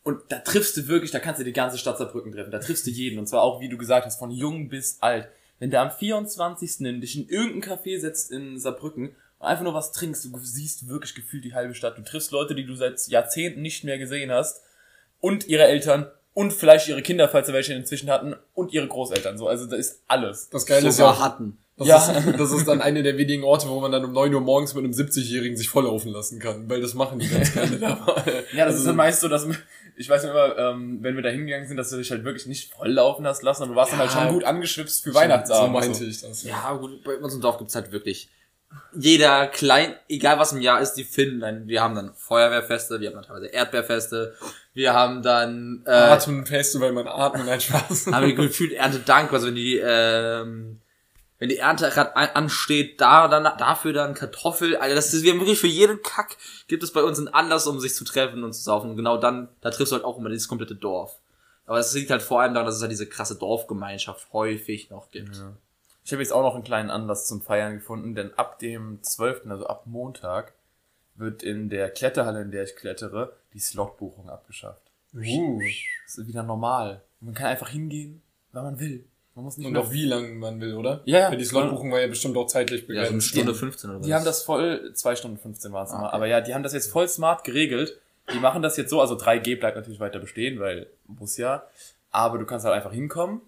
Und 0.04 0.20
da 0.30 0.40
triffst 0.40 0.76
du 0.78 0.88
wirklich, 0.88 1.12
da 1.12 1.20
kannst 1.20 1.40
du 1.40 1.44
die 1.44 1.54
ganze 1.54 1.78
Stadt 1.78 1.98
Saarbrücken 1.98 2.32
treffen. 2.32 2.52
Da 2.52 2.60
triffst 2.60 2.88
du 2.88 2.92
jeden. 2.92 3.20
Und 3.20 3.28
zwar 3.28 3.44
auch, 3.44 3.60
wie 3.62 3.70
du 3.70 3.78
gesagt 3.78 4.06
hast, 4.06 4.18
von 4.20 4.32
jung 4.32 4.68
bis 4.70 4.98
alt. 5.02 5.28
Wenn 5.60 5.70
du 5.70 5.80
am 5.80 5.92
24. 5.92 6.82
in 6.82 7.02
dich 7.02 7.16
in 7.18 7.28
irgendein 7.30 7.78
Café 7.78 8.00
setzt 8.00 8.32
in 8.32 8.58
Saarbrücken 8.60 9.10
und 9.38 9.46
einfach 9.48 9.64
nur 9.64 9.76
was 9.76 9.92
trinkst, 9.92 10.26
du 10.26 10.40
siehst 10.40 10.88
wirklich 10.88 11.14
gefühlt 11.14 11.44
die 11.46 11.54
halbe 11.54 11.76
Stadt. 11.76 11.98
Du 12.00 12.04
triffst 12.04 12.32
Leute, 12.32 12.56
die 12.56 12.66
du 12.66 12.74
seit 12.76 13.00
Jahrzehnten 13.08 13.62
nicht 13.62 13.84
mehr 13.84 14.00
gesehen 14.00 14.32
hast. 14.32 14.62
Und 15.20 15.48
ihre 15.48 15.66
Eltern. 15.66 16.08
Und 16.34 16.52
vielleicht 16.54 16.88
ihre 16.88 17.02
Kinder, 17.04 17.28
falls 17.30 17.48
sie 17.48 17.54
welche 17.54 17.74
inzwischen 17.74 18.10
hatten. 18.10 18.36
Und 18.56 18.74
ihre 18.74 18.88
Großeltern. 18.88 19.38
So, 19.38 19.48
also 19.48 19.68
da 19.68 19.76
ist 19.76 20.02
alles. 20.08 20.50
das 20.50 20.66
Geile 20.66 20.88
ist 20.90 20.98
ja 20.98 21.20
hatten. 21.20 21.58
Das, 21.78 21.88
Ja. 21.88 21.98
ist, 22.12 22.40
das 22.40 22.52
ist 22.52 22.68
dann 22.68 22.82
eine 22.82 23.02
der 23.04 23.18
wenigen 23.18 23.44
Orte, 23.44 23.68
wo 23.68 23.80
man 23.82 23.92
dann 23.92 24.06
um 24.06 24.14
9 24.14 24.34
Uhr 24.34 24.42
morgens 24.42 24.74
mit 24.76 24.84
einem 24.84 24.94
70-Jährigen 24.94 25.58
sich 25.58 25.68
volllaufen 25.70 26.12
lassen 26.12 26.40
kann, 26.40 26.70
weil 26.70 26.80
das 26.82 26.94
machen 26.94 27.20
die 27.20 27.28
ganz 27.28 27.54
gerne 27.54 27.78
da. 27.80 28.24
Ja, 28.56 28.66
das 28.66 28.76
ist 28.76 28.86
dann 28.86 28.96
meist 28.96 29.22
so, 29.22 29.28
dass 29.28 29.48
ich 30.02 30.10
weiß 30.10 30.24
noch 30.26 30.32
immer, 30.32 30.58
ähm, 30.58 30.98
wenn 31.02 31.16
wir 31.16 31.24
da 31.24 31.30
hingegangen 31.30 31.68
sind, 31.68 31.78
dass 31.78 31.90
du 31.90 31.98
dich 31.98 32.12
halt 32.12 32.24
wirklich 32.26 32.46
nicht 32.48 32.74
voll 32.74 32.90
laufen 32.90 33.26
hast 33.26 33.44
lassen, 33.44 33.64
aber 33.64 33.72
du 33.72 33.76
warst 33.78 33.94
dann 33.94 34.00
Ja. 34.00 34.06
halt 34.06 34.12
schon 34.26 34.34
gut 34.34 34.44
angeschwipst 34.44 35.04
für 35.04 35.12
So 35.12 35.16
Weihnachtsabend. 35.20 35.74
meinte 35.74 36.04
ich 36.04 36.22
das. 36.22 36.44
Ja, 36.44 36.74
gut, 36.74 37.04
bei 37.04 37.16
uns 37.18 37.34
im 37.34 37.42
Dorf 37.42 37.58
gibt's 37.58 37.76
halt 37.76 37.92
wirklich 37.92 38.30
jeder 38.94 39.48
klein, 39.48 39.96
egal 40.08 40.40
was 40.40 40.54
im 40.54 40.62
Jahr 40.62 40.82
ist, 40.82 40.94
die 40.94 41.04
finden 41.04 41.40
dann, 41.42 41.68
wir 41.68 41.82
haben 41.82 41.94
dann 41.96 42.14
Feuerwehrfeste, 42.16 43.00
wir 43.02 43.10
haben 43.10 43.16
dann 43.16 43.26
teilweise 43.26 43.48
Erdbeerfeste, 43.48 44.34
wir 44.74 44.94
haben 44.94 45.22
dann, 45.22 45.84
äh, 45.86 45.92
Atmen, 45.92 46.46
Festival, 46.46 46.92
man 46.94 47.08
atmet, 47.08 47.48
ein 47.50 47.60
Spaß. 47.62 48.08
haben 48.08 48.28
wir 48.28 48.34
gefühlt 48.36 48.72
Erntedank, 48.74 49.32
also 49.34 49.48
wenn 49.48 49.56
die, 49.56 49.78
ähm, 49.78 50.80
wenn 51.42 51.50
die 51.50 51.58
Ernte 51.58 51.90
gerade 51.90 52.16
ansteht, 52.36 53.02
da 53.02 53.28
dann 53.28 53.44
dafür 53.58 53.94
dann 53.94 54.14
Kartoffel, 54.14 54.78
Alter, 54.78 54.94
das 54.94 55.12
ist 55.12 55.24
wir 55.24 55.32
haben 55.32 55.40
wirklich 55.40 55.60
für 55.60 55.66
jeden 55.66 56.04
Kack 56.04 56.38
gibt 56.68 56.84
es 56.84 56.94
bei 56.94 57.02
uns 57.02 57.18
einen 57.18 57.30
Anlass, 57.30 57.66
um 57.66 57.80
sich 57.80 57.96
zu 57.96 58.04
treffen 58.04 58.44
und 58.44 58.54
zu 58.54 58.62
saufen. 58.62 58.92
Und 58.92 58.96
genau 58.96 59.18
dann, 59.18 59.50
da 59.60 59.72
triffst 59.72 59.92
du 59.92 59.96
halt 59.96 60.06
auch 60.06 60.20
immer 60.20 60.30
dieses 60.30 60.48
komplette 60.48 60.76
Dorf. 60.76 61.18
Aber 61.66 61.80
es 61.80 61.96
liegt 61.96 62.12
halt 62.12 62.22
vor 62.22 62.42
allem 62.42 62.54
daran, 62.54 62.68
dass 62.68 62.76
es 62.76 62.82
halt 62.82 62.92
diese 62.92 63.08
krasse 63.08 63.38
Dorfgemeinschaft 63.38 64.32
häufig 64.34 64.92
noch 64.92 65.10
gibt. 65.10 65.36
Ja. 65.36 65.54
Ich 66.06 66.12
habe 66.12 66.22
jetzt 66.22 66.32
auch 66.32 66.44
noch 66.44 66.54
einen 66.54 66.64
kleinen 66.64 66.92
Anlass 66.92 67.26
zum 67.26 67.42
Feiern 67.42 67.74
gefunden, 67.74 68.14
denn 68.14 68.36
ab 68.36 68.60
dem 68.60 69.02
12., 69.02 69.48
also 69.50 69.66
ab 69.66 69.88
Montag, 69.88 70.54
wird 71.16 71.42
in 71.42 71.70
der 71.70 71.90
Kletterhalle, 71.90 72.44
in 72.44 72.52
der 72.52 72.66
ich 72.66 72.76
klettere, 72.76 73.34
die 73.56 73.60
Slotbuchung 73.60 74.30
abgeschafft. 74.30 74.84
Uh. 75.16 75.60
Das 76.06 76.20
ist 76.20 76.28
wieder 76.28 76.44
normal. 76.44 77.02
Man 77.20 77.34
kann 77.34 77.48
einfach 77.48 77.70
hingehen, 77.70 78.22
wenn 78.52 78.62
man 78.62 78.80
will. 78.80 79.06
Man 79.36 79.46
muss 79.46 79.58
nicht 79.58 79.68
Und 79.68 79.78
auch 79.78 79.92
wie 79.92 80.06
lange 80.06 80.28
man 80.30 80.60
will, 80.60 80.74
oder? 80.74 81.02
Ja. 81.06 81.30
Für 81.30 81.38
die 81.38 81.46
Slotbuchung 81.46 81.92
war 81.92 82.02
ja 82.02 82.08
bestimmt 82.08 82.36
auch 82.36 82.48
zeitlich 82.48 82.86
begrenzt. 82.86 83.04
Ja, 83.04 83.08
so 83.08 83.14
eine 83.14 83.22
Stunde 83.22 83.56
15 83.56 83.90
oder 83.90 84.00
was? 84.00 84.06
Die 84.06 84.14
haben 84.14 84.26
das 84.26 84.44
voll, 84.44 84.92
zwei 84.94 85.16
Stunden 85.16 85.38
15 85.38 85.72
waren 85.72 85.86
es 85.86 85.92
ah, 85.92 86.06
okay. 86.06 86.16
Aber 86.16 86.26
ja, 86.28 86.42
die 86.42 86.54
haben 86.54 86.64
das 86.64 86.74
jetzt 86.74 86.92
voll 86.92 87.08
smart 87.08 87.44
geregelt. 87.44 87.98
Die 88.34 88.40
machen 88.40 88.62
das 88.62 88.78
jetzt 88.78 88.90
so, 88.90 89.00
also 89.00 89.16
3G 89.16 89.60
bleibt 89.60 89.78
natürlich 89.78 90.00
weiter 90.00 90.20
bestehen, 90.20 90.60
weil 90.60 90.88
muss 91.08 91.38
ja. 91.38 91.64
Aber 92.12 92.38
du 92.38 92.46
kannst 92.46 92.66
halt 92.66 92.76
einfach 92.76 92.92
hinkommen. 92.92 93.42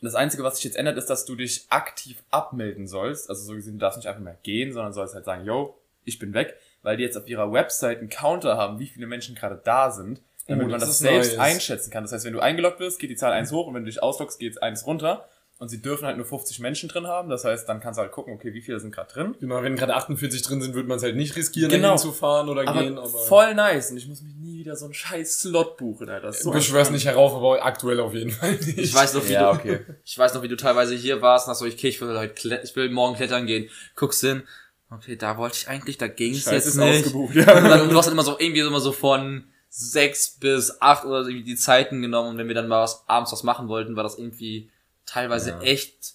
Das 0.00 0.14
Einzige, 0.14 0.42
was 0.42 0.56
sich 0.56 0.64
jetzt 0.64 0.76
ändert, 0.76 0.96
ist, 0.96 1.06
dass 1.06 1.24
du 1.26 1.36
dich 1.36 1.66
aktiv 1.68 2.22
abmelden 2.30 2.88
sollst. 2.88 3.28
Also 3.28 3.44
so 3.44 3.54
gesehen, 3.54 3.74
du 3.74 3.78
darfst 3.78 3.98
nicht 3.98 4.08
einfach 4.08 4.22
mehr 4.22 4.38
gehen, 4.42 4.72
sondern 4.72 4.92
sollst 4.92 5.14
halt 5.14 5.26
sagen, 5.26 5.44
yo, 5.44 5.76
ich 6.04 6.18
bin 6.18 6.34
weg. 6.34 6.56
Weil 6.82 6.96
die 6.96 7.04
jetzt 7.04 7.16
auf 7.16 7.28
ihrer 7.28 7.52
Website 7.52 7.98
einen 7.98 8.08
Counter 8.08 8.56
haben, 8.56 8.80
wie 8.80 8.86
viele 8.86 9.06
Menschen 9.06 9.34
gerade 9.34 9.60
da 9.62 9.90
sind 9.90 10.20
damit 10.46 10.66
oh, 10.66 10.70
man 10.70 10.80
das, 10.80 10.88
das 10.90 10.98
selbst 10.98 11.36
Neues. 11.36 11.40
einschätzen 11.40 11.90
kann. 11.90 12.04
Das 12.04 12.12
heißt, 12.12 12.24
wenn 12.24 12.32
du 12.32 12.40
eingeloggt 12.40 12.80
wirst, 12.80 12.98
geht 12.98 13.10
die 13.10 13.16
Zahl 13.16 13.32
eins 13.32 13.52
hoch 13.52 13.66
und 13.66 13.74
wenn 13.74 13.84
du 13.84 13.90
dich 13.90 14.02
ausloggst, 14.02 14.38
geht 14.38 14.62
eins 14.62 14.86
runter. 14.86 15.28
Und 15.58 15.68
sie 15.68 15.80
dürfen 15.80 16.06
halt 16.06 16.16
nur 16.16 16.26
50 16.26 16.58
Menschen 16.58 16.88
drin 16.88 17.06
haben. 17.06 17.28
Das 17.28 17.44
heißt, 17.44 17.68
dann 17.68 17.78
kannst 17.78 17.96
du 17.96 18.02
halt 18.02 18.10
gucken, 18.10 18.34
okay, 18.34 18.52
wie 18.52 18.62
viele 18.62 18.80
sind 18.80 18.92
gerade 18.92 19.12
drin. 19.12 19.36
Genau, 19.38 19.62
wenn 19.62 19.76
gerade 19.76 19.94
48 19.94 20.42
drin 20.42 20.60
sind, 20.60 20.74
würde 20.74 20.88
man 20.88 20.96
es 20.96 21.04
halt 21.04 21.14
nicht 21.14 21.36
riskieren, 21.36 21.70
genau. 21.70 21.96
zu 21.96 22.10
fahren 22.10 22.48
oder 22.48 22.66
aber 22.66 22.82
gehen. 22.82 22.98
Aber 22.98 23.06
voll 23.08 23.54
nice. 23.54 23.92
Und 23.92 23.98
ich 23.98 24.08
muss 24.08 24.22
mich 24.22 24.34
nie 24.34 24.58
wieder 24.58 24.74
so 24.74 24.86
einen 24.86 24.94
scheiß 24.94 25.38
Slot 25.38 25.76
buchen, 25.76 26.08
Alter. 26.08 26.32
So 26.32 26.50
Beschwör's 26.50 26.90
nicht 26.90 27.06
herauf, 27.06 27.32
aber 27.34 27.64
aktuell 27.64 28.00
auf 28.00 28.12
jeden 28.12 28.32
Fall 28.32 28.54
nicht. 28.54 28.76
Ich 28.76 28.92
weiß 28.92 29.14
noch, 29.14 29.28
wie 29.28 29.34
ja, 29.34 29.52
du, 29.52 29.58
okay. 29.60 29.80
ich 30.04 30.18
weiß 30.18 30.34
noch, 30.34 30.42
wie 30.42 30.48
du 30.48 30.56
teilweise 30.56 30.96
hier 30.96 31.22
warst 31.22 31.46
und 31.46 31.52
hast 31.52 31.60
so, 31.60 31.66
okay, 31.66 31.86
ich 31.86 32.00
will 32.00 32.18
heute, 32.18 32.60
ich 32.64 32.74
will 32.74 32.90
morgen 32.90 33.14
klettern 33.14 33.46
gehen. 33.46 33.70
Guckst 33.94 34.20
hin. 34.20 34.42
Okay, 34.90 35.14
da 35.14 35.38
wollte 35.38 35.58
ich 35.58 35.68
eigentlich, 35.68 35.96
da 35.96 36.08
ging's 36.08 36.42
Scheiß 36.42 36.64
jetzt 36.64 36.76
nicht. 36.76 37.06
Ausgebucht, 37.06 37.36
ja. 37.36 37.56
Und 37.56 37.64
dann, 37.68 37.88
du 37.88 37.96
hast 37.96 38.06
halt 38.06 38.14
immer 38.14 38.24
so, 38.24 38.36
irgendwie 38.36 38.62
immer 38.62 38.80
so 38.80 38.90
von, 38.90 39.44
sechs 39.74 40.36
bis 40.38 40.82
acht 40.82 41.06
oder 41.06 41.24
so 41.24 41.30
die 41.30 41.56
Zeiten 41.56 42.02
genommen 42.02 42.30
und 42.30 42.38
wenn 42.38 42.46
wir 42.46 42.54
dann 42.54 42.68
mal 42.68 42.82
was, 42.82 43.04
abends 43.08 43.32
was 43.32 43.42
machen 43.42 43.68
wollten, 43.68 43.96
war 43.96 44.02
das 44.02 44.18
irgendwie 44.18 44.70
teilweise 45.06 45.50
ja. 45.50 45.60
echt 45.62 46.14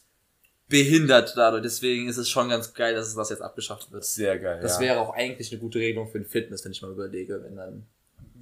behindert 0.69 1.33
dadurch. 1.35 1.63
Deswegen 1.63 2.07
ist 2.07 2.17
es 2.17 2.29
schon 2.29 2.49
ganz 2.49 2.75
geil, 2.75 2.93
dass 2.93 3.07
es 3.07 3.15
das 3.15 3.31
jetzt 3.31 3.41
abgeschafft 3.41 3.91
wird. 3.91 4.05
Sehr 4.05 4.37
geil. 4.37 4.59
Das 4.61 4.75
ja. 4.75 4.81
wäre 4.81 4.99
auch 4.99 5.15
eigentlich 5.15 5.51
eine 5.51 5.59
gute 5.59 5.79
Regelung 5.79 6.07
für 6.07 6.19
den 6.19 6.27
Fitness, 6.27 6.63
wenn 6.65 6.71
ich 6.71 6.83
mal 6.83 6.91
überlege, 6.91 7.43
wenn 7.43 7.55
dann. 7.55 7.87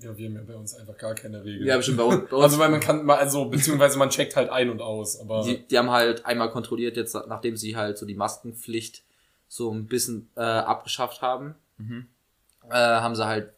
Ja, 0.02 0.18
wir 0.18 0.28
haben 0.28 0.36
ja 0.36 0.42
bei 0.46 0.56
uns 0.56 0.76
einfach 0.76 0.98
gar 0.98 1.16
keine 1.16 1.46
Regeln. 1.46 1.66
Ja, 1.66 1.78
bestimmt 1.78 1.98
bei 1.98 2.04
uns. 2.04 2.30
Bei 2.30 2.36
uns 2.36 2.44
also 2.44 2.60
weil 2.60 2.70
man 2.70 2.82
kann 2.82 3.06
mal, 3.06 3.18
also 3.18 3.46
beziehungsweise 3.46 3.98
man 3.98 4.10
checkt 4.10 4.36
halt 4.36 4.50
ein 4.50 4.70
und 4.70 4.82
aus, 4.82 5.18
aber. 5.18 5.44
Die, 5.44 5.66
die 5.66 5.78
haben 5.78 5.92
halt 5.92 6.26
einmal 6.26 6.52
kontrolliert 6.52 6.98
jetzt, 6.98 7.16
nachdem 7.30 7.56
sie 7.56 7.78
halt 7.78 7.98
so 7.98 8.06
die 8.06 8.16
Maskenpflicht 8.16 9.04
so 9.48 9.72
ein 9.72 9.86
bisschen 9.86 10.28
äh, 10.36 10.42
abgeschafft 10.42 11.22
haben, 11.22 11.56
mhm. 11.78 12.08
äh, 12.70 12.74
haben 12.74 13.16
sie 13.16 13.26
halt 13.26 13.55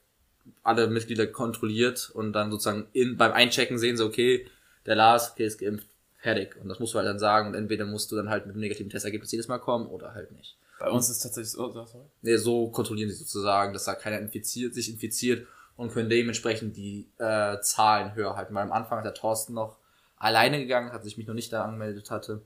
alle 0.64 0.88
Mitglieder 0.88 1.28
kontrolliert 1.28 2.10
und 2.14 2.34
dann 2.34 2.52
sozusagen 2.52 2.88
in, 2.94 3.18
beim 3.18 3.32
Einchecken 3.32 3.78
sehen 3.78 3.98
sie, 3.98 4.06
okay, 4.06 4.48
der 4.86 4.96
Lars, 4.96 5.32
okay, 5.32 5.46
ist 5.46 5.60
geimpft, 5.60 5.88
fertig. 6.18 6.56
Und 6.62 6.70
das 6.70 6.80
musst 6.80 6.94
du 6.94 6.98
halt 6.98 7.08
dann 7.08 7.20
sagen 7.20 7.50
und 7.50 7.56
entweder 7.56 7.86
musst 7.86 8.12
du 8.12 8.16
dann 8.16 8.30
halt 8.30 8.46
mit 8.46 8.56
dem 8.56 8.62
negativen 8.62 8.90
Testergebnis 8.90 9.32
jedes 9.32 9.48
Mal 9.48 9.60
kommen 9.60 9.88
oder 9.88 10.14
halt 10.14 10.32
nicht. 10.32 10.58
Bei 10.80 10.90
uns 10.90 11.10
ist 11.10 11.20
tatsächlich 11.20 11.52
so, 11.52 11.72
sorry. 11.72 12.06
Nee, 12.22 12.38
so 12.38 12.70
kontrollieren 12.70 13.10
sie 13.10 13.16
sozusagen, 13.16 13.74
dass 13.74 13.86
da 13.86 13.96
keiner 13.96 14.20
infiziert, 14.20 14.76
sich 14.76 14.90
infiziert 14.90 15.48
und 15.76 15.92
können 15.92 16.10
dementsprechend 16.10 16.78
die 16.78 17.10
äh, 17.18 17.60
Zahlen 17.62 18.16
höher 18.16 18.36
halten. 18.36 18.54
Weil 18.54 18.64
am 18.64 18.72
Anfang 18.72 19.00
hat 19.00 19.06
der 19.06 19.14
Thorsten 19.14 19.54
noch 19.54 19.78
alleine 20.18 20.60
gegangen, 20.60 20.92
hat 20.92 21.04
sich 21.04 21.18
mich 21.18 21.28
noch 21.28 21.34
nicht 21.34 21.52
da 21.52 21.64
angemeldet 21.64 22.12
hatte. 22.12 22.42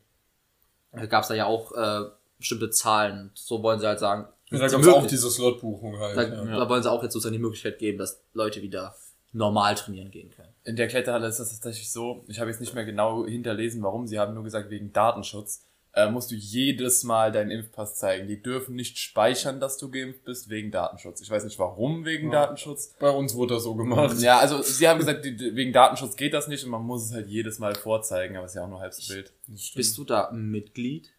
Da 0.91 1.05
gab 1.05 1.23
es 1.23 1.29
da 1.29 1.33
ja 1.33 1.45
auch 1.45 1.71
äh, 1.73 2.09
bestimmte 2.37 2.69
Zahlen. 2.69 3.31
So 3.33 3.63
wollen 3.63 3.79
sie 3.79 3.87
halt 3.87 3.99
sagen, 3.99 4.27
da 4.59 4.67
gab 4.67 4.81
es 4.81 4.87
auch 4.87 5.07
diese 5.07 5.29
Slotbuchung 5.29 5.97
halt. 5.99 6.17
Da, 6.17 6.23
ja. 6.23 6.59
da 6.59 6.69
wollen 6.69 6.83
sie 6.83 6.91
auch 6.91 7.03
jetzt 7.03 7.13
sozusagen 7.13 7.33
die 7.33 7.41
Möglichkeit 7.41 7.79
geben, 7.79 7.97
dass 7.97 8.21
Leute 8.33 8.61
wieder 8.61 8.95
normal 9.33 9.75
trainieren 9.75 10.11
gehen 10.11 10.29
können. 10.29 10.53
In 10.63 10.75
der 10.75 10.87
Kletterhalle 10.87 11.27
ist 11.27 11.39
das 11.39 11.49
tatsächlich 11.49 11.91
so, 11.91 12.25
ich 12.27 12.39
habe 12.39 12.49
jetzt 12.49 12.59
nicht 12.59 12.73
mehr 12.73 12.85
genau 12.85 13.25
hinterlesen, 13.25 13.81
warum, 13.81 14.07
sie 14.07 14.19
haben 14.19 14.33
nur 14.33 14.43
gesagt, 14.43 14.69
wegen 14.69 14.91
Datenschutz, 14.91 15.65
äh, 15.93 16.09
musst 16.09 16.31
du 16.31 16.35
jedes 16.35 17.03
Mal 17.03 17.31
deinen 17.31 17.51
Impfpass 17.51 17.95
zeigen. 17.95 18.27
Die 18.27 18.41
dürfen 18.41 18.75
nicht 18.75 18.97
speichern, 18.97 19.59
dass 19.59 19.77
du 19.77 19.91
geimpft 19.91 20.23
bist, 20.23 20.49
wegen 20.49 20.71
Datenschutz. 20.71 21.21
Ich 21.21 21.29
weiß 21.29 21.43
nicht 21.43 21.59
warum, 21.59 22.05
wegen 22.05 22.27
ja. 22.27 22.41
Datenschutz. 22.41 22.95
Bei 22.99 23.09
uns 23.09 23.35
wurde 23.35 23.55
das 23.55 23.63
so 23.63 23.75
gemacht. 23.75 24.17
Ja, 24.19 24.39
also 24.39 24.61
sie 24.61 24.87
haben 24.87 24.99
gesagt, 24.99 25.25
die, 25.25 25.55
wegen 25.55 25.73
Datenschutz 25.73 26.15
geht 26.15 26.33
das 26.33 26.47
nicht 26.47 26.63
und 26.63 26.71
man 26.71 26.83
muss 26.83 27.05
es 27.05 27.13
halt 27.13 27.27
jedes 27.27 27.59
Mal 27.59 27.75
vorzeigen, 27.75 28.37
aber 28.37 28.45
es 28.45 28.51
ist 28.51 28.55
ja 28.55 28.63
auch 28.63 28.69
nur 28.69 28.79
halb 28.79 28.93
so 28.93 29.13
wild. 29.13 29.33
Bist 29.75 29.97
du 29.97 30.03
da 30.05 30.31
Mitglied? 30.31 31.11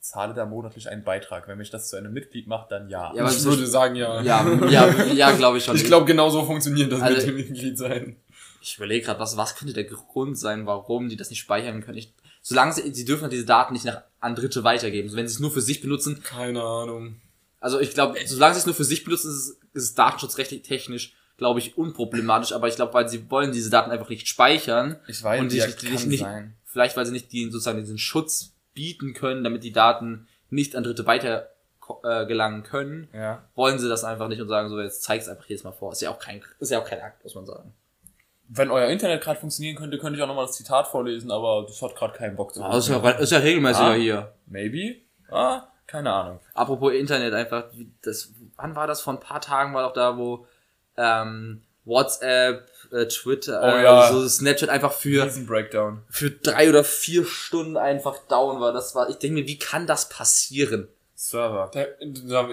Zahle 0.00 0.32
da 0.32 0.46
monatlich 0.46 0.88
einen 0.88 1.04
Beitrag. 1.04 1.46
Wenn 1.46 1.58
mich 1.58 1.70
das 1.70 1.88
zu 1.88 1.96
einem 1.96 2.12
Mitglied 2.12 2.46
macht, 2.46 2.72
dann 2.72 2.88
ja. 2.88 3.12
ja 3.14 3.30
ich 3.30 3.44
würde 3.44 3.66
sagen 3.66 3.96
ja. 3.96 4.22
Ja, 4.22 4.46
ja, 4.68 5.04
ja 5.04 5.30
glaube 5.32 5.58
ich 5.58 5.64
schon. 5.64 5.76
Ich 5.76 5.84
glaube, 5.84 6.06
genau 6.06 6.30
so 6.30 6.44
funktioniert 6.44 6.90
das 6.90 7.02
also, 7.02 7.16
mit 7.18 7.26
dem 7.26 7.36
Mitglied 7.36 7.76
sein. 7.76 8.16
Ich 8.62 8.76
überlege 8.76 9.06
gerade, 9.06 9.20
was, 9.20 9.36
was 9.36 9.56
könnte 9.56 9.74
der 9.74 9.84
Grund 9.84 10.38
sein, 10.38 10.66
warum 10.66 11.08
die 11.08 11.16
das 11.16 11.30
nicht 11.30 11.40
speichern 11.40 11.82
können? 11.82 11.98
Ich, 11.98 12.14
solange 12.42 12.72
sie, 12.72 12.92
sie 12.94 13.04
dürfen 13.04 13.28
diese 13.30 13.44
Daten 13.44 13.74
nicht 13.74 13.84
nach, 13.84 14.02
an 14.20 14.34
Dritte 14.34 14.64
weitergeben. 14.64 15.08
Also 15.08 15.16
wenn 15.16 15.28
sie 15.28 15.34
es 15.34 15.40
nur 15.40 15.50
für 15.50 15.60
sich 15.60 15.80
benutzen. 15.80 16.22
Keine 16.22 16.62
Ahnung. 16.62 17.20
Also 17.58 17.78
ich 17.78 17.92
glaube, 17.92 18.18
solange 18.24 18.54
sie 18.54 18.60
es 18.60 18.66
nur 18.66 18.74
für 18.74 18.84
sich 18.84 19.04
benutzen, 19.04 19.30
ist 19.30 19.36
es, 19.36 19.48
ist 19.74 19.82
es 19.84 19.94
datenschutzrechtlich 19.94 20.62
technisch, 20.62 21.14
glaube 21.36 21.60
ich, 21.60 21.76
unproblematisch. 21.76 22.52
Aber 22.52 22.68
ich 22.68 22.76
glaube, 22.76 22.94
weil 22.94 23.08
sie 23.08 23.30
wollen 23.30 23.52
diese 23.52 23.68
Daten 23.68 23.90
einfach 23.90 24.08
nicht 24.08 24.28
speichern. 24.28 24.96
Ich 25.08 25.22
weiß, 25.22 25.40
und 25.40 25.52
die, 25.52 25.58
ja, 25.58 25.66
die 25.66 26.06
nicht, 26.06 26.20
sein. 26.20 26.56
Vielleicht, 26.64 26.96
weil 26.96 27.04
sie 27.04 27.12
nicht 27.12 27.32
die, 27.32 27.44
sozusagen 27.50 27.80
diesen 27.80 27.98
Schutz 27.98 28.54
bieten 28.74 29.14
können, 29.14 29.44
damit 29.44 29.64
die 29.64 29.72
Daten 29.72 30.28
nicht 30.48 30.76
an 30.76 30.82
Dritte 30.82 31.06
weiter 31.06 31.48
äh, 32.04 32.26
gelangen 32.26 32.62
können, 32.62 33.08
ja. 33.12 33.42
wollen 33.54 33.78
sie 33.78 33.88
das 33.88 34.04
einfach 34.04 34.28
nicht 34.28 34.40
und 34.40 34.48
sagen 34.48 34.68
so, 34.68 34.80
jetzt 34.80 35.02
zeig's 35.02 35.28
einfach 35.28 35.46
jedes 35.46 35.64
Mal 35.64 35.72
vor. 35.72 35.92
Ist 35.92 36.02
ja 36.02 36.10
auch 36.10 36.18
kein, 36.18 36.42
ist 36.58 36.70
ja 36.70 36.80
auch 36.80 36.84
kein 36.84 37.00
Akt, 37.00 37.22
muss 37.24 37.34
man 37.34 37.46
sagen. 37.46 37.74
Wenn 38.48 38.70
euer 38.70 38.88
Internet 38.88 39.22
gerade 39.22 39.38
funktionieren 39.38 39.76
könnte, 39.76 39.98
könnte 39.98 40.16
ich 40.16 40.22
auch 40.22 40.28
nochmal 40.28 40.46
das 40.46 40.56
Zitat 40.56 40.88
vorlesen, 40.88 41.30
aber 41.30 41.64
das 41.66 41.80
hat 41.82 41.94
gerade 41.94 42.16
keinen 42.16 42.36
Bock 42.36 42.52
zu 42.52 42.62
ah, 42.62 42.76
ist, 42.76 42.88
ja, 42.88 43.10
ist 43.10 43.32
ja 43.32 43.38
regelmäßiger 43.38 43.90
ah, 43.90 43.94
hier. 43.94 44.34
Maybe? 44.46 44.96
Ah, 45.30 45.68
keine 45.86 46.12
Ahnung. 46.12 46.40
Apropos 46.54 46.92
Internet 46.92 47.32
einfach, 47.32 47.64
das, 48.02 48.32
wann 48.56 48.74
war 48.74 48.86
das? 48.86 49.00
Vor 49.00 49.14
ein 49.14 49.20
paar 49.20 49.40
Tagen 49.40 49.72
war 49.74 49.84
doch 49.84 49.92
da, 49.92 50.16
wo 50.16 50.46
ähm, 50.96 51.62
WhatsApp, 51.84 52.68
äh, 52.92 53.06
Twitter, 53.06 53.60
oh, 53.62 53.78
äh, 53.78 53.82
ja. 53.82 54.12
so 54.12 54.28
Snapchat 54.28 54.68
einfach 54.68 54.92
für 54.92 55.26
Breakdown. 55.46 56.02
für 56.08 56.30
drei 56.30 56.68
oder 56.68 56.84
vier 56.84 57.24
Stunden 57.24 57.76
einfach 57.76 58.18
down 58.28 58.60
war. 58.60 58.72
Das 58.72 58.94
war, 58.94 59.08
ich 59.08 59.16
denke 59.16 59.40
mir, 59.40 59.46
wie 59.46 59.58
kann 59.58 59.86
das 59.86 60.08
passieren? 60.08 60.88
Server. 61.14 61.70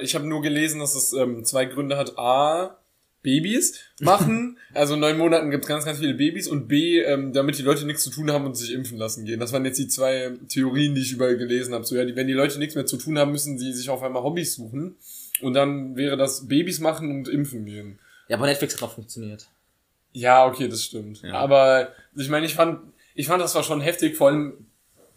Ich 0.02 0.14
habe 0.14 0.28
nur 0.28 0.42
gelesen, 0.42 0.82
dass 0.82 0.94
es 0.94 1.14
ähm, 1.14 1.46
zwei 1.46 1.66
Gründe 1.66 1.96
hat. 1.96 2.18
A, 2.18 2.78
Babys 3.22 3.80
machen. 4.00 4.58
also 4.74 4.94
in 4.94 5.00
neun 5.00 5.18
Monaten 5.18 5.52
gibt 5.52 5.64
es 5.64 5.68
ganz, 5.68 5.86
ganz 5.86 6.00
viele 6.00 6.14
Babys. 6.14 6.48
Und 6.48 6.68
B, 6.68 7.02
ähm, 7.02 7.34
damit 7.34 7.58
die 7.58 7.62
Leute 7.62 7.86
nichts 7.86 8.04
zu 8.04 8.10
tun 8.10 8.32
haben 8.32 8.46
und 8.46 8.56
sich 8.56 8.74
impfen 8.74 8.98
lassen 8.98 9.26
gehen. 9.26 9.40
Das 9.40 9.54
waren 9.54 9.66
jetzt 9.66 9.80
die 9.80 9.88
zwei 9.88 10.32
Theorien, 10.50 10.96
die 10.96 11.02
ich 11.02 11.14
überall 11.14 11.38
gelesen 11.38 11.74
habe. 11.74 11.86
So, 11.86 11.96
ja, 11.96 12.06
die, 12.06 12.16
wenn 12.16 12.28
die 12.28 12.34
Leute 12.34 12.60
nichts 12.60 12.76
mehr 12.76 12.86
zu 12.86 12.98
tun 12.98 13.18
haben, 13.18 13.32
müssen 13.32 13.58
sie 13.58 13.72
sich 13.74 13.90
auf 13.90 14.04
einmal 14.04 14.24
Hobbys 14.24 14.56
suchen. 14.56 14.98
Und 15.42 15.54
dann 15.54 15.96
wäre 15.96 16.18
das 16.18 16.48
Babys 16.48 16.80
machen 16.80 17.12
und 17.12 17.28
impfen 17.28 17.66
gehen. 17.66 18.00
Ja, 18.28 18.38
aber 18.38 18.48
Netflix 18.48 18.76
hat 18.76 18.82
noch 18.82 18.96
funktioniert. 18.96 19.48
Ja, 20.18 20.48
okay, 20.48 20.68
das 20.68 20.84
stimmt. 20.84 21.22
Ja. 21.22 21.36
Aber 21.36 21.90
ich 22.16 22.28
meine, 22.28 22.48
ich 22.48 22.56
fand, 22.56 22.80
ich 23.14 23.28
fand 23.28 23.40
das 23.40 23.54
war 23.54 23.62
schon 23.62 23.82
heftig, 23.82 24.18
vor 24.18 24.30
allem, 24.30 24.66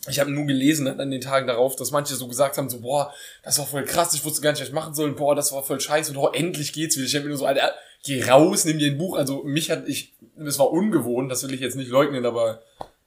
ich 0.07 0.21
habe 0.21 0.31
nur 0.31 0.45
gelesen 0.45 0.87
an 0.89 1.11
den 1.11 1.23
Tagen 1.23 1.47
darauf, 1.47 1.75
dass 1.75 1.91
manche 1.91 2.15
so 2.15 2.29
gesagt 2.29 2.59
haben, 2.59 2.69
so, 2.69 2.81
boah, 2.81 3.11
das 3.43 3.59
war 3.59 3.67
voll 3.67 3.85
krass, 3.85 4.13
ich 4.13 4.23
wusste 4.27 4.43
gar 4.43 4.51
nicht, 4.51 4.61
was 4.61 4.69
ich 4.69 4.75
machen 4.75 4.93
soll, 4.93 5.13
boah, 5.13 5.35
das 5.35 5.53
war 5.53 5.63
voll 5.63 5.81
scheiße 5.81 6.13
und 6.13 6.19
oh, 6.19 6.29
endlich 6.29 6.75
geht's 6.75 6.97
wieder. 6.97 7.07
Ich 7.07 7.15
habe 7.15 7.25
mir 7.25 7.31
nur 7.31 7.39
so, 7.39 7.47
Alter, 7.47 7.73
geh 8.05 8.23
raus, 8.23 8.67
nimm 8.67 8.79
dir 8.79 8.91
ein 8.91 8.99
Buch. 8.99 9.17
Also 9.17 9.43
mich 9.43 9.71
hat, 9.71 9.89
ich, 9.89 10.13
es 10.37 10.59
war 10.59 10.71
ungewohnt, 10.71 11.33
das 11.33 11.43
will 11.45 11.55
ich 11.55 11.61
jetzt 11.61 11.77
nicht 11.77 11.91
leugnen, 11.91 12.27
aber 12.27 12.61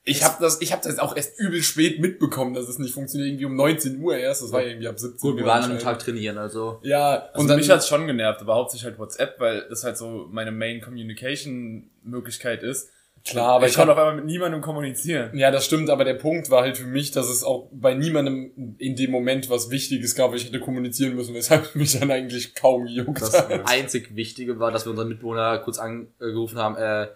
ich 0.06 0.24
habe 0.24 0.36
das, 0.42 0.62
ich 0.62 0.74
habe 0.74 0.82
das 0.84 1.00
auch 1.00 1.16
erst 1.16 1.40
übel 1.40 1.64
spät 1.64 2.00
mitbekommen, 2.00 2.54
dass 2.54 2.68
es 2.68 2.78
nicht 2.78 2.94
funktioniert. 2.94 3.30
Irgendwie 3.30 3.46
um 3.46 3.56
19 3.56 4.02
Uhr 4.02 4.18
erst. 4.18 4.44
Das 4.44 4.52
war 4.52 4.62
irgendwie 4.64 4.88
ab 4.88 5.00
17 5.00 5.16
Uhr. 5.16 5.32
Gut, 5.32 5.42
wir 5.42 5.48
waren 5.48 5.64
an 5.64 5.72
einem 5.72 5.80
Tag 5.80 6.00
trainieren, 6.00 6.38
also. 6.38 6.80
Ja, 6.84 7.28
also 7.28 7.42
und 7.42 7.48
dann, 7.48 7.58
mich 7.58 7.70
hat's 7.70 7.88
schon 7.88 8.06
genervt, 8.06 8.42
aber 8.42 8.56
hauptsächlich 8.56 8.86
halt 8.86 9.00
WhatsApp, 9.00 9.40
weil 9.40 9.66
das 9.70 9.84
halt 9.84 9.98
so 9.98 10.28
meine 10.30 10.52
Main 10.52 10.82
Communication 10.82 11.90
Möglichkeit 12.04 12.64
ist. 12.64 12.90
Klar, 13.26 13.54
aber 13.54 13.66
ich, 13.66 13.72
ich 13.72 13.78
konnte 13.78 13.94
auf 13.94 13.98
einmal 13.98 14.16
mit 14.18 14.26
niemandem 14.26 14.60
kommunizieren. 14.60 15.38
Ja, 15.38 15.50
das 15.50 15.64
stimmt, 15.64 15.90
aber 15.90 16.04
der 16.04 16.16
Punkt 16.16 16.50
war 16.50 16.64
halt 16.64 16.78
für 16.78 16.88
mich, 16.88 17.12
dass 17.12 17.30
es 17.30 17.46
auch 17.46 17.70
bei 17.72 17.94
niemandem 17.94 18.76
in 18.80 18.98
dem 18.98 19.12
Moment 19.12 19.50
was 19.50 19.70
Wichtiges 19.70 20.16
gab, 20.16 20.32
weil 20.32 20.38
ich 20.38 20.46
hätte 20.46 20.60
kommunizieren 20.60 21.16
müssen, 21.16 21.34
weshalb 21.34 21.74
mich 21.76 21.98
dann 21.98 22.12
eigentlich 22.12 22.56
kaum 22.56 22.86
juckt. 22.86 23.22
Das 23.22 23.34
einzig 23.66 24.18
Wichtige 24.18 24.60
war, 24.60 24.72
dass 24.72 24.86
wir 24.86 24.90
unseren 24.90 25.08
Mitbewohner 25.08 25.60
kurz 25.60 25.80
angerufen 25.80 26.58
haben, 26.58 26.76
äh, 26.76 27.08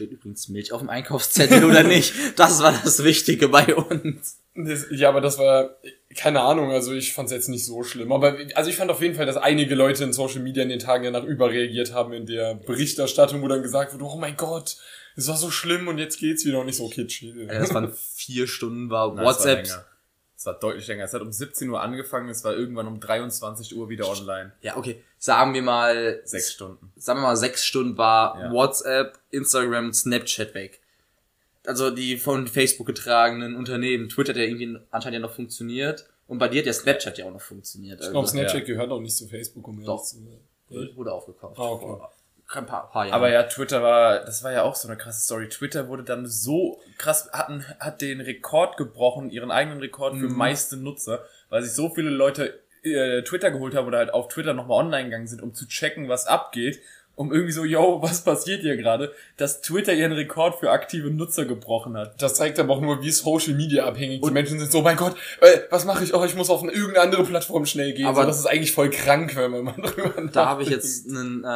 steht 0.00 0.12
übrigens 0.12 0.48
Milch 0.48 0.72
auf 0.72 0.80
dem 0.80 0.88
Einkaufszettel 0.88 1.64
oder 1.64 1.82
nicht? 1.96 2.14
Das 2.36 2.62
war 2.62 2.72
das 2.72 3.04
Wichtige 3.04 3.48
bei 3.48 3.74
uns. 3.74 4.38
Ja, 4.90 5.10
aber 5.10 5.20
das 5.20 5.38
war, 5.38 5.76
keine 6.16 6.40
Ahnung, 6.40 6.70
also 6.72 6.92
ich 6.92 7.12
fand 7.12 7.26
es 7.26 7.32
jetzt 7.32 7.48
nicht 7.48 7.66
so 7.66 7.82
schlimm. 7.82 8.12
Aber 8.12 8.36
also 8.54 8.70
ich 8.70 8.76
fand 8.76 8.90
auf 8.90 9.02
jeden 9.02 9.14
Fall, 9.14 9.26
dass 9.26 9.36
einige 9.36 9.74
Leute 9.74 10.04
in 10.04 10.12
Social 10.12 10.40
Media 10.40 10.62
in 10.62 10.70
den 10.70 10.78
Tagen 10.78 11.04
danach 11.04 11.24
überreagiert 11.24 11.92
haben 11.92 12.12
in 12.14 12.26
der 12.26 12.54
Berichterstattung, 12.54 13.42
wo 13.42 13.48
dann 13.48 13.62
gesagt 13.62 13.92
wurde, 13.92 14.04
oh 14.04 14.16
mein 14.16 14.36
Gott, 14.36 14.76
es 15.16 15.28
war 15.28 15.36
so 15.36 15.50
schlimm 15.50 15.86
und 15.88 15.98
jetzt 15.98 16.18
geht's 16.18 16.44
wieder 16.46 16.60
und 16.60 16.66
nicht 16.66 16.76
so 16.78 16.88
kitschig. 16.88 17.34
Ja, 17.36 17.58
das 17.58 17.74
waren 17.74 17.92
vier 18.14 18.46
Stunden, 18.46 18.88
war 18.88 19.16
WhatsApp. 19.22 19.68
Es 20.40 20.46
war, 20.46 20.54
deutlich 20.58 20.86
länger. 20.86 21.04
Es 21.04 21.12
hat 21.12 21.20
um 21.20 21.30
17 21.30 21.68
Uhr 21.68 21.82
angefangen, 21.82 22.30
es 22.30 22.42
war 22.44 22.56
irgendwann 22.56 22.86
um 22.86 22.98
23 22.98 23.76
Uhr 23.76 23.90
wieder 23.90 24.08
online. 24.08 24.52
Ja, 24.62 24.78
okay. 24.78 25.04
Sagen 25.18 25.52
wir 25.52 25.60
mal. 25.60 26.22
Sechs 26.24 26.50
Stunden. 26.52 26.90
Sagen 26.96 27.18
wir 27.20 27.24
mal, 27.24 27.36
sechs 27.36 27.62
Stunden 27.62 27.98
war 27.98 28.40
Ja. 28.40 28.50
WhatsApp, 28.50 29.18
Instagram 29.32 29.88
und 29.88 29.92
Snapchat 29.94 30.54
weg. 30.54 30.80
Also 31.66 31.90
die 31.90 32.16
von 32.16 32.46
Facebook 32.48 32.86
getragenen 32.86 33.54
Unternehmen. 33.54 34.08
Twitter 34.08 34.30
hat 34.32 34.38
ja 34.38 34.44
irgendwie 34.44 34.78
anscheinend 34.90 35.16
ja 35.20 35.20
noch 35.20 35.34
funktioniert. 35.34 36.08
Und 36.26 36.38
bei 36.38 36.48
dir 36.48 36.60
hat 36.60 36.66
ja 36.66 36.72
Snapchat 36.72 37.18
ja 37.18 37.26
auch 37.26 37.32
noch 37.32 37.42
funktioniert. 37.42 38.00
Ich 38.00 38.06
glaube, 38.06 38.20
Also, 38.20 38.30
Snapchat 38.32 38.60
ja. 38.60 38.64
gehört 38.74 38.90
auch 38.92 39.00
nicht 39.00 39.14
zu 39.14 39.28
Facebook, 39.28 39.68
um 39.68 39.84
Doch. 39.84 40.02
zu 40.02 40.16
wurde- 40.70 40.96
wurde 40.96 41.12
aufgekauft. 41.12 41.58
Ah, 41.58 41.68
okay. 41.68 42.02
Ein 42.52 42.66
paar, 42.66 42.90
paar 42.90 43.04
Jahre. 43.06 43.16
Aber 43.16 43.30
ja, 43.30 43.44
Twitter 43.44 43.82
war, 43.82 44.24
das 44.24 44.42
war 44.42 44.50
ja 44.52 44.62
auch 44.62 44.74
so 44.74 44.88
eine 44.88 44.96
krasse 44.96 45.20
Story. 45.20 45.48
Twitter 45.48 45.88
wurde 45.88 46.02
dann 46.02 46.26
so 46.26 46.80
krass, 46.98 47.30
hatten, 47.32 47.64
hat 47.78 48.00
den 48.00 48.20
Rekord 48.20 48.76
gebrochen, 48.76 49.30
ihren 49.30 49.50
eigenen 49.50 49.78
Rekord 49.80 50.16
für 50.18 50.26
Mhm. 50.28 50.36
meiste 50.36 50.76
Nutzer, 50.76 51.24
weil 51.48 51.62
sich 51.62 51.72
so 51.72 51.90
viele 51.90 52.10
Leute 52.10 52.60
äh, 52.82 53.22
Twitter 53.22 53.50
geholt 53.50 53.74
haben 53.74 53.86
oder 53.86 53.98
halt 53.98 54.12
auf 54.14 54.28
Twitter 54.28 54.54
nochmal 54.54 54.84
online 54.84 55.04
gegangen 55.04 55.26
sind, 55.26 55.42
um 55.42 55.52
zu 55.54 55.68
checken, 55.68 56.08
was 56.08 56.26
abgeht, 56.26 56.80
um 57.20 57.34
irgendwie 57.34 57.52
so, 57.52 57.66
yo, 57.66 58.00
was 58.00 58.24
passiert 58.24 58.62
hier 58.62 58.78
gerade, 58.78 59.12
dass 59.36 59.60
Twitter 59.60 59.92
ihren 59.92 60.12
Rekord 60.12 60.58
für 60.58 60.70
aktive 60.70 61.10
Nutzer 61.10 61.44
gebrochen 61.44 61.94
hat. 61.94 62.20
Das 62.22 62.32
zeigt 62.32 62.58
aber 62.58 62.72
auch 62.72 62.80
nur, 62.80 63.02
wie 63.02 63.10
Social 63.10 63.52
Media 63.52 63.84
abhängig 63.84 64.22
die 64.22 64.30
Menschen 64.30 64.58
sind. 64.58 64.72
So, 64.72 64.80
mein 64.80 64.96
Gott, 64.96 65.14
äh, 65.42 65.58
was 65.68 65.84
mache 65.84 66.02
ich? 66.02 66.14
Oh, 66.14 66.24
ich 66.24 66.34
muss 66.34 66.48
auf 66.48 66.62
eine, 66.62 66.72
irgendeine 66.72 67.02
andere 67.04 67.24
Plattform 67.24 67.66
schnell 67.66 67.92
gehen. 67.92 68.06
Aber- 68.06 68.22
so, 68.22 68.26
das 68.26 68.38
ist 68.38 68.46
eigentlich 68.46 68.72
voll 68.72 68.88
krank, 68.88 69.36
wenn 69.36 69.50
man 69.50 69.64
mal 69.64 69.72
drüber 69.82 70.08
nachdenkt. 70.08 70.34
da 70.34 70.46
habe 70.46 70.62
ich 70.62 70.70
jetzt 70.70 71.10
einen, 71.10 71.44
äh, 71.44 71.46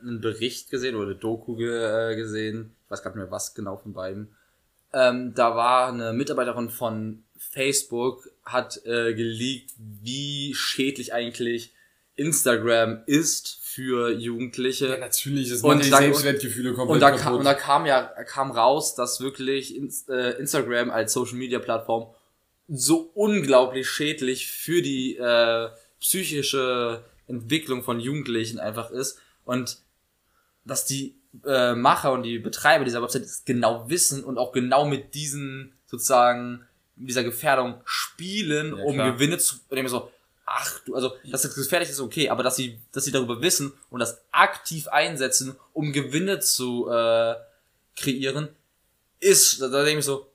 einen 0.00 0.22
Bericht 0.22 0.70
gesehen 0.70 0.94
oder 0.96 1.08
eine 1.08 1.16
Doku 1.16 1.56
ge, 1.56 2.12
äh, 2.12 2.16
gesehen. 2.16 2.74
Ich 2.86 2.90
weiß 2.90 3.02
gar 3.02 3.10
nicht 3.10 3.16
mehr 3.18 3.30
was 3.30 3.54
genau 3.54 3.76
von 3.76 3.92
beiden. 3.92 4.34
Ähm, 4.94 5.34
da 5.34 5.54
war 5.54 5.88
eine 5.88 6.14
Mitarbeiterin 6.14 6.70
von 6.70 7.24
Facebook, 7.36 8.30
hat 8.46 8.80
äh, 8.86 9.12
geleakt, 9.12 9.72
wie 9.76 10.54
schädlich 10.54 11.12
eigentlich 11.12 11.74
Instagram 12.22 13.02
ist 13.06 13.58
für 13.62 14.10
Jugendliche. 14.10 14.88
Ja, 14.88 14.98
natürlich, 14.98 15.50
es 15.50 15.62
Und 15.62 15.76
macht 15.76 15.86
die 15.86 15.90
da- 15.90 15.98
Selbstwertgefühle 15.98 16.74
komplett 16.74 16.94
Und 16.94 17.00
da, 17.00 17.10
kam, 17.10 17.18
kaputt. 17.20 17.38
und 17.38 17.44
da 17.44 17.54
kam 17.54 17.86
ja 17.86 18.02
kam 18.24 18.50
raus, 18.50 18.94
dass 18.94 19.20
wirklich 19.20 19.76
äh, 20.08 20.38
Instagram 20.38 20.90
als 20.90 21.12
Social 21.12 21.36
Media 21.36 21.58
Plattform 21.58 22.06
so 22.68 23.10
unglaublich 23.14 23.88
schädlich 23.88 24.46
für 24.50 24.82
die 24.82 25.16
äh, 25.16 25.68
psychische 26.00 27.02
Entwicklung 27.26 27.82
von 27.82 27.98
Jugendlichen 28.00 28.58
einfach 28.60 28.90
ist 28.90 29.18
und 29.44 29.78
dass 30.64 30.84
die 30.84 31.16
äh, 31.46 31.74
Macher 31.74 32.12
und 32.12 32.22
die 32.22 32.38
Betreiber 32.38 32.84
dieser 32.84 33.02
Website 33.02 33.22
es 33.22 33.44
genau 33.44 33.88
wissen 33.88 34.22
und 34.22 34.38
auch 34.38 34.52
genau 34.52 34.84
mit 34.84 35.14
diesen 35.14 35.72
sozusagen 35.86 36.64
dieser 36.96 37.24
Gefährdung 37.24 37.80
spielen, 37.84 38.76
Ja, 38.76 38.84
um. 38.84 38.96
Gewinne 38.98 39.38
zu 39.38 39.56
und 39.68 39.76
ich 39.78 39.88
so 39.88 40.11
ach 40.44 40.80
du 40.84 40.94
also 40.94 41.12
dass 41.30 41.42
das 41.42 41.54
gefährlich 41.54 41.88
ist 41.90 42.00
okay, 42.00 42.28
aber 42.28 42.42
dass 42.42 42.56
sie 42.56 42.78
dass 42.92 43.04
sie 43.04 43.12
darüber 43.12 43.40
wissen 43.40 43.72
und 43.90 44.00
das 44.00 44.20
aktiv 44.30 44.88
einsetzen, 44.88 45.56
um 45.72 45.92
Gewinne 45.92 46.40
zu 46.40 46.88
äh, 46.90 47.34
kreieren, 47.96 48.48
ist 49.20 49.60
da, 49.60 49.68
da 49.68 49.84
denke 49.84 50.00
ich 50.00 50.04
so 50.04 50.26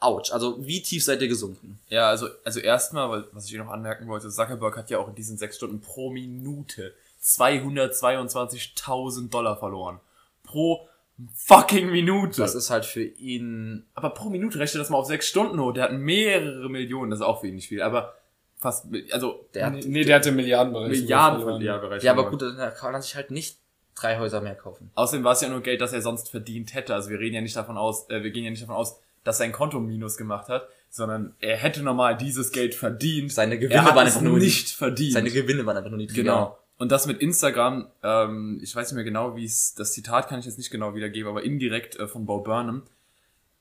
ouch, 0.00 0.32
also 0.32 0.64
wie 0.64 0.80
tief 0.82 1.04
seid 1.04 1.20
ihr 1.22 1.28
gesunken? 1.28 1.80
Ja, 1.88 2.08
also, 2.08 2.28
also 2.44 2.60
erstmal, 2.60 3.10
weil- 3.10 3.24
was 3.32 3.44
ich 3.46 3.50
hier 3.50 3.64
noch 3.64 3.70
anmerken 3.72 4.06
wollte, 4.06 4.30
Zuckerberg 4.30 4.76
hat 4.76 4.90
ja 4.90 4.98
auch 4.98 5.08
in 5.08 5.14
diesen 5.16 5.36
sechs 5.38 5.56
Stunden 5.56 5.80
pro 5.80 6.10
Minute 6.10 6.94
222.000 7.22 9.30
Dollar 9.30 9.56
verloren. 9.56 10.00
Pro 10.44 10.88
fucking 11.34 11.90
Minute. 11.90 12.40
Das 12.40 12.54
ist 12.54 12.70
halt 12.70 12.84
für 12.84 13.02
ihn 13.02 13.84
aber 13.94 14.10
pro 14.10 14.30
Minute 14.30 14.58
rechne 14.58 14.78
das 14.78 14.90
mal 14.90 14.98
auf 14.98 15.06
sechs 15.06 15.26
Stunden 15.26 15.58
hoch. 15.58 15.72
Der 15.72 15.84
hat 15.84 15.92
mehrere 15.92 16.68
Millionen, 16.68 17.10
das 17.10 17.20
ist 17.20 17.26
auch 17.26 17.40
für 17.40 17.48
ihn 17.48 17.56
nicht 17.56 17.68
viel, 17.68 17.82
aber 17.82 18.14
fast, 18.58 18.86
also 19.12 19.46
der 19.54 19.66
hat 19.66 19.74
nee, 19.74 19.80
nee, 19.86 20.04
der 20.04 20.16
hatte 20.16 20.32
Milliardenbereich. 20.32 20.90
Milliarden 20.90 21.42
von 21.42 21.60
Jahrbereich. 21.60 22.02
Ja, 22.02 22.12
aber 22.12 22.30
gut, 22.30 22.42
dann 22.42 22.74
kann 22.74 22.94
er 22.94 23.02
sich 23.02 23.14
halt 23.14 23.30
nicht 23.30 23.58
drei 23.94 24.18
Häuser 24.18 24.40
mehr 24.40 24.54
kaufen. 24.54 24.90
Außerdem 24.94 25.24
war 25.24 25.32
es 25.32 25.40
ja 25.40 25.48
nur 25.48 25.60
Geld, 25.60 25.80
das 25.80 25.92
er 25.92 26.02
sonst 26.02 26.30
verdient 26.30 26.74
hätte. 26.74 26.94
Also 26.94 27.10
wir 27.10 27.18
reden 27.18 27.34
ja 27.34 27.40
nicht 27.40 27.56
davon 27.56 27.76
aus, 27.76 28.08
äh, 28.10 28.22
wir 28.22 28.30
gehen 28.30 28.44
ja 28.44 28.50
nicht 28.50 28.62
davon 28.62 28.76
aus, 28.76 29.00
dass 29.24 29.38
sein 29.38 29.52
Konto 29.52 29.80
Minus 29.80 30.16
gemacht 30.16 30.48
hat, 30.48 30.68
sondern 30.90 31.34
er 31.40 31.56
hätte 31.56 31.82
normal 31.82 32.16
dieses 32.16 32.52
Geld 32.52 32.74
verdient. 32.74 33.32
Seine 33.32 33.58
Gewinne 33.58 33.74
er 33.74 33.84
hat 33.84 33.96
waren 33.96 34.06
es 34.06 34.14
einfach 34.14 34.28
nur 34.28 34.38
nicht 34.38 34.70
verdient. 34.70 35.12
Seine 35.12 35.30
Gewinne 35.30 35.66
waren 35.66 35.76
einfach 35.76 35.90
nur 35.90 35.98
niedriger. 35.98 36.22
Genau. 36.22 36.58
Und 36.78 36.92
das 36.92 37.06
mit 37.06 37.20
Instagram, 37.20 37.88
ähm, 38.04 38.60
ich 38.62 38.74
weiß 38.74 38.90
nicht 38.90 38.94
mehr 38.94 39.04
genau, 39.04 39.34
wie 39.34 39.44
es, 39.44 39.74
das 39.74 39.92
Zitat 39.92 40.28
kann 40.28 40.38
ich 40.38 40.46
jetzt 40.46 40.58
nicht 40.58 40.70
genau 40.70 40.94
wiedergeben, 40.94 41.28
aber 41.28 41.42
indirekt 41.42 41.96
äh, 41.96 42.06
von 42.06 42.24
Bo 42.24 42.38
Burnham 42.38 42.84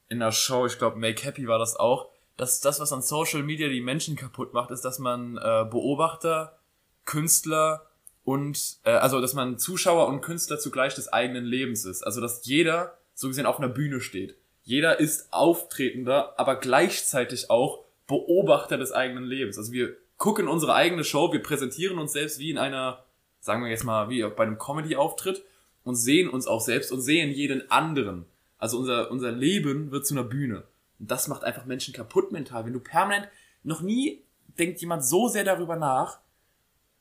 in 0.10 0.20
der 0.20 0.32
Show, 0.32 0.66
ich 0.66 0.78
glaube 0.78 0.98
Make 0.98 1.24
Happy 1.24 1.48
war 1.48 1.60
das 1.60 1.76
auch, 1.76 2.10
dass 2.38 2.62
das, 2.62 2.80
was 2.80 2.94
an 2.94 3.02
Social 3.02 3.44
Media 3.44 3.68
die 3.68 3.82
Menschen 3.82 4.16
kaputt 4.16 4.54
macht, 4.54 4.72
ist, 4.72 4.86
dass 4.86 5.00
man 5.00 5.38
äh, 5.38 5.66
Beobachter, 5.70 6.58
Künstler 7.06 7.88
und, 8.24 8.78
äh, 8.84 8.92
also 8.92 9.20
dass 9.20 9.34
man 9.34 9.58
Zuschauer 9.58 10.08
und 10.08 10.22
Künstler 10.22 10.60
zugleich 10.60 10.94
des 10.96 11.12
eigenen 11.12 11.46
Lebens 11.46 11.84
ist. 11.86 12.04
Also 12.04 12.22
dass 12.22 12.46
jeder 12.46 12.98
so 13.16 13.28
gesehen 13.28 13.48
auf 13.48 13.58
einer 13.58 13.70
Bühne 13.70 14.00
steht. 14.00 14.36
Jeder 14.64 15.00
ist 15.00 15.34
Auftretender, 15.34 16.40
aber 16.40 16.58
gleichzeitig 16.58 17.50
auch 17.50 17.84
Beobachter 18.06 18.78
des 18.78 18.92
eigenen 18.92 19.24
Lebens. 19.24 19.58
Also 19.58 19.72
wir 19.72 19.96
gucken 20.18 20.48
unsere 20.48 20.76
eigene 20.76 21.04
Show, 21.04 21.32
wir 21.32 21.42
präsentieren 21.42 21.98
uns 21.98 22.14
selbst 22.14 22.40
wie 22.40 22.52
in 22.52 22.58
einer, 22.58 23.04
sagen 23.40 23.64
wir 23.64 23.70
jetzt 23.70 23.84
mal, 23.84 24.10
wie 24.10 24.22
bei 24.24 24.44
einem 24.44 24.60
Comedy-Auftritt 24.60 25.44
und 25.84 25.96
sehen 25.96 26.30
uns 26.30 26.48
auch 26.48 26.62
selbst 26.62 26.92
und 26.92 27.02
sehen 27.02 27.32
jeden 27.32 27.72
anderen. 27.72 28.26
Also 28.58 28.78
unser, 28.78 29.10
unser 29.10 29.32
Leben 29.32 29.92
wird 29.92 30.06
zu 30.06 30.14
einer 30.14 30.24
Bühne. 30.24 30.64
Und 31.00 31.12
das 31.12 31.28
macht 31.28 31.44
einfach 31.44 31.66
Menschen 31.66 31.94
kaputt 31.94 32.32
mental. 32.32 32.66
Wenn 32.66 32.74
du 32.74 32.80
permanent, 32.80 33.30
noch 33.64 33.82
nie 33.82 34.24
denkt 34.58 34.82
jemand 34.82 35.06
so 35.06 35.28
sehr 35.28 35.44
darüber 35.44 35.76
nach, 35.76 36.20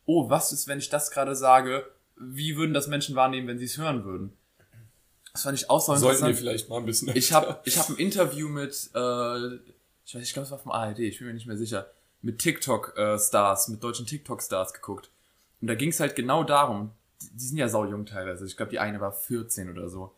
oh, 0.04 0.30
was 0.30 0.52
ist, 0.52 0.68
wenn 0.68 0.78
ich 0.78 0.88
das 0.88 1.10
gerade 1.10 1.34
sage? 1.34 1.90
Wie 2.16 2.56
würden 2.56 2.74
das 2.74 2.86
Menschen 2.86 3.16
wahrnehmen, 3.16 3.48
wenn 3.48 3.58
sie 3.58 3.66
es 3.66 3.78
hören 3.78 4.04
würden? 4.04 4.32
Das 5.32 5.42
fand 5.42 5.58
ich 5.58 5.68
auch 5.68 5.80
so 5.80 5.94
Sollten 5.96 6.26
wir 6.26 6.34
vielleicht 6.34 6.70
mal 6.70 6.78
ein 6.78 6.86
bisschen. 6.86 7.14
Ich 7.14 7.32
habe 7.32 7.60
ich 7.64 7.78
hab 7.78 7.90
ein 7.90 7.96
Interview 7.96 8.48
mit, 8.48 8.90
äh, 8.94 9.54
ich 10.06 10.14
weiß, 10.14 10.22
ich 10.22 10.32
glaube, 10.32 10.46
es 10.46 10.50
war 10.50 10.58
vom 10.58 10.72
ARD, 10.72 11.00
ich 11.00 11.18
bin 11.18 11.26
mir 11.28 11.34
nicht 11.34 11.46
mehr 11.46 11.58
sicher, 11.58 11.90
mit 12.22 12.38
TikTok-Stars, 12.38 13.68
mit 13.68 13.84
deutschen 13.84 14.06
TikTok-Stars 14.06 14.72
geguckt. 14.72 15.10
Und 15.60 15.68
da 15.68 15.74
ging 15.74 15.90
es 15.90 16.00
halt 16.00 16.16
genau 16.16 16.42
darum, 16.42 16.92
die, 17.20 17.36
die 17.36 17.44
sind 17.44 17.58
ja 17.58 17.68
saujung 17.68 18.06
teilweise, 18.06 18.46
ich 18.46 18.56
glaube, 18.56 18.70
die 18.70 18.78
eine 18.78 19.00
war 19.00 19.12
14 19.12 19.70
oder 19.70 19.90
so. 19.90 20.15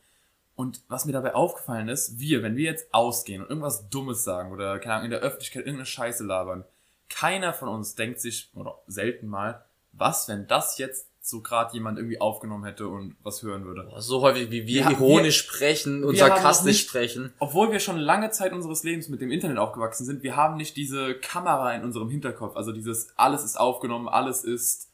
Und 0.58 0.82
was 0.88 1.04
mir 1.04 1.12
dabei 1.12 1.36
aufgefallen 1.36 1.88
ist, 1.88 2.18
wir, 2.18 2.42
wenn 2.42 2.56
wir 2.56 2.64
jetzt 2.64 2.92
ausgehen 2.92 3.42
und 3.42 3.48
irgendwas 3.48 3.88
Dummes 3.90 4.24
sagen 4.24 4.50
oder, 4.50 4.80
keine 4.80 4.94
Ahnung, 4.94 5.04
in 5.04 5.10
der 5.12 5.20
Öffentlichkeit 5.20 5.60
irgendeine 5.62 5.86
Scheiße 5.86 6.24
labern, 6.24 6.64
keiner 7.08 7.52
von 7.54 7.68
uns 7.68 7.94
denkt 7.94 8.20
sich, 8.20 8.50
oder 8.56 8.76
selten 8.88 9.28
mal, 9.28 9.64
was, 9.92 10.26
wenn 10.26 10.48
das 10.48 10.76
jetzt 10.78 11.06
so 11.22 11.42
gerade 11.42 11.74
jemand 11.74 11.96
irgendwie 11.96 12.20
aufgenommen 12.20 12.64
hätte 12.64 12.88
und 12.88 13.14
was 13.22 13.40
hören 13.44 13.66
würde. 13.66 13.88
So 13.98 14.20
häufig 14.20 14.50
wie 14.50 14.66
wir 14.66 14.80
Ja, 14.80 14.90
ironisch 14.90 15.38
sprechen 15.38 16.02
und 16.02 16.14
wir 16.14 16.18
sarkastisch 16.18 16.66
nicht- 16.72 16.88
sprechen. 16.88 17.32
obwohl 17.38 17.70
wir 17.70 17.78
schon 17.78 17.96
lange 17.96 18.30
Zeit 18.30 18.52
unseres 18.52 18.82
Lebens 18.82 19.08
mit 19.08 19.20
dem 19.20 19.30
Internet 19.30 19.58
aufgewachsen 19.58 20.06
sind, 20.06 20.24
wir 20.24 20.34
haben 20.34 20.56
nicht 20.56 20.76
diese 20.76 21.14
Kamera 21.14 21.72
in 21.72 21.84
unserem 21.84 22.10
Hinterkopf. 22.10 22.56
Also 22.56 22.72
dieses, 22.72 23.12
alles 23.16 23.44
ist 23.44 23.60
aufgenommen, 23.60 24.08
alles 24.08 24.42
ist 24.42 24.90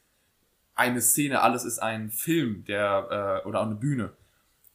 eine 0.75 1.01
Szene, 1.01 1.41
alles 1.41 1.65
ist 1.65 1.79
ein 1.79 2.11
Film, 2.11 2.67
der, 2.67 3.41
äh, 3.45 3.49
oder 3.49 3.61
auch 3.61 3.67
eine 3.67 3.77
Bühne. 3.77 4.13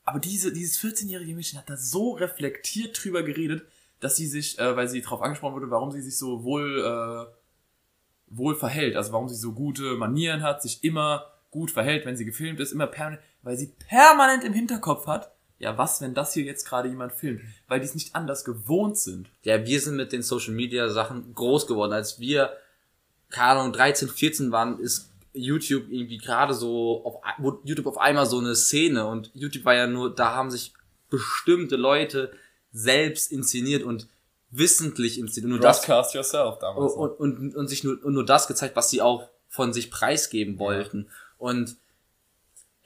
Aber 0.10 0.20
diese, 0.20 0.52
dieses 0.52 0.80
14-jährige 0.80 1.36
Mädchen 1.36 1.60
hat 1.60 1.70
da 1.70 1.78
so 1.78 2.14
reflektiert 2.14 3.00
drüber 3.04 3.22
geredet, 3.22 3.64
dass 4.00 4.16
sie 4.16 4.26
sich, 4.26 4.58
äh, 4.58 4.76
weil 4.76 4.90
sie 4.90 5.02
darauf 5.02 5.22
angesprochen 5.22 5.54
wurde, 5.54 5.70
warum 5.70 5.92
sie 5.92 6.02
sich 6.02 6.18
so 6.18 6.44
wohl, 6.44 6.80
äh, 6.80 8.36
wohl 8.36 8.56
verhält, 8.56 8.96
also 8.96 9.12
warum 9.12 9.30
sie 9.30 9.36
so 9.36 9.54
gute 9.54 9.98
Manieren 9.98 10.42
hat, 10.42 10.64
sich 10.64 10.84
immer 10.84 11.28
gut 11.52 11.70
verhält, 11.70 12.08
wenn 12.08 12.18
sie 12.18 12.26
gefilmt 12.26 12.60
ist, 12.60 12.72
immer 12.72 12.88
permanent, 12.88 13.22
weil 13.44 13.56
sie 13.56 13.68
permanent 13.88 14.44
im 14.44 14.54
Hinterkopf 14.54 15.06
hat, 15.06 15.32
ja, 15.60 15.78
was, 15.78 16.02
wenn 16.02 16.16
das 16.16 16.34
hier 16.34 16.44
jetzt 16.44 16.66
gerade 16.66 16.90
jemand 16.90 17.14
filmt? 17.14 17.42
Weil 17.68 17.80
die 17.80 17.86
es 17.86 17.94
nicht 17.94 18.16
anders 18.16 18.44
gewohnt 18.44 18.98
sind. 18.98 19.30
Ja, 19.44 19.64
wir 19.64 19.80
sind 19.80 19.96
mit 19.96 20.12
den 20.12 20.24
Social 20.24 20.56
Media 20.56 20.90
Sachen 20.90 21.36
groß 21.36 21.68
geworden. 21.68 21.94
Als 21.94 22.20
wir, 22.20 22.58
keine 23.30 23.60
Ahnung, 23.60 23.74
13, 23.74 24.10
14 24.10 24.52
waren, 24.52 24.80
ist 24.80 25.09
YouTube 25.34 25.90
irgendwie 25.90 26.18
gerade 26.18 26.54
so, 26.54 27.04
auf, 27.06 27.16
wurde 27.38 27.60
YouTube 27.64 27.88
auf 27.88 27.98
einmal 27.98 28.26
so 28.26 28.40
eine 28.40 28.56
Szene 28.56 29.06
und 29.08 29.32
YouTube 29.34 29.66
war 29.66 29.76
ja 29.76 29.88
nur, 29.88 30.14
da 30.14 30.34
haben 30.34 30.52
sich 30.52 30.74
bestimmte 31.10 31.76
Leute 31.76 32.32
selbst 32.72 33.32
inszeniert 33.32 33.84
und 33.84 34.08
wissentlich 34.52 35.20
inszeniert. 35.20 35.46
Und 35.46 35.50
nur 35.52 35.60
das, 35.60 35.82
Broadcast 35.82 36.14
yourself 36.16 36.60
damals. 36.60 36.94
und, 36.94 37.12
und, 37.20 37.56
und 37.56 37.68
sich 37.68 37.84
nur, 37.84 38.04
und 38.04 38.14
nur 38.14 38.26
das 38.26 38.48
gezeigt, 38.48 38.76
was 38.76 38.90
sie 38.90 39.02
auch 39.02 39.30
von 39.48 39.74
sich 39.74 39.92
preisgeben 39.92 40.60
wollten. 40.60 41.10
Und 41.38 41.78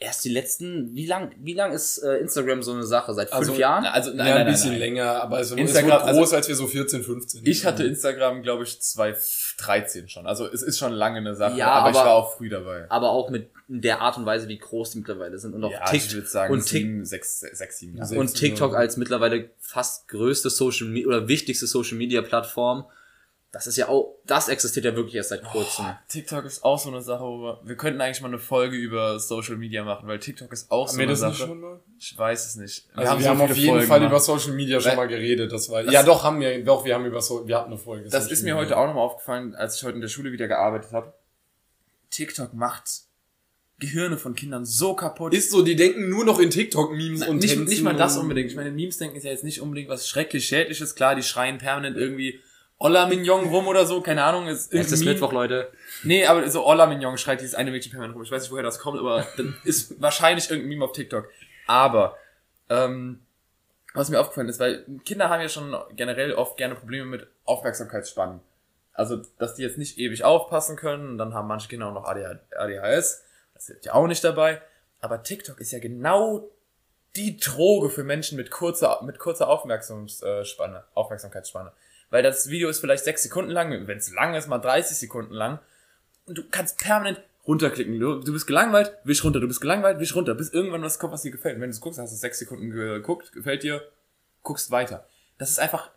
erst 0.03 0.23
die 0.25 0.29
letzten, 0.29 0.93
wie 0.93 1.05
lang, 1.07 1.31
wie 1.39 1.53
lang 1.53 1.71
ist 1.71 1.97
äh, 1.99 2.17
Instagram 2.17 2.61
so 2.61 2.73
eine 2.73 2.83
Sache? 2.83 3.13
Seit 3.13 3.29
fünf 3.29 3.39
Also, 3.39 3.53
Jahren? 3.55 3.85
Also, 3.85 4.11
Nein, 4.13 4.27
ja, 4.27 4.35
ein 4.35 4.45
bisschen 4.47 4.77
länger, 4.77 5.23
aber 5.23 5.37
also 5.37 5.55
Instagram- 5.55 5.85
es 5.87 6.03
wurde 6.03 6.13
groß, 6.13 6.19
also- 6.19 6.35
als 6.35 6.47
wir 6.49 6.55
so 6.55 6.67
14, 6.67 7.03
15. 7.03 7.41
Ich 7.45 7.65
hatte 7.65 7.83
Instagram, 7.83 8.43
glaube 8.43 8.63
ich, 8.63 8.79
2013 8.81 10.09
schon. 10.09 10.27
Also 10.27 10.45
es 10.47 10.61
ist 10.61 10.77
schon 10.77 10.91
lange 10.93 11.17
eine 11.17 11.35
Sache, 11.35 11.57
Ja, 11.57 11.71
aber, 11.71 11.89
ich 11.91 11.95
aber- 11.97 12.05
war 12.09 12.15
auch 12.15 12.37
früh 12.37 12.49
dabei. 12.49 12.85
aber 12.89 13.09
auch 13.11 13.29
mit 13.29 13.49
der 13.67 14.01
Art 14.01 14.17
und 14.17 14.25
Weise, 14.25 14.47
wie 14.47 14.57
groß 14.57 14.91
die 14.91 14.99
mittlerweile 14.99 15.37
sind 15.39 15.53
und 15.55 15.63
auch 15.63 15.71
ja, 15.71 15.91
ich 15.93 16.13
würde 16.13 16.27
sagen, 16.27 16.53
und 16.53 16.63
sieben, 16.63 17.05
sechs, 17.05 17.39
sechs, 17.39 17.79
sieben 17.79 17.95
Jahre. 17.97 18.09
Sechs. 18.09 18.19
und 18.19 18.33
TikTok 18.35 18.75
als 18.75 18.97
mittlerweile 18.97 19.49
fast 19.59 20.07
größte 20.09 20.49
Social 20.49 20.87
Media 20.87 21.07
oder 21.07 21.27
wichtigste 21.27 21.65
Social 21.65 21.97
Media 21.97 22.21
Plattform. 22.21 22.85
Das 23.53 23.67
ist 23.67 23.77
ja 23.77 23.87
auch, 23.87 24.15
das 24.25 24.49
existiert 24.49 24.83
ja 24.83 24.95
wirklich 24.95 25.13
erst 25.13 25.29
seit 25.29 25.43
kurzem. 25.43 25.85
TikTok 26.09 26.43
ist 26.43 26.63
auch 26.63 26.79
so 26.79 26.89
eine 26.89 27.03
Sache, 27.03 27.23
wo 27.23 27.39
wir, 27.43 27.61
wir 27.63 27.75
könnten 27.77 28.01
eigentlich 28.01 28.19
mal 28.21 28.27
eine 28.29 28.39
Folge 28.39 28.75
über 28.75 29.19
Social 29.19 29.57
Media 29.57 29.83
machen, 29.83 30.07
weil 30.07 30.17
TikTok 30.17 30.51
ist 30.51 30.71
auch 30.71 30.87
so 30.87 30.93
Haben 30.93 30.97
wir 30.97 31.03
eine 31.03 31.11
das 31.11 31.19
Sache. 31.19 31.31
nicht 31.33 31.39
schon 31.41 31.59
mal? 31.61 31.79
Ich 31.99 32.17
weiß 32.17 32.47
es 32.47 32.55
nicht. 32.55 32.87
Also 32.95 33.13
wir 33.19 33.23
so 33.23 33.29
haben 33.29 33.41
auf 33.41 33.55
jeden 33.55 33.69
Folgen 33.73 33.87
Fall 33.87 33.99
gemacht. 33.99 34.11
über 34.11 34.19
Social 34.19 34.53
Media 34.53 34.81
schon 34.81 34.95
mal 34.95 35.07
geredet, 35.07 35.51
das 35.51 35.69
war, 35.69 35.83
Das- 35.83 35.93
ja 35.93 36.01
doch, 36.01 36.23
haben 36.23 36.39
wir, 36.41 36.63
doch, 36.63 36.83
wir 36.83 36.95
haben 36.95 37.05
über 37.05 37.21
so, 37.21 37.47
wir 37.47 37.55
hatten 37.59 37.71
eine 37.71 37.77
Folge. 37.77 38.09
Das 38.09 38.23
Social 38.23 38.33
ist 38.33 38.41
mir 38.41 38.55
Media. 38.55 38.65
heute 38.65 38.77
auch 38.77 38.87
nochmal 38.87 39.03
aufgefallen, 39.03 39.53
als 39.53 39.77
ich 39.77 39.83
heute 39.83 39.95
in 39.95 40.01
der 40.01 40.07
Schule 40.07 40.31
wieder 40.31 40.47
gearbeitet 40.47 40.91
habe. 40.91 41.13
TikTok 42.09 42.53
macht 42.55 43.01
Gehirne 43.79 44.17
von 44.17 44.33
Kindern 44.33 44.65
so 44.65 44.95
kaputt. 44.95 45.33
Ist 45.33 45.51
so, 45.51 45.61
die 45.61 45.75
denken 45.75 46.09
nur 46.09 46.25
noch 46.25 46.39
in 46.39 46.49
TikTok-Memes 46.49 47.27
und 47.27 47.37
nicht, 47.37 47.49
Tänzen 47.53 47.65
nicht 47.65 47.83
mal 47.83 47.95
das 47.95 48.17
unbedingt. 48.17 48.49
Ich 48.49 48.55
meine, 48.55 48.71
Memes 48.71 48.97
denken 48.97 49.15
ist 49.17 49.23
ja 49.25 49.31
jetzt 49.31 49.43
nicht 49.43 49.61
unbedingt 49.61 49.89
was 49.89 50.07
schrecklich 50.07 50.45
schädliches. 50.47 50.95
Klar, 50.95 51.15
die 51.15 51.23
schreien 51.23 51.57
permanent 51.59 51.97
irgendwie 51.97 52.39
Olla 52.83 53.05
Mignon 53.05 53.47
rum 53.47 53.67
oder 53.69 53.85
so, 53.85 54.01
keine 54.01 54.25
Ahnung. 54.25 54.47
Ist 54.47 54.73
Es 54.73 54.91
ist. 54.91 55.05
Mittwoch, 55.05 55.31
Leute. 55.31 55.71
Nee, 56.03 56.25
aber 56.25 56.49
so 56.49 56.65
Olla 56.65 56.85
Mignon 56.85 57.17
schreit 57.17 57.39
dieses 57.39 57.55
eine 57.55 57.71
Mädchen 57.71 57.91
permanent 57.91 58.13
rum. 58.13 58.23
Ich 58.23 58.31
weiß 58.31 58.43
nicht, 58.43 58.51
woher 58.51 58.61
das 58.61 58.77
kommt, 58.77 58.99
aber 58.99 59.25
dann 59.37 59.57
ist 59.63 60.01
wahrscheinlich 60.01 60.49
irgendein 60.49 60.67
Meme 60.67 60.83
auf 60.83 60.91
TikTok. 60.91 61.29
Aber, 61.65 62.17
ähm, 62.69 63.21
was 63.93 64.09
mir 64.09 64.19
aufgefallen 64.19 64.49
ist, 64.49 64.59
weil 64.59 64.85
Kinder 65.05 65.29
haben 65.29 65.39
ja 65.39 65.47
schon 65.47 65.73
generell 65.95 66.33
oft 66.33 66.57
gerne 66.57 66.75
Probleme 66.75 67.05
mit 67.05 67.27
Aufmerksamkeitsspannen. 67.45 68.41
Also, 68.91 69.21
dass 69.39 69.55
die 69.55 69.61
jetzt 69.61 69.77
nicht 69.77 69.97
ewig 69.97 70.25
aufpassen 70.25 70.75
können, 70.75 71.11
und 71.11 71.17
dann 71.17 71.33
haben 71.33 71.47
manche 71.47 71.69
Kinder 71.69 71.87
auch 71.87 71.93
noch 71.93 72.03
ADH 72.03 72.41
ADHS. 72.53 73.23
Das 73.53 73.67
hilft 73.67 73.85
ja 73.85 73.93
auch 73.93 74.07
nicht 74.07 74.25
dabei. 74.25 74.61
Aber 74.99 75.23
TikTok 75.23 75.61
ist 75.61 75.71
ja 75.71 75.79
genau 75.79 76.49
die 77.15 77.37
Droge 77.37 77.89
für 77.89 78.03
Menschen 78.03 78.35
mit 78.35 78.51
kurzer, 78.51 79.01
mit 79.03 79.19
kurzer 79.19 79.47
Aufmerksamkeitsspanne, 79.47 80.83
Aufmerksamkeitsspanne. 80.95 81.71
Weil 82.13 82.21
das 82.21 82.47
Video 82.47 82.69
ist 82.69 82.79
vielleicht 82.79 83.05
sechs 83.05 83.23
Sekunden 83.23 83.49
lang, 83.49 83.87
wenn 83.87 83.97
es 83.97 84.13
lang 84.13 84.35
ist, 84.35 84.47
mal 84.47 84.59
30 84.59 84.95
Sekunden 84.95 85.33
lang. 85.33 85.57
Und 86.27 86.37
du 86.37 86.43
kannst 86.47 86.77
permanent 86.77 87.19
runterklicken. 87.47 87.99
Du, 87.99 88.19
du 88.19 88.33
bist 88.33 88.45
gelangweilt, 88.45 88.95
wisch 89.03 89.23
runter, 89.23 89.39
du 89.39 89.47
bist 89.47 89.61
gelangweilt, 89.61 89.99
wisch 89.99 90.13
runter, 90.13 90.35
bis 90.35 90.53
irgendwann 90.53 90.83
was 90.83 90.99
kommt, 90.99 91.11
was 91.11 91.23
dir 91.23 91.31
gefällt. 91.31 91.55
Und 91.55 91.61
wenn 91.61 91.71
du 91.71 91.75
es 91.75 91.81
guckst, 91.81 91.99
hast 91.99 92.13
du 92.13 92.15
sechs 92.15 92.37
Sekunden 92.37 92.69
geguckt, 92.69 93.31
gefällt 93.31 93.63
dir, 93.63 93.81
guckst 94.43 94.69
weiter. 94.69 95.07
Das 95.39 95.49
ist 95.49 95.57
einfach 95.57 95.89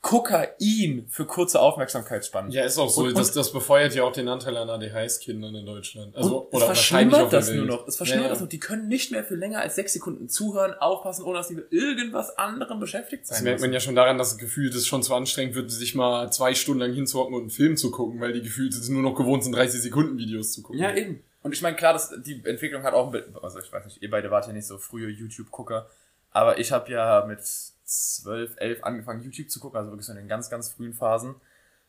Kokain 0.00 1.06
für 1.08 1.26
kurze 1.26 1.58
Aufmerksamkeitsspannen. 1.60 2.52
Ja, 2.52 2.64
ist 2.64 2.78
auch 2.78 2.88
so. 2.88 3.02
Und- 3.02 3.18
das, 3.18 3.32
das 3.32 3.52
befeuert 3.52 3.94
ja 3.96 4.04
auch 4.04 4.12
den 4.12 4.28
Anteil 4.28 4.56
an 4.56 4.70
ADHS-Kindern 4.70 5.54
in 5.56 5.66
Deutschland. 5.66 6.16
Also, 6.16 6.38
und 6.42 6.60
es 6.60 6.64
verschlimmert 6.64 7.32
das 7.32 7.50
nur 7.50 7.64
noch. 7.66 7.86
Es 7.88 7.96
verschlimmert 7.96 8.22
Ja, 8.22 8.28
ja. 8.28 8.32
das 8.32 8.40
nur. 8.40 8.48
Die 8.48 8.60
können 8.60 8.86
nicht 8.86 9.10
mehr 9.10 9.24
für 9.24 9.34
länger 9.34 9.60
als 9.60 9.74
sechs 9.74 9.92
Sekunden 9.94 10.28
zuhören, 10.28 10.74
aufpassen, 10.74 11.24
ohne 11.24 11.38
dass 11.38 11.48
sie 11.48 11.56
mit 11.56 11.72
irgendwas 11.72 12.38
anderem 12.38 12.78
beschäftigt 12.78 13.26
sein 13.26 13.36
Das 13.36 13.42
merkt 13.42 13.60
man 13.60 13.72
ja 13.72 13.80
schon 13.80 13.96
daran, 13.96 14.18
dass 14.18 14.30
das 14.30 14.38
Gefühl 14.38 14.68
es 14.68 14.86
schon 14.86 15.02
zu 15.02 15.14
anstrengend 15.14 15.56
wird, 15.56 15.70
sich 15.70 15.96
mal 15.96 16.30
zwei 16.30 16.54
Stunden 16.54 16.80
lang 16.80 16.92
hinzuhocken 16.92 17.34
und 17.34 17.40
einen 17.42 17.50
Film 17.50 17.76
zu 17.76 17.90
gucken, 17.90 18.20
weil 18.20 18.32
die 18.32 18.42
gefühlt 18.42 18.74
nur 18.88 19.02
noch 19.02 19.16
gewohnt 19.16 19.42
sind, 19.42 19.52
30 19.56 19.82
Sekunden 19.82 20.16
Videos 20.16 20.52
zu 20.52 20.62
gucken. 20.62 20.80
Ja, 20.80 20.94
eben. 20.94 21.24
Und 21.42 21.52
ich 21.52 21.62
meine, 21.62 21.76
klar, 21.76 21.92
das, 21.92 22.12
die 22.24 22.40
Entwicklung 22.44 22.82
hat 22.84 22.94
auch 22.94 23.06
ein 23.06 23.12
bisschen, 23.12 23.36
also 23.42 23.58
ich 23.58 23.72
weiß 23.72 23.84
nicht, 23.84 24.00
ihr 24.02 24.10
beide 24.10 24.30
wart 24.30 24.46
ja 24.46 24.52
nicht 24.52 24.66
so 24.66 24.78
frühe 24.78 25.08
YouTube-Gucker, 25.08 25.88
aber 26.30 26.58
ich 26.58 26.70
habe 26.72 26.90
ja 26.92 27.24
mit 27.26 27.40
12, 27.88 28.56
11 28.58 28.84
angefangen, 28.84 29.22
YouTube 29.22 29.50
zu 29.50 29.60
gucken, 29.60 29.78
also 29.78 29.90
wirklich 29.90 30.06
so 30.06 30.12
in 30.12 30.18
den 30.18 30.28
ganz, 30.28 30.50
ganz 30.50 30.68
frühen 30.68 30.92
Phasen, 30.92 31.34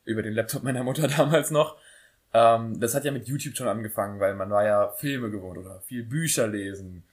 über 0.05 0.23
den 0.23 0.33
Laptop 0.33 0.63
meiner 0.63 0.83
Mutter 0.83 1.07
damals 1.17 1.51
noch. 1.51 1.77
Ähm, 2.33 2.79
das 2.79 2.95
hat 2.95 3.05
ja 3.05 3.11
mit 3.11 3.27
YouTube 3.27 3.57
schon 3.57 3.67
angefangen, 3.67 4.19
weil 4.19 4.35
man 4.35 4.49
war 4.49 4.63
ja 4.63 4.89
Filme 4.91 5.29
gewohnt 5.29 5.57
oder 5.57 5.81
viel 5.81 6.03
Bücher 6.03 6.47
lesen 6.47 7.03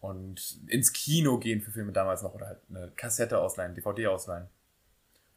und 0.00 0.58
ins 0.68 0.92
Kino 0.92 1.38
gehen 1.38 1.60
für 1.60 1.72
Filme 1.72 1.92
damals 1.92 2.22
noch 2.22 2.34
oder 2.34 2.46
halt 2.46 2.58
eine 2.70 2.92
Kassette 2.96 3.38
ausleihen, 3.38 3.74
DVD 3.74 4.06
ausleihen. 4.06 4.46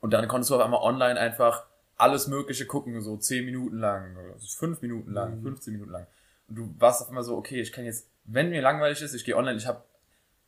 Und 0.01 0.11
dann 0.11 0.27
konntest 0.27 0.51
du 0.51 0.55
auf 0.55 0.61
einmal 0.61 0.81
online 0.81 1.19
einfach 1.19 1.65
alles 1.97 2.27
Mögliche 2.27 2.65
gucken, 2.65 3.01
so 3.01 3.17
10 3.17 3.45
Minuten 3.45 3.79
lang, 3.79 4.15
oder 4.15 4.35
5 4.39 4.81
Minuten 4.81 5.11
lang, 5.13 5.41
15 5.41 5.73
Minuten 5.73 5.91
lang. 5.91 6.07
Und 6.47 6.55
du 6.55 6.75
warst 6.77 7.01
auf 7.01 7.09
einmal 7.09 7.23
so, 7.23 7.35
okay, 7.35 7.59
ich 7.59 7.73
kann 7.73 7.85
jetzt, 7.85 8.07
wenn 8.25 8.49
mir 8.49 8.61
langweilig 8.61 9.01
ist, 9.01 9.13
ich 9.13 9.25
gehe 9.25 9.35
online, 9.35 9.57
ich 9.57 9.67
habe 9.67 9.83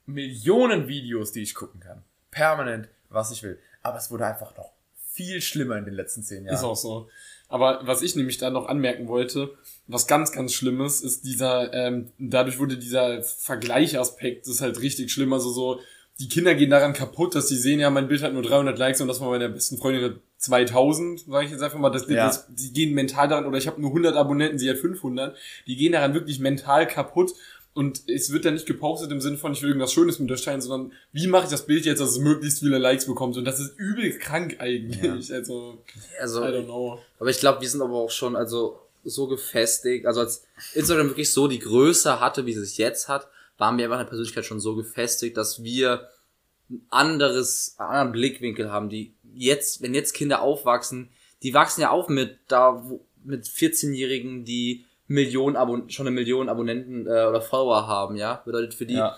Millionen 0.05 0.87
Videos, 0.87 1.31
die 1.31 1.41
ich 1.41 1.55
gucken 1.55 1.79
kann. 1.79 2.03
Permanent, 2.31 2.87
was 3.09 3.31
ich 3.31 3.43
will. 3.43 3.59
Aber 3.83 3.97
es 3.97 4.09
wurde 4.09 4.25
einfach 4.25 4.55
noch 4.57 4.71
viel 5.13 5.41
schlimmer 5.41 5.77
in 5.77 5.85
den 5.85 5.93
letzten 5.93 6.23
10 6.23 6.45
Jahren. 6.45 6.55
Ist 6.55 6.63
auch 6.63 6.75
so. 6.75 7.09
Aber 7.49 7.81
was 7.83 8.01
ich 8.01 8.15
nämlich 8.15 8.37
da 8.37 8.49
noch 8.49 8.67
anmerken 8.67 9.09
wollte, 9.09 9.53
was 9.87 10.07
ganz, 10.07 10.31
ganz 10.31 10.53
Schlimmes, 10.53 11.01
ist 11.01 11.25
dieser, 11.25 11.73
ähm, 11.73 12.11
dadurch 12.17 12.59
wurde 12.59 12.77
dieser 12.77 13.21
Vergleichaspekt, 13.23 14.45
das 14.47 14.55
ist 14.55 14.61
halt 14.61 14.81
richtig 14.81 15.11
schlimm. 15.11 15.33
Also 15.33 15.51
so, 15.51 15.81
die 16.19 16.29
Kinder 16.29 16.55
gehen 16.55 16.69
daran 16.69 16.93
kaputt, 16.93 17.35
dass 17.35 17.49
sie 17.49 17.57
sehen, 17.57 17.79
ja, 17.81 17.89
mein 17.89 18.07
Bild 18.07 18.21
hat 18.23 18.31
nur 18.33 18.43
300 18.43 18.77
Likes 18.77 19.01
und 19.01 19.09
das 19.09 19.17
von 19.17 19.27
meiner 19.29 19.49
besten 19.49 19.77
Freundin 19.77 20.03
hat 20.03 20.19
2000, 20.37 21.21
sage 21.21 21.45
ich 21.45 21.51
jetzt 21.51 21.61
einfach 21.61 21.79
mal. 21.79 21.89
Das, 21.89 22.07
Ja. 22.07 22.27
das, 22.27 22.45
die 22.49 22.71
gehen 22.71 22.93
mental 22.93 23.27
daran, 23.27 23.45
oder 23.45 23.57
ich 23.57 23.67
habe 23.67 23.81
nur 23.81 23.89
100 23.91 24.15
Abonnenten, 24.15 24.57
sie 24.57 24.69
hat 24.69 24.77
500. 24.77 25.35
Die 25.67 25.75
gehen 25.75 25.91
daran 25.91 26.13
wirklich 26.13 26.39
mental 26.39 26.87
kaputt. 26.87 27.31
Und 27.73 28.09
es 28.09 28.33
wird 28.33 28.43
dann 28.43 28.55
nicht 28.55 28.65
gepostet 28.65 29.11
im 29.11 29.21
Sinne 29.21 29.37
von, 29.37 29.53
ich 29.53 29.61
will 29.61 29.69
irgendwas 29.69 29.93
Schönes 29.93 30.19
mit 30.19 30.29
euch 30.29 30.43
teilen, 30.43 30.59
sondern 30.59 30.91
wie 31.13 31.27
mache 31.27 31.45
ich 31.45 31.51
das 31.51 31.65
Bild 31.65 31.85
jetzt, 31.85 31.99
dass 31.99 32.09
es 32.09 32.19
möglichst 32.19 32.59
viele 32.59 32.77
Likes 32.77 33.05
bekommt? 33.05 33.37
Und 33.37 33.45
das 33.45 33.59
ist 33.61 33.77
übel 33.77 34.17
krank 34.19 34.57
eigentlich. 34.59 35.31
Also, 35.31 35.81
Also, 36.19 36.43
I 36.43 36.47
don't 36.47 36.65
know. 36.65 36.99
aber 37.19 37.29
ich 37.29 37.39
glaube, 37.39 37.61
wir 37.61 37.69
sind 37.69 37.81
aber 37.81 37.95
auch 37.95 38.11
schon, 38.11 38.35
also, 38.35 38.79
so 39.05 39.27
gefestigt. 39.27 40.05
Also, 40.05 40.19
als 40.19 40.43
Instagram 40.73 41.09
wirklich 41.09 41.31
so 41.31 41.47
die 41.47 41.59
Größe 41.59 42.19
hatte, 42.19 42.45
wie 42.45 42.53
sie 42.53 42.61
es 42.61 42.77
jetzt 42.77 43.07
hat, 43.07 43.27
waren 43.57 43.77
wir 43.77 43.85
einfach 43.85 43.99
in 43.99 44.05
der 44.05 44.09
Persönlichkeit 44.09 44.45
schon 44.45 44.59
so 44.59 44.75
gefestigt, 44.75 45.37
dass 45.37 45.63
wir 45.63 46.09
ein 46.69 46.85
anderes, 46.89 47.75
einen 47.77 47.89
anderen 47.89 48.11
Blickwinkel 48.11 48.69
haben, 48.71 48.89
die 48.89 49.13
jetzt, 49.33 49.81
wenn 49.81 49.93
jetzt 49.93 50.13
Kinder 50.13 50.41
aufwachsen, 50.41 51.09
die 51.43 51.53
wachsen 51.53 51.81
ja 51.81 51.89
auf 51.89 52.09
mit 52.09 52.37
da, 52.47 52.83
wo, 52.85 53.05
mit 53.23 53.45
14-Jährigen, 53.45 54.45
die 54.45 54.85
Millionen 55.11 55.55
Abon 55.55 55.89
schon 55.89 56.07
eine 56.07 56.13
Million 56.15 56.49
Abonnenten 56.49 57.05
äh, 57.05 57.25
oder 57.25 57.41
Follower 57.41 57.87
haben, 57.87 58.15
ja. 58.15 58.41
Bedeutet 58.45 58.73
für 58.73 58.85
die, 58.85 58.95
Ja. 58.95 59.17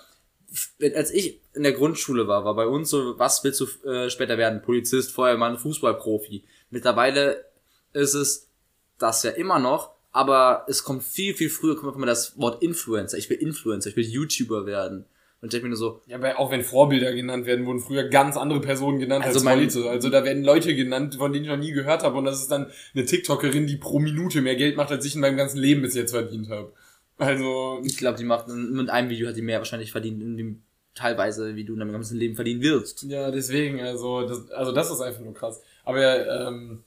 als 0.95 1.11
ich 1.11 1.41
in 1.53 1.63
der 1.63 1.73
Grundschule 1.73 2.27
war, 2.27 2.45
war 2.45 2.55
bei 2.55 2.65
uns 2.67 2.89
so, 2.89 3.17
was 3.19 3.43
willst 3.43 3.61
du 3.61 3.67
äh, 3.87 4.09
später 4.09 4.37
werden? 4.37 4.61
Polizist, 4.61 5.11
Feuermann, 5.11 5.57
Fußballprofi. 5.57 6.45
Mittlerweile 6.69 7.45
ist 7.93 8.15
es 8.15 8.49
das 8.97 9.23
ja 9.23 9.31
immer 9.31 9.59
noch, 9.59 9.91
aber 10.11 10.65
es 10.67 10.83
kommt 10.83 11.03
viel, 11.03 11.35
viel 11.35 11.49
früher, 11.49 11.75
kommt 11.75 11.95
immer 11.95 12.05
das 12.05 12.39
Wort 12.39 12.63
Influencer. 12.63 13.17
Ich 13.17 13.29
will 13.29 13.37
Influencer, 13.37 13.89
ich 13.89 13.95
will 13.95 14.05
YouTuber 14.05 14.65
werden. 14.65 15.05
Und 15.43 15.47
ich 15.47 15.51
denke 15.51 15.65
mir 15.65 15.69
nur 15.71 15.77
so, 15.77 15.99
Ja, 16.07 16.15
aber 16.15 16.39
auch 16.39 16.51
wenn 16.51 16.63
Vorbilder 16.63 17.11
genannt 17.13 17.45
werden, 17.45 17.65
wurden 17.65 17.81
früher 17.81 18.05
ganz 18.07 18.37
andere 18.37 18.61
Personen 18.61 18.99
genannt 18.99 19.25
Also 19.25 19.39
als 19.39 19.43
mein- 19.43 19.59
heute. 19.59 19.89
Also 19.89 20.09
da 20.09 20.23
werden 20.23 20.41
Leute 20.41 20.73
genannt, 20.73 21.15
von 21.15 21.33
denen 21.33 21.43
ich 21.43 21.51
noch 21.51 21.57
nie 21.57 21.73
gehört 21.73 22.01
habe. 22.01 22.17
Und 22.17 22.23
das 22.23 22.39
ist 22.41 22.49
dann 22.49 22.67
eine 22.95 23.03
TikTokerin, 23.03 23.67
die 23.67 23.75
pro 23.75 23.99
Minute 23.99 24.41
mehr 24.41 24.55
Geld 24.55 24.77
macht, 24.77 24.89
als 24.91 25.05
ich 25.05 25.15
in 25.15 25.19
meinem 25.21 25.35
ganzen 25.35 25.57
Leben 25.57 25.81
bis 25.81 25.95
jetzt 25.95 26.11
verdient 26.11 26.47
habe. 26.49 26.71
Also, 27.17 27.81
ich 27.83 27.97
glaube, 27.97 28.17
die 28.17 28.23
macht 28.23 28.47
mit 28.47 28.89
einem 28.89 29.09
Video 29.09 29.27
hat 29.27 29.35
die 29.35 29.41
mehr 29.41 29.57
wahrscheinlich 29.59 29.91
verdient, 29.91 30.21
in 30.23 30.37
dem, 30.37 30.61
teilweise, 30.95 31.57
wie 31.57 31.65
du 31.65 31.73
in 31.73 31.79
deinem 31.79 31.91
ganzen 31.91 32.17
Leben 32.17 32.35
verdienen 32.35 32.61
wirst. 32.61 33.03
ja, 33.03 33.29
deswegen, 33.29 33.81
also 33.81 34.25
das, 34.25 34.49
also 34.51 34.71
das 34.71 34.91
ist 34.91 35.01
einfach 35.01 35.19
nur 35.21 35.33
krass. 35.33 35.61
Aber 35.83 36.47
ähm, 36.47 36.83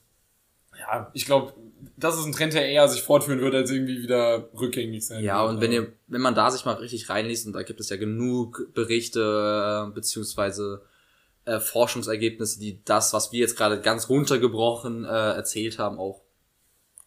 ja, 0.79 1.11
ich 1.13 1.27
glaube, 1.27 1.53
das 1.95 2.17
ist 2.17 2.25
ein 2.25 2.31
Trend, 2.31 2.53
der 2.53 2.67
eher 2.67 2.87
sich 2.87 3.01
fortführen 3.01 3.41
wird, 3.41 3.55
als 3.55 3.71
irgendwie 3.71 4.01
wieder 4.01 4.49
rückgängig 4.59 5.05
sein 5.05 5.23
Ja, 5.23 5.41
wird. 5.43 5.49
und 5.55 5.61
wenn 5.61 5.71
ihr, 5.71 5.93
wenn 6.07 6.21
man 6.21 6.35
da 6.35 6.51
sich 6.51 6.65
mal 6.65 6.73
richtig 6.73 7.09
reinliest, 7.09 7.47
und 7.47 7.53
da 7.53 7.63
gibt 7.63 7.79
es 7.79 7.89
ja 7.89 7.97
genug 7.97 8.73
Berichte, 8.73 9.87
äh, 9.89 9.93
beziehungsweise 9.93 10.81
äh, 11.45 11.59
Forschungsergebnisse, 11.59 12.59
die 12.59 12.81
das, 12.83 13.13
was 13.13 13.31
wir 13.31 13.39
jetzt 13.39 13.57
gerade 13.57 13.79
ganz 13.81 14.09
runtergebrochen 14.09 15.05
äh, 15.05 15.07
erzählt 15.07 15.79
haben, 15.79 15.97
auch 15.97 16.21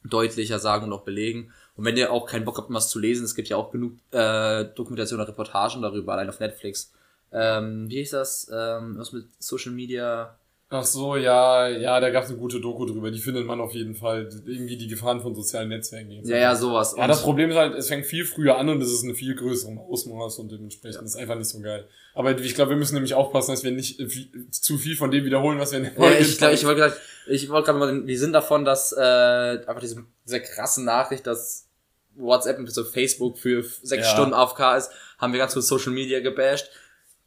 deutlicher 0.05 0.59
sagen 0.59 0.87
und 0.87 0.93
auch 0.93 1.05
belegen. 1.05 1.53
Und 1.77 1.85
wenn 1.85 1.97
ihr 1.97 2.11
auch 2.11 2.27
keinen 2.27 2.45
Bock 2.45 2.59
habt, 2.59 2.73
was 2.73 2.89
zu 2.89 2.99
lesen, 2.99 3.25
es 3.25 3.35
gibt 3.35 3.49
ja 3.49 3.57
auch 3.57 3.71
genug 3.71 3.93
äh, 4.13 4.65
Dokumentationen 4.75 5.23
oder 5.25 5.31
Reportagen 5.33 5.83
darüber, 5.83 6.15
allein 6.15 6.29
auf 6.29 6.41
Netflix. 6.41 6.93
Ähm, 7.33 7.89
wie 7.89 7.99
hieß 7.99 8.11
das? 8.11 8.51
Ähm, 8.53 8.97
was 8.99 9.13
mit 9.13 9.27
Social 9.39 9.73
Media? 9.73 10.37
Ach 10.73 10.85
so, 10.85 11.17
ja, 11.17 11.67
ja, 11.67 11.99
da 11.99 12.11
gab 12.11 12.23
es 12.23 12.31
eine 12.31 12.39
gute 12.39 12.61
Doku 12.61 12.87
drüber, 12.87 13.11
die 13.11 13.19
findet 13.19 13.45
man 13.45 13.61
auf 13.61 13.73
jeden 13.73 13.97
Fall. 13.97 14.29
Irgendwie 14.47 14.77
die 14.77 14.87
Gefahren 14.87 15.21
von 15.21 15.35
sozialen 15.35 15.69
Netzwerken. 15.69 16.13
Ja, 16.25 16.37
ja, 16.37 16.55
sowas. 16.55 16.95
Ja, 16.97 17.09
das 17.09 17.23
Problem 17.23 17.51
ist 17.51 17.57
halt, 17.57 17.75
es 17.75 17.89
fängt 17.89 18.07
viel 18.07 18.25
früher 18.25 18.57
an 18.57 18.69
und 18.69 18.81
es 18.81 18.93
ist 18.93 19.03
eine 19.03 19.15
viel 19.15 19.35
größere 19.35 19.77
Ausmaß 19.81 20.39
und 20.39 20.53
dementsprechend 20.53 21.03
ist 21.03 21.17
einfach 21.17 21.35
nicht 21.35 21.49
so 21.49 21.61
geil. 21.61 21.89
Aber 22.15 22.39
ich 22.39 22.55
glaube, 22.55 22.71
wir 22.71 22.77
müssen 22.77 22.95
nämlich 22.95 23.15
aufpassen, 23.15 23.51
dass 23.51 23.65
wir 23.65 23.73
nicht 23.73 24.01
zu 24.53 24.79
viel 24.79 24.97
von 24.97 25.11
dem 25.11 25.25
wiederholen, 25.25 25.59
was 25.59 25.73
wir 25.73 25.81
in 25.81 25.91
der 25.93 26.11
Ja, 26.13 26.17
ich 26.17 26.39
glaube, 26.39 26.55
ich 26.55 26.65
wollte 26.65 26.81
gerade, 26.81 26.97
ich 27.27 27.51
wollte 27.51 27.67
gerade 27.67 27.79
mal 27.81 28.03
den, 28.03 28.17
Sinn 28.17 28.33
davon, 28.33 28.65
dass 28.65 28.93
äh, 28.93 29.01
einfach 29.01 29.81
diese, 29.81 30.05
diese 30.25 30.41
krasse 30.41 30.85
Nachricht, 30.85 31.27
dass 31.27 31.67
WhatsApp 32.15 32.59
und 32.59 32.71
so 32.71 32.85
Facebook 32.85 33.39
für 33.39 33.65
sechs 33.65 34.07
Ja. 34.07 34.13
Stunden 34.13 34.35
AFK 34.35 34.77
ist, 34.77 34.91
haben 35.19 35.33
wir 35.33 35.41
ganz 35.41 35.53
kurz 35.53 35.67
Social 35.67 35.93
Media 35.93 36.21
gebasht. 36.21 36.71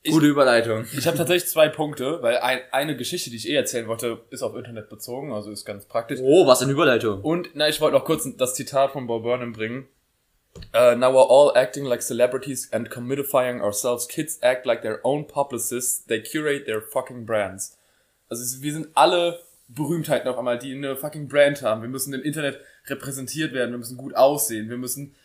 Gute 0.10 0.28
Überleitung. 0.28 0.86
Ich 0.98 1.08
habe 1.08 1.18
tatsächlich 1.18 1.50
zwei 1.50 1.70
Punkte, 1.70 2.22
weil 2.22 2.38
ein, 2.40 2.60
eine 2.72 2.98
Geschichte, 2.98 3.30
die 3.30 3.38
ich 3.38 3.50
eh 3.50 3.56
erzählen 3.56 3.88
wollte, 3.88 4.22
ist 4.32 4.44
auf 4.44 4.56
Internet 4.56 4.90
bezogen, 4.90 5.32
also 5.32 5.50
ist 5.50 5.64
ganz 5.64 5.86
praktisch. 5.86 6.20
Oh, 6.22 6.46
was 6.46 6.62
eine 6.62 6.74
Überleitung. 6.74 7.22
Und 7.22 7.52
na, 7.54 7.70
ich 7.70 7.80
wollte 7.80 7.98
noch 7.98 8.04
kurz 8.04 8.28
das 8.38 8.54
Zitat 8.54 8.92
von 8.92 9.08
Bob 9.08 9.24
Burnham 9.24 9.54
bringen. 9.54 9.88
Uh, 10.74 10.96
now 10.96 11.12
we're 11.12 11.28
all 11.28 11.52
acting 11.56 11.86
like 11.86 12.02
celebrities 12.02 12.72
and 12.72 12.90
commodifying 12.90 13.62
ourselves. 13.62 14.08
Kids 14.08 14.38
act 14.42 14.66
like 14.66 14.82
their 14.82 15.00
own 15.04 15.26
publicists. 15.26 16.06
They 16.06 16.22
curate 16.22 16.66
their 16.66 16.82
fucking 16.82 17.26
brands. 17.26 17.78
Also 18.30 18.62
wir 18.62 18.74
sind 18.74 18.90
alle 18.94 19.40
Berühmtheiten 19.68 20.28
auf 20.28 20.38
einmal, 20.38 20.60
die 20.60 20.74
eine 20.74 20.96
fucking 20.96 21.28
Brand 21.28 21.62
haben. 21.62 21.82
Wir 21.82 21.90
müssen 21.90 22.14
im 22.14 22.22
Internet 22.22 22.60
repräsentiert 22.88 23.54
werden. 23.54 23.72
Wir 23.72 23.78
müssen 23.78 23.98
gut 23.98 24.16
aussehen. 24.16 24.70
Wir 24.70 24.78
müssen, 24.78 25.16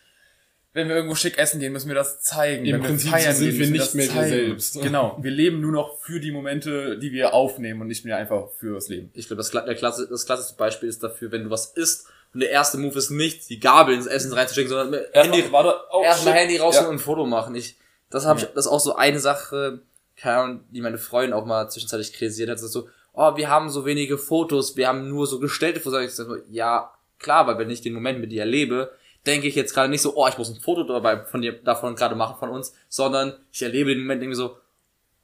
wenn 0.73 0.87
wir 0.87 0.95
irgendwo 0.95 1.15
schick 1.15 1.37
essen 1.37 1.59
gehen, 1.59 1.73
müssen 1.73 1.87
wir 1.87 1.95
das 1.95 2.21
zeigen. 2.21 2.65
Im 2.65 2.75
wenn 2.75 2.83
Prinzip 2.83 3.09
feiern 3.11 3.35
sind 3.35 3.51
wir 3.53 3.59
müssen 3.59 3.71
nicht 3.71 3.85
das 3.85 3.93
mehr 3.95 4.05
wir 4.05 4.13
zeigen. 4.13 4.29
selbst. 4.29 4.81
Genau. 4.81 5.17
Wir 5.21 5.31
leben 5.31 5.61
nur 5.61 5.71
noch 5.71 5.97
für 5.99 6.19
die 6.19 6.31
Momente, 6.31 6.97
die 6.99 7.11
wir 7.11 7.33
aufnehmen 7.33 7.81
und 7.81 7.87
nicht 7.87 8.05
mehr 8.05 8.17
einfach 8.17 8.49
fürs 8.59 8.87
Leben. 8.89 9.09
Ich 9.15 9.27
glaube, 9.27 9.37
das, 9.41 9.49
der 9.51 9.75
Klasse, 9.75 10.07
das 10.09 10.25
klassischste 10.25 10.57
Beispiel 10.57 10.87
ist 10.87 11.01
dafür, 11.03 11.31
wenn 11.31 11.45
du 11.45 11.49
was 11.49 11.71
isst 11.73 12.07
und 12.33 12.41
der 12.41 12.51
erste 12.51 12.77
Move 12.77 12.97
ist 12.97 13.09
nicht, 13.09 13.49
die 13.49 13.59
Gabel 13.59 13.95
ins 13.95 14.05
Essen 14.05 14.31
reinzustecken, 14.31 14.69
sondern 14.69 15.01
Handy, 15.13 15.39
Erstmal- 15.39 15.65
warte, 15.65 15.79
oh, 15.91 16.03
erstmal. 16.03 16.33
Handy 16.35 16.57
rausholen 16.57 16.85
Ja. 16.85 16.89
und 16.89 16.95
ein 16.97 16.99
Foto 16.99 17.25
machen. 17.25 17.55
Ich, 17.55 17.77
das 18.11 18.25
habe 18.27 18.39
ich, 18.39 18.45
das 18.45 18.65
ist 18.67 18.71
auch 18.71 18.79
so 18.79 18.95
eine 18.95 19.19
Sache, 19.19 19.79
keine 20.15 20.37
Ahnung, 20.37 20.59
die 20.69 20.81
meine 20.81 20.99
Freundin 20.99 21.33
auch 21.33 21.45
mal 21.45 21.67
zwischenzeitlich 21.69 22.13
kritisiert 22.13 22.49
hat, 22.49 22.57
das 22.57 22.63
ist 22.63 22.73
so, 22.73 22.87
oh, 23.13 23.35
wir 23.35 23.49
haben 23.49 23.69
so 23.71 23.85
wenige 23.85 24.19
Fotos, 24.19 24.77
wir 24.77 24.87
haben 24.87 25.09
nur 25.09 25.25
so 25.25 25.39
gestellte 25.39 25.79
Fotos. 25.79 26.03
Ich 26.03 26.11
sag 26.13 26.27
so, 26.27 26.37
ja, 26.51 26.91
klar, 27.17 27.47
weil 27.47 27.57
wenn 27.57 27.71
ich 27.71 27.81
den 27.81 27.93
Moment 27.95 28.19
mit 28.19 28.31
dir 28.31 28.41
erlebe, 28.41 28.91
denke 29.25 29.47
ich 29.47 29.55
jetzt 29.55 29.73
gerade 29.73 29.89
nicht 29.89 30.01
so, 30.01 30.15
oh, 30.15 30.27
ich 30.27 30.37
muss 30.37 30.49
ein 30.49 30.59
Foto 30.59 30.83
dabei 30.83 31.23
von 31.25 31.41
dir, 31.41 31.53
davon 31.53 31.95
gerade 31.95 32.15
machen 32.15 32.37
von 32.39 32.49
uns, 32.49 32.73
sondern 32.87 33.33
ich 33.51 33.61
erlebe 33.61 33.89
den 33.89 34.01
Moment 34.01 34.21
irgendwie 34.21 34.37
so, 34.37 34.57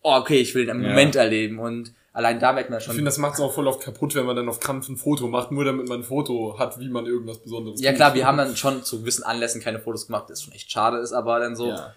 oh, 0.02 0.16
okay, 0.16 0.40
ich 0.40 0.54
will 0.56 0.66
den 0.66 0.82
Ja. 0.84 0.90
Moment 0.90 1.16
erleben 1.16 1.60
und 1.60 1.94
allein 2.14 2.40
da 2.40 2.54
merkt 2.54 2.70
man 2.70 2.80
Ich 2.80 2.86
schon, 2.86 2.96
finde, 2.96 3.10
das 3.10 3.18
macht 3.18 3.36
es 3.36 3.40
auch 3.40 3.54
voll 3.54 3.68
oft 3.68 3.82
kaputt, 3.82 4.16
wenn 4.16 4.26
man 4.26 4.36
dann 4.36 4.48
auf 4.48 4.60
Krampf 4.60 4.88
ein 4.88 4.98
Foto 4.98 5.28
macht, 5.28 5.52
nur 5.52 5.66
damit 5.66 5.88
man 5.88 6.02
ein 6.02 6.04
Foto 6.04 6.58
hat, 6.60 6.80
wie 6.80 6.90
man 6.90 7.06
irgendwas 7.06 7.40
Besonderes 7.40 7.82
Ja 7.82 7.94
klar, 7.94 8.14
wir 8.14 8.26
haben 8.26 8.38
dann 8.38 8.56
schon 8.56 8.84
zu 8.84 9.00
gewissen 9.00 9.24
Anlässen 9.24 9.62
keine 9.62 9.80
Fotos 9.80 10.08
gemacht, 10.08 10.30
das 10.30 10.44
schon 10.44 10.54
echt 10.54 10.72
schade 10.72 10.98
ist, 10.98 11.14
aber 11.14 11.40
dann 11.40 11.56
so. 11.56 11.70
Ja. 11.70 11.94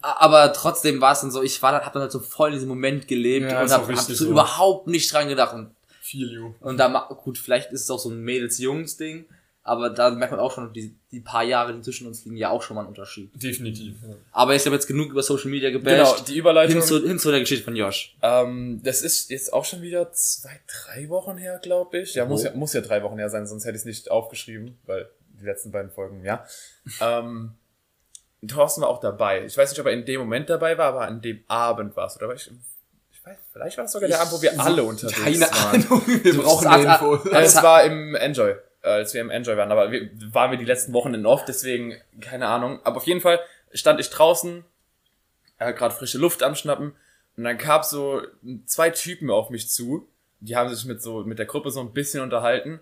Aber 0.00 0.52
trotzdem 0.52 1.00
war 1.00 1.12
es 1.12 1.20
dann 1.20 1.30
so, 1.30 1.42
ich 1.42 1.62
war 1.62 1.72
dann, 1.72 1.82
hab 1.82 1.92
dann 1.92 2.02
halt 2.02 2.12
so 2.12 2.20
voll 2.20 2.48
in 2.48 2.54
diesem 2.54 2.68
Moment 2.68 3.08
gelebt 3.08 3.50
Ja, 3.50 3.60
und 3.60 3.66
ist 3.66 3.72
hab, 3.72 3.88
hab 3.88 3.98
so 3.98 4.26
überhaupt 4.26 4.86
nicht 4.86 5.12
dran 5.12 5.28
gedacht. 5.28 5.54
Und, 5.54 5.74
Feel 6.00 6.30
you. 6.32 6.54
und 6.60 6.76
da, 6.76 7.08
gut, 7.24 7.38
vielleicht 7.38 7.72
ist 7.72 7.82
es 7.82 7.90
auch 7.90 7.98
so 7.98 8.10
ein 8.10 8.20
Mädels-Jungs-Ding, 8.20 9.24
aber 9.66 9.90
da 9.90 10.10
merkt 10.10 10.30
man 10.30 10.40
auch 10.40 10.52
schon, 10.52 10.72
die, 10.72 10.94
die 11.10 11.20
paar 11.20 11.42
Jahre, 11.42 11.74
die 11.74 11.82
zwischen 11.82 12.06
uns 12.06 12.24
liegen, 12.24 12.36
ja 12.36 12.50
auch 12.50 12.62
schon 12.62 12.76
mal 12.76 12.82
einen 12.82 12.90
Unterschied. 12.90 13.30
Definitiv. 13.34 13.96
Ja. 14.08 14.14
Aber 14.30 14.54
ich 14.54 14.64
habe 14.64 14.76
jetzt 14.76 14.86
genug 14.86 15.10
über 15.10 15.22
Social 15.22 15.50
Media 15.50 15.70
Genau, 15.70 15.82
gebasht. 15.84 16.28
die 16.28 16.36
Überleitung. 16.36 16.76
hin, 16.76 16.82
zu, 16.82 17.06
hin 17.06 17.18
zu 17.18 17.30
der 17.32 17.40
Geschichte 17.40 17.64
von 17.64 17.74
Josh. 17.74 18.16
Ähm, 18.22 18.80
das 18.84 19.02
ist 19.02 19.28
jetzt 19.30 19.52
auch 19.52 19.64
schon 19.64 19.82
wieder 19.82 20.12
zwei, 20.12 20.60
drei 20.68 21.08
Wochen 21.08 21.36
her, 21.36 21.58
glaube 21.60 21.98
ich. 21.98 22.14
Ja, 22.14 22.24
muss 22.26 22.44
ja, 22.44 22.52
muss 22.54 22.72
ja 22.74 22.80
drei 22.80 23.02
Wochen 23.02 23.18
her 23.18 23.28
sein, 23.28 23.46
sonst 23.46 23.64
hätte 23.64 23.74
ich 23.74 23.80
es 23.82 23.86
nicht 23.86 24.10
aufgeschrieben, 24.10 24.78
weil 24.86 25.08
die 25.40 25.44
letzten 25.44 25.72
beiden 25.72 25.90
Folgen, 25.90 26.24
ja. 26.24 26.46
ähm, 27.00 27.54
Thorsten 28.46 28.82
war 28.82 28.88
auch 28.88 29.00
dabei. 29.00 29.44
Ich 29.44 29.56
weiß 29.56 29.70
nicht, 29.70 29.80
ob 29.80 29.86
er 29.86 29.92
in 29.92 30.04
dem 30.04 30.20
Moment 30.20 30.48
dabei 30.48 30.78
war, 30.78 30.86
aber 30.86 31.08
an 31.08 31.20
dem 31.20 31.42
Abend 31.48 31.96
war 31.96 32.06
es. 32.06 32.16
Oder 32.16 32.28
war 32.28 32.34
ich, 32.36 32.48
ich 33.10 33.26
weiß, 33.26 33.36
vielleicht 33.52 33.78
war 33.78 33.86
es 33.86 33.92
sogar 33.92 34.08
der 34.08 34.20
Abend, 34.20 34.32
wo 34.32 34.42
wir 34.42 34.60
alle 34.60 34.84
unterwegs 34.84 35.20
Keine 35.20 35.40
waren. 35.40 35.84
Ahnung, 35.84 36.02
wir 36.06 36.36
brauchen 36.38 36.66
eine 36.68 36.84
Info. 36.84 37.14
Es 37.30 37.56
war 37.62 37.82
im 37.82 38.14
Enjoy, 38.14 38.54
als 38.86 39.14
wir 39.14 39.20
im 39.20 39.30
Enjoy 39.30 39.56
waren, 39.56 39.72
aber 39.72 39.90
wir, 39.90 40.10
waren 40.32 40.50
wir 40.50 40.58
die 40.58 40.64
letzten 40.64 40.92
Wochen 40.92 41.14
in 41.14 41.26
Off, 41.26 41.44
deswegen 41.44 41.96
keine 42.20 42.48
Ahnung. 42.48 42.80
Aber 42.84 42.98
auf 42.98 43.06
jeden 43.06 43.20
Fall 43.20 43.40
stand 43.72 44.00
ich 44.00 44.10
draußen, 44.10 44.64
hat 45.58 45.76
gerade 45.76 45.94
frische 45.94 46.18
Luft 46.18 46.42
am 46.42 46.54
Schnappen 46.54 46.94
und 47.36 47.44
dann 47.44 47.58
kam 47.58 47.82
so 47.82 48.22
zwei 48.64 48.90
Typen 48.90 49.30
auf 49.30 49.50
mich 49.50 49.68
zu, 49.68 50.08
die 50.40 50.56
haben 50.56 50.72
sich 50.72 50.84
mit 50.84 51.02
so 51.02 51.24
mit 51.24 51.38
der 51.38 51.46
Gruppe 51.46 51.70
so 51.70 51.80
ein 51.80 51.92
bisschen 51.92 52.22
unterhalten 52.22 52.80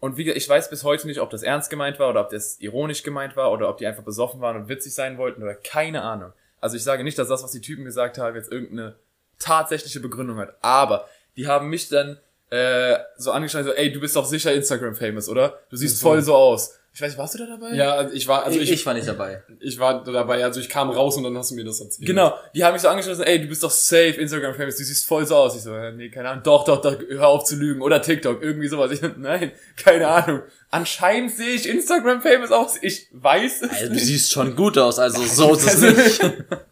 und 0.00 0.16
wie 0.16 0.30
ich 0.30 0.48
weiß 0.48 0.70
bis 0.70 0.84
heute 0.84 1.06
nicht, 1.06 1.20
ob 1.20 1.30
das 1.30 1.42
ernst 1.42 1.70
gemeint 1.70 1.98
war 1.98 2.10
oder 2.10 2.22
ob 2.22 2.30
das 2.30 2.58
ironisch 2.60 3.02
gemeint 3.02 3.36
war 3.36 3.52
oder 3.52 3.68
ob 3.68 3.78
die 3.78 3.86
einfach 3.86 4.02
besoffen 4.02 4.40
waren 4.40 4.56
und 4.56 4.68
witzig 4.68 4.94
sein 4.94 5.18
wollten 5.18 5.42
oder 5.42 5.54
keine 5.54 6.02
Ahnung. 6.02 6.32
Also 6.60 6.76
ich 6.76 6.84
sage 6.84 7.04
nicht, 7.04 7.18
dass 7.18 7.28
das, 7.28 7.42
was 7.42 7.50
die 7.50 7.60
Typen 7.60 7.84
gesagt 7.84 8.18
haben, 8.18 8.36
jetzt 8.36 8.50
irgendeine 8.50 8.96
tatsächliche 9.38 10.00
Begründung 10.00 10.38
hat, 10.38 10.56
aber 10.60 11.08
die 11.36 11.46
haben 11.46 11.68
mich 11.68 11.88
dann 11.88 12.18
äh, 12.52 12.98
so 13.16 13.30
angeschaut, 13.32 13.64
so, 13.64 13.72
ey, 13.72 13.90
du 13.92 13.98
bist 14.00 14.14
doch 14.14 14.26
sicher 14.26 14.52
Instagram-famous, 14.52 15.28
oder? 15.28 15.58
Du 15.70 15.76
siehst 15.76 15.98
So. 15.98 16.08
voll 16.08 16.22
so 16.22 16.34
aus. 16.34 16.74
Ich 16.94 17.00
weiß 17.00 17.08
nicht, 17.12 17.18
warst 17.18 17.32
du 17.32 17.38
da 17.38 17.46
dabei? 17.46 17.74
Ja, 17.74 17.94
also 17.94 18.14
ich 18.14 18.28
war, 18.28 18.44
also 18.44 18.58
ich, 18.58 18.64
ich, 18.70 18.80
ich 18.80 18.84
war 18.86 18.92
nicht 18.92 19.08
dabei. 19.08 19.42
ich 19.60 19.78
war 19.78 20.04
dabei, 20.04 20.44
also 20.44 20.60
ich 20.60 20.68
kam 20.68 20.90
raus 20.90 21.16
und 21.16 21.24
dann 21.24 21.38
hast 21.38 21.50
du 21.50 21.54
mir 21.54 21.64
das 21.64 21.80
erzählt. 21.80 22.06
Genau, 22.06 22.34
die 22.54 22.62
haben 22.62 22.74
mich 22.74 22.82
so 22.82 22.88
angeschaut, 22.88 23.16
so, 23.16 23.22
ey, 23.22 23.40
du 23.40 23.48
bist 23.48 23.62
doch 23.62 23.70
safe 23.70 24.10
Instagram-famous, 24.20 24.76
du 24.76 24.84
siehst 24.84 25.06
voll 25.06 25.26
so 25.26 25.36
aus. 25.36 25.56
Ich 25.56 25.62
so, 25.62 25.72
äh, 25.74 25.92
nee, 25.92 26.10
keine 26.10 26.28
Ahnung, 26.28 26.42
doch, 26.44 26.64
doch, 26.66 26.82
doch, 26.82 26.94
hör 27.08 27.28
auf 27.28 27.44
zu 27.44 27.56
lügen. 27.56 27.80
Oder 27.80 28.02
TikTok, 28.02 28.42
irgendwie 28.42 28.68
sowas. 28.68 28.90
Ich, 28.92 29.00
nein, 29.16 29.52
keine 29.82 30.06
Ahnung. 30.08 30.42
Anscheinend 30.70 31.30
sehe 31.34 31.54
ich 31.54 31.66
Instagram-famous 31.66 32.50
aus. 32.50 32.74
Ich 32.82 33.06
weiß 33.12 33.62
es 33.62 33.70
Also, 33.70 33.86
du 33.86 33.92
nicht. 33.94 34.04
siehst 34.04 34.30
schon 34.32 34.54
gut 34.54 34.76
aus, 34.76 34.98
also 34.98 35.22
so 35.24 35.54
ist 35.54 35.66
es 35.66 35.80
nicht. 36.20 36.20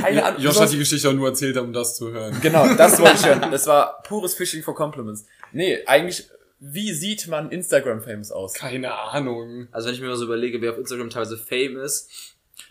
Keine 0.00 0.24
Ahnung. 0.24 0.40
Josh 0.40 0.58
hat 0.58 0.72
die 0.72 0.78
Geschichte 0.78 1.08
auch 1.08 1.12
nur 1.12 1.28
erzählt, 1.28 1.56
um 1.56 1.72
das 1.72 1.96
zu 1.96 2.10
hören. 2.10 2.36
Genau, 2.40 2.74
das 2.74 2.98
wollte 3.00 3.16
ich 3.16 3.26
hören. 3.26 3.46
Das 3.50 3.66
war 3.66 4.02
pures 4.02 4.34
Fishing 4.34 4.62
for 4.62 4.74
Compliments. 4.74 5.26
Nee, 5.52 5.78
eigentlich, 5.86 6.28
wie 6.58 6.92
sieht 6.92 7.26
man 7.28 7.50
Instagram-famous 7.50 8.32
aus? 8.32 8.54
Keine 8.54 8.94
Ahnung. 8.94 9.68
Also 9.72 9.88
wenn 9.88 9.94
ich 9.94 10.00
mir 10.00 10.08
mal 10.08 10.16
so 10.16 10.24
überlege, 10.24 10.60
wer 10.60 10.72
auf 10.72 10.78
Instagram 10.78 11.10
teilweise 11.10 11.38
Fame 11.38 11.78
ist, 11.78 12.10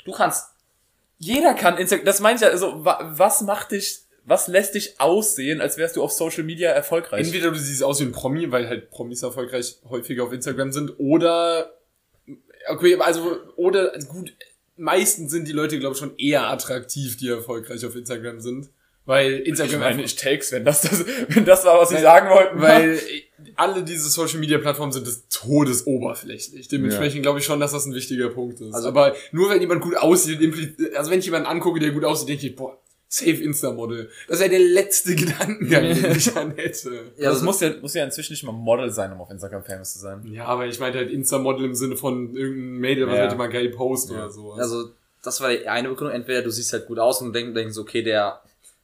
du 0.06 0.12
kannst 0.12 0.46
Jeder 1.18 1.54
kann 1.54 1.78
Instagram, 1.78 2.06
das 2.06 2.20
meine 2.22 2.36
ich 2.36 2.42
ja, 2.42 2.50
also, 2.50 2.86
wa 2.86 3.12
was 3.14 3.42
macht 3.42 3.72
dich, 3.72 4.00
was 4.24 4.48
lässt 4.48 4.76
dich 4.76 5.00
aussehen, 5.00 5.60
als 5.60 5.78
wärst 5.78 5.96
du 5.96 6.04
auf 6.04 6.12
Social 6.12 6.44
Media 6.44 6.70
erfolgreich? 6.70 7.26
Entweder 7.26 7.52
du 7.52 7.60
siehst 7.60 7.84
aus 7.84 8.00
wie 8.00 8.06
ein 8.06 8.12
Promi, 8.12 8.52
weil 8.52 8.68
halt 8.70 8.90
Promis 8.90 9.22
erfolgreich 9.22 9.78
häufiger 9.90 10.24
auf 10.24 10.32
Instagram 10.32 10.72
sind, 10.72 10.94
oder 10.98 11.74
okay, 12.68 12.98
also 13.00 13.38
oder 13.56 13.92
gut, 14.08 14.34
meistens 14.80 15.32
sind 15.32 15.48
die 15.48 15.52
Leute 15.52 15.80
glaube 15.80 15.94
ich 15.94 16.00
schon 16.00 16.18
eher 16.18 16.48
attraktiv, 16.48 17.18
die 17.18 17.28
erfolgreich 17.30 17.86
auf 17.86 17.96
Instagram 17.96 18.40
sind, 18.40 18.70
weil 19.06 19.42
ich 19.42 19.48
Instagram 19.48 19.80
meine, 19.80 20.04
ich 20.04 20.16
takes, 20.16 20.52
wenn 20.52 20.66
das, 20.66 20.82
das, 20.82 21.06
wenn 21.30 21.46
das 21.46 21.66
war, 21.66 21.80
was 21.80 21.90
sie 21.90 21.98
sagen 22.00 22.30
wollten. 22.30 22.62
weil 22.62 23.00
alle 23.56 23.84
diese 23.84 24.10
Social 24.10 24.40
Media 24.40 24.58
Plattformen 24.58 24.92
sind 24.92 25.06
des 25.08 25.28
Todes 25.30 25.86
oberflächlich. 25.88 26.68
Dementsprechend 26.68 27.22
glaube 27.24 27.40
ich 27.40 27.46
schon, 27.46 27.60
dass 27.60 27.72
das 27.72 27.86
ein 27.86 27.94
wichtiger 27.94 28.30
Punkt 28.30 28.62
ist. 28.62 28.74
Also- 28.74 28.88
aber 28.88 29.16
nur 29.32 29.50
wenn 29.50 29.62
jemand 29.62 29.82
gut 29.82 29.98
aussieht, 29.98 30.40
also 30.96 31.12
wenn 31.12 31.20
ich 31.20 31.26
jemanden 31.26 31.48
angucke, 31.48 31.80
der 31.80 31.92
gut 31.92 32.06
aussieht, 32.06 32.30
denke 32.30 32.48
ich, 32.48 32.56
boah, 32.56 32.82
safe 33.12 33.32
Insta-Model. 33.44 34.10
Das 34.28 34.40
wäre 34.40 34.52
der 34.52 34.60
letzte 34.60 35.16
Gedankengang, 35.18 35.82
den 35.84 36.12
ich 36.16 36.36
an 36.38 36.52
hätte. 36.56 37.12
Ja, 37.18 37.30
also, 37.30 37.40
also- 37.40 37.46
muss 37.46 37.60
ja, 37.60 37.72
muss 37.82 37.94
ja 37.96 38.04
inzwischen 38.06 38.34
nicht 38.34 38.44
mal 38.44 38.52
Model 38.52 38.92
sein, 38.92 39.12
um 39.12 39.20
auf 39.20 39.30
Instagram 39.32 39.64
famous 39.64 39.94
zu 39.94 40.00
sein. 40.00 40.22
Ja, 40.32 40.46
aber 40.46 40.68
ich 40.68 40.80
meinte 40.80 41.00
halt 41.00 41.10
Insta-Model 41.10 41.66
im 41.66 41.76
Sinne 41.76 41.98
von 41.98 42.36
irgendeinem 42.36 42.78
Mädel, 42.80 43.08
was 43.08 43.16
Ja. 43.16 43.22
halt 43.24 43.34
immer 43.34 43.48
geil 43.50 43.70
post 43.70 44.10
Ja. 44.12 44.18
oder 44.18 44.30
sowas. 44.30 44.60
Also, 44.60 44.92
das 45.24 45.42
war 45.42 45.50
die 45.50 45.68
eine 45.68 45.90
Begründung. 45.90 46.16
Entweder 46.16 46.44
du 46.44 46.52
siehst 46.52 46.72
halt 46.72 46.86
gut 46.86 47.00
aus 47.00 47.22
und 47.22 47.34
denkst, 47.34 47.54
denkst 47.56 47.78
okay, 47.78 48.04
der, 48.04 48.40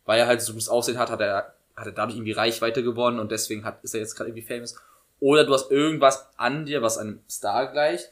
weil 0.06 0.20
er 0.20 0.28
halt 0.28 0.42
so 0.42 0.54
gutes 0.54 0.68
Aussehen 0.70 0.98
hat, 0.98 1.10
hat 1.12 1.22
er, 1.22 1.54
hat 1.76 1.86
er 1.86 1.92
dadurch 1.92 2.18
irgendwie 2.18 2.32
Reichweite 2.34 2.84
gewonnen 2.84 3.20
und 3.20 3.32
deswegen 3.32 3.64
hat, 3.64 3.84
ist 3.84 3.94
er 3.94 4.00
jetzt 4.02 4.16
gerade 4.16 4.32
irgendwie 4.32 4.46
famous. 4.48 4.76
Oder 5.20 5.46
du 5.46 5.54
hast 5.54 5.72
irgendwas 5.72 6.26
an 6.36 6.66
dir, 6.66 6.82
was 6.82 6.98
einem 6.98 7.20
Star 7.30 7.72
gleicht. 7.72 8.12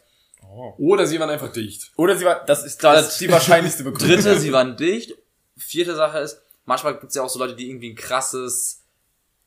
Oder 0.78 1.08
sie 1.08 1.20
waren 1.20 1.30
einfach 1.30 1.52
dicht. 1.52 1.92
Oder 1.96 2.16
sie 2.18 2.26
war, 2.26 2.44
das 2.46 2.64
ist, 2.66 2.84
das 2.84 3.14
ist 3.14 3.22
die 3.22 3.32
wahrscheinlichste 3.32 3.84
Begründung. 3.86 4.18
Dritte, 4.22 4.40
sie 4.40 4.52
waren 4.54 4.78
dicht. 4.78 5.16
Vierte 5.58 5.96
Sache 5.96 6.20
ist, 6.20 6.42
manchmal 6.66 6.94
gibt 6.94 7.10
es 7.10 7.16
ja 7.16 7.22
auch 7.24 7.30
so 7.30 7.40
Leute, 7.40 7.56
die 7.56 7.70
irgendwie 7.70 7.92
ein 7.92 7.96
krasses 7.96 8.82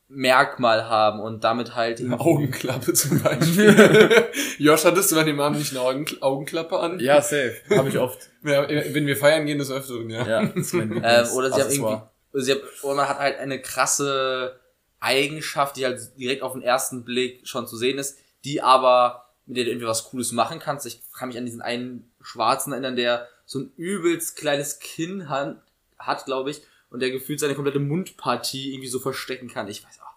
Merkmal 0.09 0.87
haben 0.87 1.19
und 1.19 1.43
damit 1.43 1.75
halt 1.75 1.99
Eine 1.99 2.11
irgendwie- 2.11 2.23
Augenklappe 2.23 2.93
zum 2.93 3.21
Beispiel. 3.23 4.25
Josh, 4.57 4.85
hattest 4.85 5.11
du 5.11 5.19
an 5.19 5.25
dem 5.25 5.39
Abend 5.41 5.59
nicht 5.59 5.71
eine 5.71 5.81
Augen 5.81 6.05
Augenklappe 6.21 6.79
an? 6.79 6.99
Ja, 6.99 7.21
safe. 7.21 7.55
Habe 7.75 7.89
ich 7.89 7.97
oft. 7.97 8.29
Ja, 8.43 8.67
wenn 8.69 9.05
wir 9.05 9.17
feiern 9.17 9.45
gehen, 9.45 9.57
des 9.59 9.69
Öfteren, 9.69 10.09
ja. 10.09 10.25
Ja, 10.25 10.45
das 10.45 10.67
ist 10.67 10.73
mein 10.73 10.91
Ähm, 11.03 11.27
oder 11.35 11.51
sie 11.51 11.61
haben 11.61 11.71
irgendwie, 11.71 12.01
oder, 12.31 12.41
sie 12.41 12.51
haben, 12.53 12.61
oder 12.83 12.95
man 12.95 13.09
hat 13.09 13.19
halt 13.19 13.37
eine 13.39 13.61
krasse 13.61 14.57
Eigenschaft, 15.01 15.75
die 15.75 15.85
halt 15.85 15.99
direkt 16.17 16.41
auf 16.41 16.53
den 16.53 16.61
ersten 16.61 17.03
Blick 17.03 17.45
schon 17.45 17.67
zu 17.67 17.75
sehen 17.75 17.97
ist, 17.97 18.17
die 18.45 18.61
aber, 18.61 19.25
mit 19.45 19.57
der 19.57 19.65
du 19.65 19.71
irgendwie 19.71 19.87
was 19.87 20.05
Cooles 20.05 20.31
machen 20.31 20.59
kannst. 20.59 20.85
Ich 20.85 21.01
kann 21.17 21.27
mich 21.27 21.37
an 21.37 21.45
diesen 21.45 21.61
einen 21.61 22.09
Schwarzen 22.21 22.71
erinnern, 22.71 22.95
der 22.95 23.27
so 23.45 23.59
ein 23.59 23.71
übelst 23.75 24.37
kleines 24.37 24.79
Kinn 24.79 25.27
hat, 25.29 25.57
hat 25.99 26.25
glaube 26.25 26.51
ich, 26.51 26.61
und 26.89 27.01
der 27.01 27.11
gefühlt 27.11 27.39
seine 27.39 27.53
komplette 27.55 27.79
Mundpartie 27.79 28.71
irgendwie 28.73 28.87
so 28.89 28.99
verstecken 28.99 29.49
kann. 29.49 29.67
Ich 29.67 29.83
weiß 29.83 29.99
auch. 30.01 30.15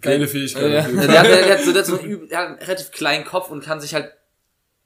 Geile 0.00 0.26
Fähigkeit. 0.28 0.72
Ja. 0.72 0.80
auf 0.80 0.86
jeden 0.88 1.00
Der, 1.08 1.22
der, 1.22 1.42
der, 1.46 1.58
hat 1.58 1.64
so, 1.64 1.72
der, 1.72 1.82
hat 1.82 1.86
so 1.86 1.98
einen, 1.98 2.28
der 2.28 2.38
hat 2.38 2.46
einen 2.48 2.58
relativ 2.58 2.90
kleinen 2.90 3.24
Kopf 3.24 3.50
und 3.50 3.62
kann 3.62 3.80
sich 3.80 3.94
halt, 3.94 4.12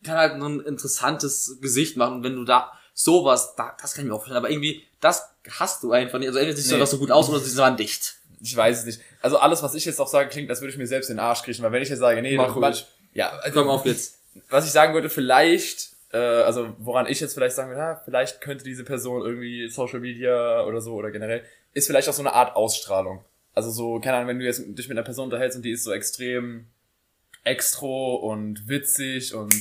kann 0.04 0.16
halt 0.16 0.38
so 0.40 0.46
ein 0.48 0.60
interessantes 0.60 1.58
Gesicht 1.60 1.96
machen. 1.96 2.16
Und 2.16 2.24
wenn 2.24 2.36
du 2.36 2.44
da 2.44 2.72
sowas, 2.94 3.54
da, 3.56 3.76
das 3.80 3.94
kann 3.94 4.04
ich 4.04 4.08
mir 4.10 4.14
auch 4.14 4.18
vorstellen. 4.18 4.36
Aber 4.38 4.50
irgendwie, 4.50 4.84
das 5.00 5.24
hast 5.58 5.82
du 5.82 5.92
einfach 5.92 6.18
nicht. 6.18 6.28
Also 6.28 6.38
entweder 6.38 6.56
siehst 6.56 6.70
du 6.70 6.74
Nee. 6.74 6.80
einfach 6.82 6.90
so 6.92 6.98
gut 6.98 7.10
aus 7.10 7.28
oder 7.28 7.40
sie 7.40 7.50
sind 7.50 7.80
dicht. 7.80 8.16
Ich 8.40 8.54
weiß 8.54 8.80
es 8.80 8.84
nicht. 8.84 9.00
Also 9.20 9.38
alles, 9.38 9.62
was 9.62 9.74
ich 9.74 9.84
jetzt 9.84 10.00
auch 10.00 10.06
sage, 10.06 10.28
klingt, 10.28 10.48
als 10.50 10.60
würde 10.60 10.70
ich 10.72 10.78
mir 10.78 10.86
selbst 10.86 11.08
in 11.10 11.16
den 11.16 11.24
Arsch 11.24 11.42
kriechen, 11.42 11.62
weil 11.64 11.72
wenn 11.72 11.82
ich 11.82 11.88
jetzt 11.88 11.98
sage, 11.98 12.20
nee, 12.22 12.36
Mach 12.36 12.54
ruhig. 12.54 12.86
ja, 13.14 13.30
also, 13.30 13.58
Komm 13.58 13.68
auf 13.70 13.84
jetzt. 13.86 14.18
was 14.50 14.66
ich 14.66 14.70
sagen 14.70 14.94
würde, 14.94 15.08
vielleicht, 15.10 15.90
äh, 16.12 16.18
also 16.18 16.74
woran 16.78 17.06
ich 17.06 17.20
jetzt 17.20 17.34
vielleicht 17.34 17.56
sagen 17.56 17.70
würde, 17.70 17.80
ja, 17.80 18.02
vielleicht 18.04 18.40
könnte 18.40 18.64
diese 18.64 18.84
Person 18.84 19.22
irgendwie 19.22 19.68
Social 19.68 20.00
Media 20.00 20.64
oder 20.64 20.80
so 20.80 20.94
oder 20.94 21.10
generell, 21.10 21.42
ist 21.74 21.86
vielleicht 21.86 22.08
auch 22.08 22.14
so 22.14 22.22
eine 22.22 22.32
Art 22.32 22.56
Ausstrahlung. 22.56 23.24
Also 23.54 23.70
so, 23.70 24.00
keine 24.00 24.16
Ahnung, 24.16 24.28
wenn 24.28 24.38
du 24.38 24.44
jetzt 24.44 24.62
dich 24.66 24.88
mit 24.88 24.96
einer 24.96 25.04
Person 25.04 25.24
unterhältst 25.24 25.56
und 25.56 25.64
die 25.64 25.72
ist 25.72 25.84
so 25.84 25.92
extrem 25.92 26.66
extro 27.44 28.14
und 28.14 28.68
witzig 28.68 29.34
und 29.34 29.54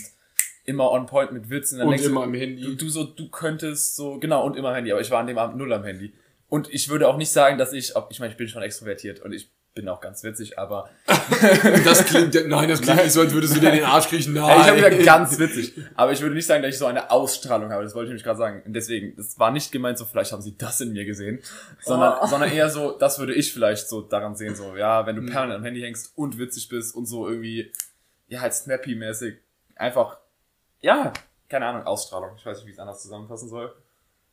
immer 0.65 0.91
on 0.91 1.05
point 1.05 1.31
mit 1.31 1.49
Witzen. 1.49 1.79
Dann 1.79 1.87
Und 1.87 1.91
denkst 1.91 2.05
du, 2.05 2.11
immer 2.11 2.23
am 2.23 2.33
Handy. 2.33 2.61
Du, 2.61 2.75
du 2.75 2.89
so, 2.89 3.05
du 3.05 3.29
könntest 3.29 3.95
so, 3.95 4.19
genau, 4.19 4.45
und 4.45 4.55
immer 4.57 4.75
Handy, 4.75 4.91
aber 4.91 5.01
ich 5.01 5.09
war 5.09 5.19
an 5.19 5.27
dem 5.27 5.37
Abend 5.37 5.57
null 5.57 5.71
am 5.73 5.83
Handy. 5.83 6.13
Und 6.49 6.71
ich 6.73 6.89
würde 6.89 7.07
auch 7.07 7.17
nicht 7.17 7.31
sagen, 7.31 7.57
dass 7.57 7.73
ich, 7.73 7.93
ich 8.09 8.19
meine, 8.19 8.31
ich 8.31 8.37
bin 8.37 8.47
schon 8.47 8.61
extrovertiert 8.61 9.21
und 9.21 9.33
ich 9.33 9.49
bin 9.77 9.87
auch 9.89 10.01
ganz 10.01 10.23
witzig, 10.23 10.59
aber 10.59 10.89
Das 11.85 12.05
klingt, 12.05 12.33
nein, 12.47 12.69
das 12.69 12.81
klingt 12.81 13.03
nicht 13.03 13.11
so, 13.11 13.21
als 13.21 13.33
würdest 13.33 13.55
du 13.55 13.59
dir 13.59 13.71
den 13.71 13.83
Arsch 13.83 14.07
kriechen. 14.07 14.33
Nein. 14.33 14.59
Ich 14.59 14.67
habe 14.67 14.77
wieder 14.77 15.03
ganz 15.03 15.37
witzig. 15.39 15.73
Aber 15.95 16.11
ich 16.11 16.21
würde 16.21 16.35
nicht 16.35 16.45
sagen, 16.45 16.61
dass 16.61 16.73
ich 16.73 16.77
so 16.77 16.85
eine 16.85 17.11
Ausstrahlung 17.11 17.71
habe. 17.71 17.83
Das 17.83 17.95
wollte 17.95 18.05
ich 18.05 18.09
nämlich 18.09 18.23
gerade 18.23 18.37
sagen. 18.37 18.61
Und 18.65 18.73
deswegen, 18.73 19.15
das 19.15 19.37
war 19.39 19.51
nicht 19.51 19.71
gemeint, 19.71 19.97
so 19.97 20.05
vielleicht 20.05 20.31
haben 20.31 20.41
sie 20.41 20.57
das 20.57 20.81
in 20.81 20.93
mir 20.93 21.05
gesehen, 21.05 21.39
sondern, 21.81 22.27
sondern 22.27 22.51
eher 22.51 22.69
so, 22.69 22.91
das 22.91 23.19
würde 23.19 23.33
ich 23.33 23.53
vielleicht 23.53 23.87
so 23.87 24.01
daran 24.01 24.35
sehen, 24.35 24.55
so, 24.55 24.75
ja, 24.75 25.05
wenn 25.05 25.15
du 25.15 25.25
permanent 25.25 25.59
am 25.59 25.63
Handy 25.63 25.81
hängst 25.81 26.13
und 26.15 26.37
witzig 26.37 26.69
bist 26.69 26.95
und 26.95 27.05
so 27.05 27.27
irgendwie, 27.27 27.71
ja, 28.27 28.41
halt 28.41 28.53
snappy-mäßig, 28.53 29.35
einfach, 29.75 30.17
ja, 30.81 31.13
keine 31.49 31.65
Ahnung, 31.65 31.83
Ausstrahlung. 31.83 32.31
Ich 32.37 32.45
weiß 32.45 32.57
nicht, 32.57 32.67
wie 32.67 32.71
ich 32.71 32.75
es 32.75 32.79
anders 32.79 33.01
zusammenfassen 33.01 33.49
soll. 33.49 33.73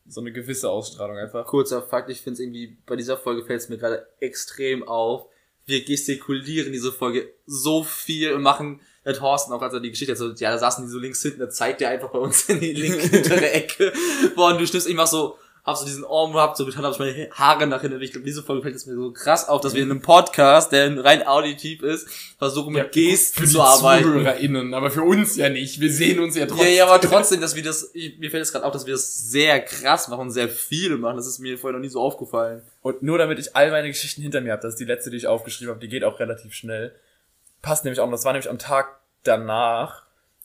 So 0.06 0.20
eine 0.20 0.32
gewisse 0.32 0.70
Ausstrahlung 0.70 1.16
einfach. 1.16 1.46
Kurzer 1.46 1.82
Fakt, 1.82 2.10
ich 2.10 2.20
finde 2.20 2.34
es 2.34 2.40
irgendwie, 2.40 2.76
bei 2.86 2.96
dieser 2.96 3.16
Folge 3.16 3.44
fällt 3.44 3.60
es 3.60 3.68
mir 3.68 3.78
gerade 3.78 4.06
extrem 4.20 4.86
auf. 4.86 5.28
Wir 5.66 5.84
gestikulieren 5.84 6.72
diese 6.72 6.92
Folge 6.92 7.32
so 7.46 7.82
viel 7.82 8.32
und 8.32 8.42
machen, 8.42 8.80
der 9.04 9.14
Thorsten 9.14 9.52
auch, 9.52 9.62
als 9.62 9.74
er 9.74 9.80
die 9.80 9.90
Geschichte 9.90 10.12
hat, 10.12 10.18
so, 10.18 10.32
ja, 10.32 10.50
da 10.50 10.58
saßen 10.58 10.84
die 10.84 10.90
so 10.90 10.98
links 10.98 11.22
hinten, 11.22 11.40
da 11.40 11.50
zeigt 11.50 11.80
der 11.80 11.90
einfach 11.90 12.10
bei 12.10 12.18
uns 12.18 12.48
in 12.48 12.60
die 12.60 12.72
linke 12.72 13.06
hintere 13.08 13.50
Ecke. 13.50 13.92
Boah, 14.34 14.52
und 14.52 14.60
du 14.60 14.66
schnippst, 14.66 14.88
ich 14.88 14.94
mach 14.94 15.06
so, 15.06 15.36
hab 15.64 15.76
so 15.78 15.86
diesen 15.86 16.04
Arm 16.04 16.32
gehabt, 16.32 16.58
so 16.58 16.66
getan, 16.66 16.84
hab 16.84 16.92
ich 16.92 16.98
meine 16.98 17.30
Haare 17.30 17.66
nach 17.66 17.80
hinten. 17.80 18.00
Ich 18.02 18.12
glaube, 18.12 18.26
diese 18.26 18.42
Folge 18.42 18.62
fällt 18.62 18.74
es 18.74 18.84
mir 18.84 18.94
so 18.94 19.12
krass 19.12 19.48
auf, 19.48 19.62
dass 19.62 19.72
wir 19.74 19.82
in 19.82 19.90
einem 19.90 20.02
Podcast, 20.02 20.72
der 20.72 21.02
rein 21.02 21.26
auditiv 21.26 21.82
ist, 21.82 22.06
versuchen 22.38 22.74
mit 22.74 22.92
Gesten 22.92 23.40
für 23.40 23.46
die 23.46 23.52
zu 23.52 23.62
arbeiten. 23.62 24.04
ZuhörerInnen, 24.04 24.74
aber 24.74 24.90
für 24.90 25.02
uns 25.02 25.36
ja 25.36 25.48
nicht. 25.48 25.80
Wir 25.80 25.90
sehen 25.90 26.20
uns 26.20 26.34
ja 26.36 26.42
Ja, 26.42 26.46
trotzdem. 26.48 26.74
ja, 26.74 26.86
aber 26.86 27.00
trotzdem, 27.00 27.40
dass 27.40 27.56
wir 27.56 27.62
das, 27.62 27.90
ich, 27.94 28.18
mir 28.18 28.30
fällt 28.30 28.42
es 28.42 28.52
gerade 28.52 28.66
auf, 28.66 28.72
dass 28.72 28.84
wir 28.84 28.92
das 28.92 29.30
sehr 29.30 29.60
krass 29.60 30.08
machen, 30.08 30.30
sehr 30.30 30.50
viel 30.50 30.98
machen. 30.98 31.16
Das 31.16 31.26
ist 31.26 31.38
mir 31.38 31.56
vorher 31.58 31.78
noch 31.78 31.82
nie 31.82 31.90
so 31.90 32.00
aufgefallen. 32.02 32.60
Und 32.82 33.02
nur 33.02 33.16
damit 33.16 33.38
ich 33.38 33.56
all 33.56 33.70
meine 33.70 33.88
Geschichten 33.88 34.20
hinter 34.20 34.42
mir 34.42 34.52
habe, 34.52 34.62
das 34.62 34.74
ist 34.74 34.80
die 34.80 34.84
letzte, 34.84 35.10
die 35.10 35.16
ich 35.16 35.26
aufgeschrieben 35.26 35.70
habe, 35.70 35.80
die 35.80 35.88
geht 35.88 36.04
auch 36.04 36.20
relativ 36.20 36.52
schnell. 36.52 36.94
Passt 37.62 37.84
nämlich 37.84 38.00
auch, 38.00 38.06
noch, 38.06 38.12
das 38.12 38.26
war 38.26 38.34
nämlich 38.34 38.50
am 38.50 38.58
Tag 38.58 39.00
danach, 39.22 40.02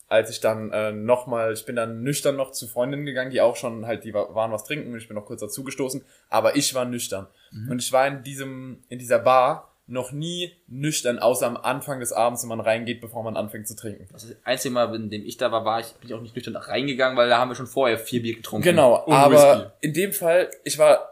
als 0.10 0.30
ich 0.32 0.39
dann 0.41 0.72
äh, 0.72 0.91
nochmal, 0.91 1.53
ich 1.53 1.66
bin 1.66 1.76
dann 1.76 2.01
nüchtern 2.03 2.36
noch 2.36 2.51
zu 2.51 2.68
Freundinnen 2.68 3.05
gegangen, 3.05 3.30
die 3.32 3.41
auch 3.41 3.55
schon 3.55 3.86
halt, 3.86 4.03
die 4.03 4.14
wa- 4.14 4.34
waren 4.34 4.51
was 4.51 4.64
trinken 4.66 4.91
und 4.91 4.97
ich 4.97 5.07
bin 5.07 5.16
noch 5.16 5.26
kurz 5.26 5.39
dazugestoßen, 5.41 6.03
aber 6.30 6.55
ich 6.55 6.74
war 6.74 6.84
nüchtern. 6.86 7.28
Und 7.70 7.80
ich 7.82 7.91
war 7.93 8.05
in 8.07 8.24
diesem, 8.24 8.84
in 8.89 8.99
dieser 8.99 9.20
Bar 9.20 9.72
noch 9.88 10.12
nie 10.12 10.55
nüchtern, 10.68 11.18
außer 11.18 11.47
am 11.47 11.57
Anfang 11.57 11.99
des 11.99 12.12
Abends, 12.12 12.43
wenn 12.43 12.49
man 12.49 12.60
reingeht, 12.60 13.01
bevor 13.01 13.24
man 13.24 13.36
anfängt 13.38 13.68
zu 13.68 13.76
trinken. 13.76 14.07
Das 14.12 14.28
einzige 14.43 14.72
Mal, 14.74 14.93
in 14.95 15.10
dem 15.10 15.26
ich 15.26 15.38
da 15.38 15.51
war, 15.51 15.66
war 15.66 15.80
ich, 15.80 15.93
bin 15.93 16.10
ich 16.10 16.14
auch 16.16 16.22
nicht 16.22 16.36
nüchtern 16.36 16.55
reingegangen, 16.55 17.18
weil 17.18 17.28
da 17.30 17.39
haben 17.39 17.49
wir 17.49 17.55
schon 17.55 17.66
vorher 17.66 17.97
vier 17.97 18.22
Bier 18.22 18.36
getrunken. 18.36 18.64
Genau, 18.66 19.03
aber 19.12 19.32
Whisky. 19.60 19.70
in 19.82 19.93
dem 19.93 20.14
Fall, 20.14 20.49
ich 20.64 20.78
war 20.78 21.10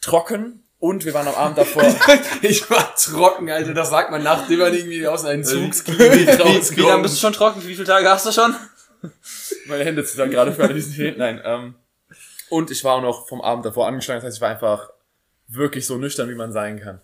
trocken 0.00 0.62
und 0.78 1.04
wir 1.04 1.14
waren 1.14 1.26
am 1.28 1.34
Abend 1.34 1.58
davor. 1.58 1.82
Ich 2.42 2.68
war 2.70 2.94
trocken, 2.94 3.50
Alter. 3.50 3.74
Das 3.74 3.90
sagt 3.90 4.10
man, 4.10 4.22
nachdem 4.22 4.58
man 4.58 4.74
irgendwie 4.74 5.06
aus 5.06 5.24
einem 5.24 5.42
Zugskrieg 5.44 5.98
Wie, 5.98 6.20
wie 6.20 6.24
lange 6.24 6.42
rauskommt. 6.42 7.02
bist 7.02 7.16
du 7.16 7.20
schon 7.20 7.32
trocken? 7.32 7.62
Wie 7.66 7.74
viele 7.74 7.86
Tage 7.86 8.08
hast 8.08 8.26
du 8.26 8.32
schon? 8.32 8.54
meine 9.66 9.84
Hände 9.84 10.04
zusammen 10.04 10.30
gerade 10.30 10.52
für 10.52 10.64
alle, 10.64 10.74
die 10.74 10.80
es. 10.80 11.16
Nein, 11.16 11.40
ähm, 11.44 11.74
und 12.48 12.70
ich 12.70 12.84
war 12.84 12.94
auch 12.96 13.02
noch 13.02 13.28
vom 13.28 13.40
Abend 13.40 13.64
davor 13.64 13.86
angeschlagen, 13.86 14.18
das 14.18 14.26
heißt, 14.26 14.36
ich 14.36 14.40
war 14.40 14.50
einfach 14.50 14.90
wirklich 15.48 15.86
so 15.86 15.96
nüchtern, 15.96 16.28
wie 16.28 16.34
man 16.34 16.52
sein 16.52 16.80
kann. 16.80 17.00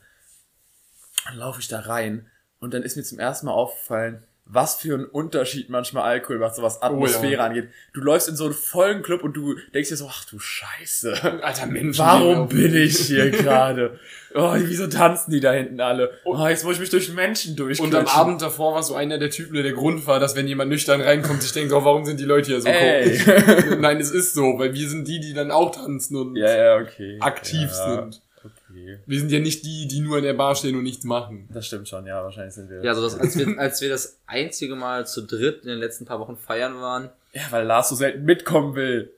Dann 1.25 1.37
laufe 1.37 1.61
ich 1.61 1.68
da 1.68 1.81
rein 1.81 2.31
und 2.61 2.75
dann 2.75 2.83
ist 2.83 2.97
mir 2.97 3.03
zum 3.03 3.18
ersten 3.18 3.47
Mal 3.47 3.53
aufgefallen, 3.53 4.25
was 4.53 4.76
für 4.76 4.98
ein 4.98 5.07
Unterschied 5.07 5.70
manchmal 5.70 6.05
Alkohol 6.05 6.38
macht, 6.38 6.57
so 6.57 6.62
was 6.62 6.82
Atmosphäre 6.82 7.32
ja. 7.32 7.46
angeht. 7.46 7.68
Du 7.94 8.00
läufst 8.00 8.28
in 8.28 8.36
so 8.36 8.44
einen 8.44 8.53
vollen 8.53 9.03
Club 9.03 9.22
und 9.22 9.34
du 9.34 9.57
denkst 9.72 9.88
dir 9.88 9.96
so, 9.96 10.09
ach 10.11 10.24
du 10.26 10.38
Scheiße. 10.38 11.42
Alter 11.42 11.66
Mensch. 11.66 11.98
Warum 11.98 12.48
bin 12.48 12.74
ich 12.74 12.98
hier 12.98 13.30
gerade? 13.30 13.98
Oh, 14.34 14.55
wieso 14.57 14.86
tanzen 14.86 15.30
die 15.30 15.40
da 15.40 15.53
hinten 15.53 15.80
alle? 15.80 16.12
Oh, 16.24 16.46
jetzt 16.46 16.64
muss 16.64 16.74
ich 16.74 16.80
mich 16.80 16.90
durch 16.90 17.12
Menschen 17.12 17.57
durch. 17.57 17.80
Und 17.80 17.94
am 17.94 18.07
Abend 18.07 18.42
davor 18.42 18.74
war 18.74 18.82
so 18.82 18.94
einer 18.94 19.18
der 19.18 19.30
Typen, 19.30 19.55
der 19.55 19.62
der 19.62 19.72
Grund 19.72 20.07
war, 20.07 20.20
dass 20.20 20.36
wenn 20.36 20.48
jemand 20.48 20.70
nüchtern 20.70 21.00
reinkommt, 21.00 21.42
ich 21.44 21.53
denke, 21.53 21.74
oh, 21.74 21.84
warum 21.84 22.05
sind 22.05 22.20
die 22.20 22.24
Leute 22.24 22.53
hier 22.53 22.61
so 22.61 22.68
Ey. 22.68 23.18
komisch? 23.18 23.76
Nein, 23.78 24.00
es 24.00 24.11
ist 24.11 24.34
so, 24.34 24.59
weil 24.59 24.74
wir 24.74 24.88
sind 24.88 25.09
die, 25.09 25.20
die 25.20 25.34
dann 25.34 25.50
auch 25.50 25.70
tanzen 25.74 26.16
und 26.16 26.36
Ja, 26.36 26.55
ja, 26.55 26.76
okay. 26.76 27.18
aktiv 27.20 27.68
ja, 27.70 28.03
sind. 28.03 28.22
Okay. 28.45 28.99
Wir 29.07 29.18
sind 29.20 29.30
ja 29.30 29.38
nicht 29.40 29.64
die, 29.64 29.86
die 29.88 30.01
nur 30.01 30.18
in 30.18 30.24
der 30.24 30.34
Bar 30.34 30.55
stehen 30.55 30.76
und 30.76 30.82
nichts 30.82 31.05
machen. 31.05 31.49
Das 31.53 31.66
stimmt 31.66 31.88
schon, 31.88 32.07
ja, 32.07 32.22
wahrscheinlich 32.24 32.55
sind 32.55 32.68
wir. 32.70 32.82
Ja, 32.82 32.90
also 32.90 33.03
das, 33.03 33.18
als 33.18 33.36
wir, 33.36 33.47
als 33.59 33.80
wir 33.80 33.88
das 33.88 34.18
einzige 34.26 34.74
Mal 34.74 35.07
zu 35.07 35.22
dritt 35.26 35.62
in 35.62 35.68
den 35.68 35.78
letzten 35.78 36.05
paar 36.05 36.18
Wochen 36.20 36.36
feiern 36.36 36.80
waren, 36.80 37.11
Ja, 37.32 37.43
weil 37.51 37.64
Lars 37.66 37.88
so 37.88 37.95
selten 37.95 38.24
mitkommen 38.24 38.74
will. 38.74 39.12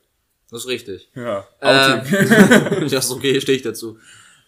das 0.51 0.62
ist 0.62 0.68
richtig. 0.68 1.09
Ja. 1.14 1.47
Ähm, 1.61 2.01
Outing. 2.01 2.89
ja, 2.89 2.99
ist 2.99 3.11
okay, 3.11 3.41
stehe 3.41 3.57
ich 3.57 3.62
dazu. 3.62 3.99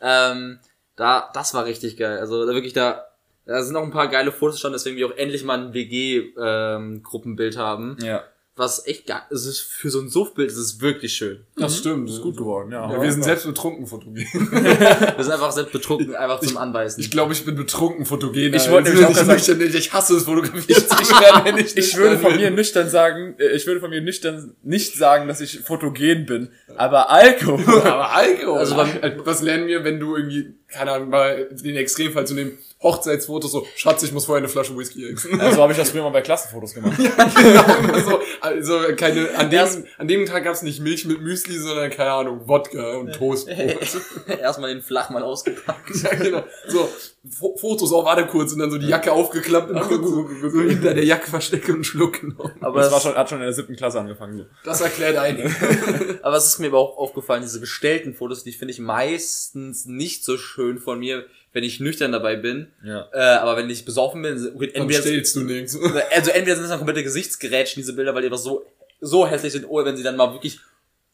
Ähm, 0.00 0.58
da, 0.96 1.30
das 1.34 1.54
war 1.54 1.64
richtig 1.64 1.96
geil. 1.96 2.18
Also 2.18 2.46
da 2.46 2.52
wirklich 2.54 2.72
da, 2.72 3.06
da 3.46 3.62
sind 3.62 3.72
noch 3.74 3.82
ein 3.82 3.90
paar 3.90 4.08
geile 4.08 4.32
Fotos 4.32 4.60
schon, 4.60 4.72
deswegen 4.72 4.96
wir 4.96 5.06
auch 5.06 5.16
endlich 5.16 5.42
mal 5.44 5.58
ein 5.58 5.72
WG-Gruppenbild 5.74 7.56
haben. 7.56 7.96
ja. 8.02 8.24
Was 8.58 8.86
echt 8.86 9.06
geil, 9.06 9.20
es 9.30 9.44
ist 9.44 9.60
für 9.60 9.90
so 9.90 10.00
ein 10.00 10.08
Suffbild 10.08 10.48
ist 10.50 10.56
es 10.56 10.80
wirklich 10.80 11.12
schön. 11.12 11.40
Das 11.58 11.76
stimmt. 11.76 12.08
Ist 12.08 12.22
gut 12.22 12.38
geworden, 12.38 12.72
ja. 12.72 12.90
Ja, 12.90 13.02
wir 13.02 13.12
sind 13.12 13.22
selbst 13.22 13.44
betrunken 13.44 13.86
fotogen. 13.86 14.16
Wir 14.26 15.24
sind 15.24 15.32
einfach 15.32 15.52
selbst 15.52 15.72
betrunken, 15.72 16.16
einfach 16.16 16.40
zum 16.40 16.56
Anbeißen. 16.56 17.02
Ich 17.02 17.10
glaube, 17.10 17.34
ich 17.34 17.44
bin 17.44 17.54
betrunken 17.54 18.06
fotogen. 18.06 18.54
Ich 18.54 18.70
wollte 18.70 18.90
Also, 18.90 19.02
nämlich 19.02 19.04
auch 19.04 19.08
nicht 19.10 19.46
gerade 19.46 19.58
nüchtern, 19.58 19.80
ich 19.80 19.92
hasse 19.92 20.16
es, 20.16 20.26
wenn 20.26 21.58
ich 21.58 21.76
Ich 21.76 21.96
würde 21.98 22.18
von 22.18 22.36
mir 22.36 22.50
nüchtern 22.50 22.88
sagen, 22.88 23.34
äh, 23.38 23.48
ich 23.48 23.66
würde 23.66 23.80
von 23.80 23.90
mir 23.90 24.00
nüchtern 24.00 24.54
nicht 24.62 24.96
sagen, 24.96 25.28
dass 25.28 25.42
ich 25.42 25.60
fotogen 25.60 26.24
bin, 26.24 26.48
aber 26.76 27.10
Alkohol. 27.10 27.62
Aber 27.86 28.12
Alkohol. 28.12 28.58
Also 28.58 28.76
was 28.76 29.42
lernen 29.42 29.66
wir, 29.66 29.84
wenn 29.84 30.00
du 30.00 30.16
irgendwie, 30.16 30.54
keine 30.68 30.92
Ahnung, 30.92 31.10
mal 31.10 31.48
den 31.50 31.76
Extremfall 31.76 32.26
zu 32.26 32.34
nehmen, 32.34 32.58
Hochzeitsfotos 32.86 33.52
so, 33.52 33.66
Schatz, 33.76 34.02
ich 34.02 34.12
muss 34.12 34.26
vorher 34.26 34.38
eine 34.38 34.48
Flasche 34.48 34.76
Whisky 34.76 35.08
exen. 35.08 35.40
Also 35.40 35.62
habe 35.62 35.72
ich 35.72 35.78
das 35.78 35.90
früher 35.90 36.02
mal 36.02 36.10
bei 36.10 36.22
Klassenfotos 36.22 36.74
gemacht. 36.74 36.96
genau, 36.98 37.78
immer 37.78 38.00
so, 38.00 38.20
also 38.40 38.80
keine, 38.96 39.36
an 39.36 39.50
dem, 39.50 39.84
an 39.98 40.08
dem 40.08 40.26
Tag 40.26 40.44
gab's 40.44 40.62
nicht 40.62 40.80
Milch 40.80 41.04
mit 41.04 41.20
Müsli, 41.20 41.58
sondern 41.58 41.90
keine 41.90 42.12
Ahnung, 42.12 42.48
Wodka 42.48 42.96
und 42.96 43.12
Toastbrot. 43.12 44.00
Erstmal 44.40 44.72
den 44.72 44.82
Flach 44.82 45.10
mal 45.10 45.22
ausgepackt. 45.22 45.90
ja, 46.02 46.14
genau. 46.14 46.44
So, 46.66 46.88
Fo 47.28 47.56
Fotos 47.56 47.92
auch 47.92 48.04
warte 48.04 48.26
kurz 48.26 48.52
und 48.52 48.60
dann 48.60 48.70
so 48.70 48.78
die 48.78 48.86
Jacke 48.86 49.12
aufgeklappt 49.12 49.70
und 49.70 49.82
so, 49.82 50.28
so 50.48 50.60
hinter 50.60 50.94
der 50.94 51.04
Jacke 51.04 51.28
verstecke 51.28 51.72
und 51.72 51.84
Schluck 51.84 52.20
genommen. 52.20 52.52
Aber 52.60 52.80
Das 52.80 52.90
das, 52.90 52.92
war 52.92 53.00
schon, 53.00 53.18
hat 53.18 53.28
schon 53.28 53.38
in 53.38 53.44
der 53.44 53.52
siebten 53.52 53.76
Klasse 53.76 54.00
angefangen. 54.00 54.38
So. 54.38 54.44
Das 54.64 54.80
erklärt 54.80 55.16
einiges. 55.16 55.52
aber 56.22 56.36
es 56.36 56.46
ist 56.46 56.58
mir 56.58 56.68
aber 56.68 56.78
auch 56.78 56.96
aufgefallen, 56.98 57.42
diese 57.42 57.60
gestellten 57.60 58.14
Fotos, 58.14 58.44
die 58.44 58.52
finde 58.52 58.72
ich 58.72 58.78
meistens 58.78 59.86
nicht 59.86 60.24
so 60.24 60.36
schön 60.36 60.78
von 60.78 60.98
mir, 60.98 61.26
wenn 61.56 61.64
ich 61.64 61.80
nüchtern 61.80 62.12
dabei 62.12 62.36
bin. 62.36 62.66
Ja. 62.84 63.08
Äh, 63.14 63.18
aber 63.38 63.56
wenn 63.56 63.70
ich 63.70 63.86
besoffen 63.86 64.20
bin, 64.20 64.36
okay, 64.54 64.70
entweder, 64.74 65.00
stellst 65.00 65.34
du 65.36 65.40
nichts. 65.40 65.74
also 66.14 66.30
entweder 66.30 66.54
sind 66.54 66.64
es 66.64 66.68
dann 66.70 66.78
komplette 66.78 67.02
Gesichtsgerätschen, 67.02 67.80
diese 67.80 67.94
Bilder, 67.94 68.14
weil 68.14 68.20
die 68.20 68.26
einfach 68.28 68.38
so, 68.38 68.66
so 69.00 69.26
hässlich 69.26 69.54
sind, 69.54 69.64
oder 69.64 69.86
wenn 69.86 69.96
sie 69.96 70.02
dann 70.02 70.16
mal 70.16 70.34
wirklich 70.34 70.60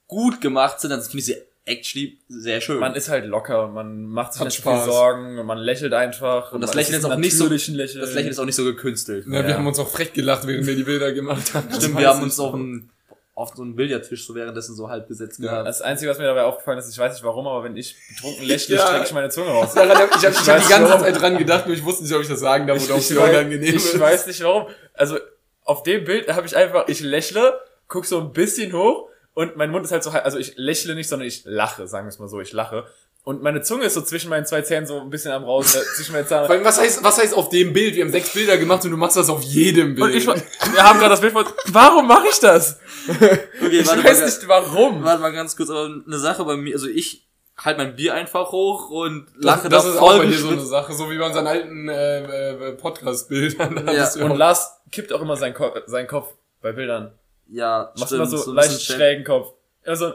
gut 0.08 0.40
gemacht 0.40 0.80
sind, 0.80 0.90
dann 0.90 1.00
finde 1.00 1.18
ich 1.18 1.24
sie 1.26 1.36
actually 1.64 2.18
sehr 2.28 2.60
schön. 2.60 2.80
Man 2.80 2.94
ist 2.96 3.08
halt 3.08 3.24
locker, 3.26 3.68
man 3.68 4.04
macht 4.04 4.32
sich 4.34 4.42
nicht 4.42 4.60
viel. 4.62 4.80
Sorgen, 4.84 5.36
man 5.46 5.58
lächelt 5.58 5.94
einfach. 5.94 6.50
Und 6.52 6.60
das 6.60 6.74
Lächeln 6.74 6.96
es 6.98 7.04
ist 7.04 7.10
auch 7.10 7.16
nicht 7.16 7.38
so- 7.38 7.46
Lächeln. 7.46 7.78
das 7.78 7.94
Lächeln 7.94 8.28
ist 8.32 8.38
auch 8.40 8.44
nicht 8.44 8.56
so 8.56 8.64
gekünstelt. 8.64 9.26
Ja, 9.26 9.44
wir 9.44 9.50
Ja. 9.50 9.56
haben 9.58 9.66
uns 9.68 9.78
auch 9.78 9.88
frech 9.88 10.12
gelacht, 10.12 10.44
während 10.46 10.66
wir 10.66 10.74
die 10.74 10.82
Bilder 10.82 11.12
gemacht 11.12 11.54
haben. 11.54 11.68
Stimmt, 11.72 11.98
wir 11.98 12.08
haben 12.08 12.22
uns 12.22 12.40
auf, 12.40 12.54
einen, 12.54 12.90
auf 13.34 13.54
so 13.56 13.62
einen 13.62 13.74
Billardtisch 13.76 14.26
so 14.26 14.34
währenddessen 14.34 14.74
so 14.76 14.88
halb 14.90 15.08
besetzt 15.08 15.38
Ja. 15.38 15.50
gehabt. 15.50 15.68
Das 15.68 15.80
Einzige, 15.80 16.10
was 16.10 16.18
mir 16.18 16.24
dabei 16.26 16.42
aufgefallen 16.44 16.78
ist, 16.78 16.90
ich 16.90 16.98
weiß 16.98 17.14
nicht 17.14 17.24
warum, 17.24 17.46
aber 17.46 17.64
wenn 17.64 17.76
ich 17.76 17.96
betrunken 18.08 18.44
lächle, 18.46 18.76
Ja. 18.76 18.86
strecke 18.86 19.04
ich 19.06 19.12
meine 19.12 19.30
Zunge 19.30 19.48
raus. 19.50 19.72
Daran 19.74 19.96
hab, 19.96 20.10
ich 20.10 20.16
habe 20.24 20.28
ich 20.34 20.48
hab 20.48 20.62
die 20.62 20.68
ganze 20.68 20.90
warum. 20.90 21.00
Zeit 21.02 21.20
dran 21.20 21.38
gedacht, 21.38 21.66
nur 21.66 21.74
ich 21.74 21.82
wusste 21.84 22.02
nicht, 22.04 22.14
ob 22.14 22.20
ich 22.22 22.28
das 22.28 22.40
sagen 22.40 22.66
darf 22.66 22.82
oder 22.84 22.94
ob 22.94 23.00
es 23.00 23.10
ich, 23.10 23.16
mir 23.16 23.22
unangenehm 23.24 23.62
ich 23.62 23.74
ist. 23.76 23.98
weiß 23.98 24.26
nicht 24.26 24.42
warum. 24.44 24.66
Also 24.94 25.18
auf 25.64 25.82
dem 25.82 26.04
Bild 26.04 26.28
habe 26.32 26.46
ich 26.46 26.54
einfach, 26.56 26.88
ich 26.88 27.00
lächle, 27.00 27.58
guck 27.88 28.04
so 28.04 28.20
ein 28.20 28.32
bisschen 28.32 28.72
hoch 28.74 29.08
und 29.34 29.56
mein 29.56 29.70
Mund 29.70 29.84
ist 29.86 29.92
halt 29.92 30.02
so 30.02 30.12
halb, 30.12 30.24
also 30.26 30.36
ich 30.38 30.54
lächle 30.56 30.94
nicht, 30.94 31.08
sondern 31.08 31.26
ich 31.26 31.42
lache, 31.46 31.86
sagen 31.88 32.06
wir 32.06 32.10
es 32.10 32.18
mal 32.18 32.28
so, 32.28 32.40
ich 32.40 32.52
lache. 32.52 32.84
Und 33.24 33.40
meine 33.40 33.62
Zunge 33.62 33.84
ist 33.84 33.94
so 33.94 34.00
zwischen 34.02 34.30
meinen 34.30 34.46
zwei 34.46 34.62
Zähnen 34.62 34.84
so 34.84 34.98
ein 35.00 35.08
bisschen 35.08 35.30
am 35.30 35.44
raus, 35.44 35.76
äh, 35.76 35.80
zwischen 35.96 36.12
meinen 36.12 36.26
Vor 36.26 36.38
Zähnen. 36.38 36.50
allem, 36.50 36.64
was 36.64 36.80
heißt, 36.80 37.04
was 37.04 37.18
heißt 37.18 37.34
auf 37.34 37.50
dem 37.50 37.72
Bild? 37.72 37.94
Wir 37.94 38.04
haben 38.04 38.10
sechs 38.10 38.32
Bilder 38.32 38.58
gemacht 38.58 38.84
und 38.84 38.90
du 38.90 38.96
machst 38.96 39.16
das 39.16 39.28
auf 39.28 39.42
jedem 39.42 39.94
Bild. 39.94 40.06
Und 40.06 40.14
ich, 40.14 40.26
wir 40.26 40.82
haben 40.82 40.98
gerade 40.98 41.10
das 41.10 41.20
Bild 41.20 41.32
von, 41.32 41.44
warum 41.66 42.08
mache 42.08 42.26
ich 42.30 42.40
das? 42.40 42.80
Okay, 43.08 43.38
Ich 43.70 43.86
warte 43.86 44.02
weiß 44.04 44.18
mal, 44.20 44.26
nicht 44.26 44.48
warum. 44.48 45.04
Warte 45.04 45.22
mal 45.22 45.32
ganz 45.32 45.56
kurz, 45.56 45.70
aber 45.70 45.88
eine 46.06 46.18
Sache 46.18 46.44
bei 46.44 46.56
mir, 46.56 46.74
also 46.74 46.88
ich 46.88 47.26
halt 47.56 47.78
mein 47.78 47.94
Bier 47.94 48.14
einfach 48.14 48.50
hoch 48.50 48.90
und 48.90 49.26
lache 49.36 49.68
das 49.68 49.84
da 49.84 49.90
ist 49.90 49.96
auch 49.98 50.18
bei 50.18 50.26
dir 50.26 50.38
so 50.38 50.48
eine. 50.48 50.60
Sache, 50.60 50.92
so 50.94 51.08
wie 51.10 51.18
bei 51.18 51.26
unseren 51.26 51.46
alten 51.46 51.88
äh, 51.88 52.50
äh, 52.70 52.72
Podcast-Bildern. 52.72 53.88
Ja, 53.94 54.10
Und 54.24 54.36
Lars 54.36 54.80
kippt 54.90 55.12
auch 55.12 55.20
immer 55.20 55.36
seinen, 55.36 55.54
Ko 55.54 55.70
seinen 55.86 56.08
Kopf 56.08 56.28
bei 56.60 56.72
Bildern. 56.72 57.12
Ja, 57.48 57.92
Macht 57.96 58.08
stimmt, 58.08 58.26
immer 58.28 58.38
so, 58.38 58.50
ein 58.50 58.56
leicht 58.56 58.82
schrägen 58.82 59.24
Kopf. 59.24 59.52
Also, 59.84 60.12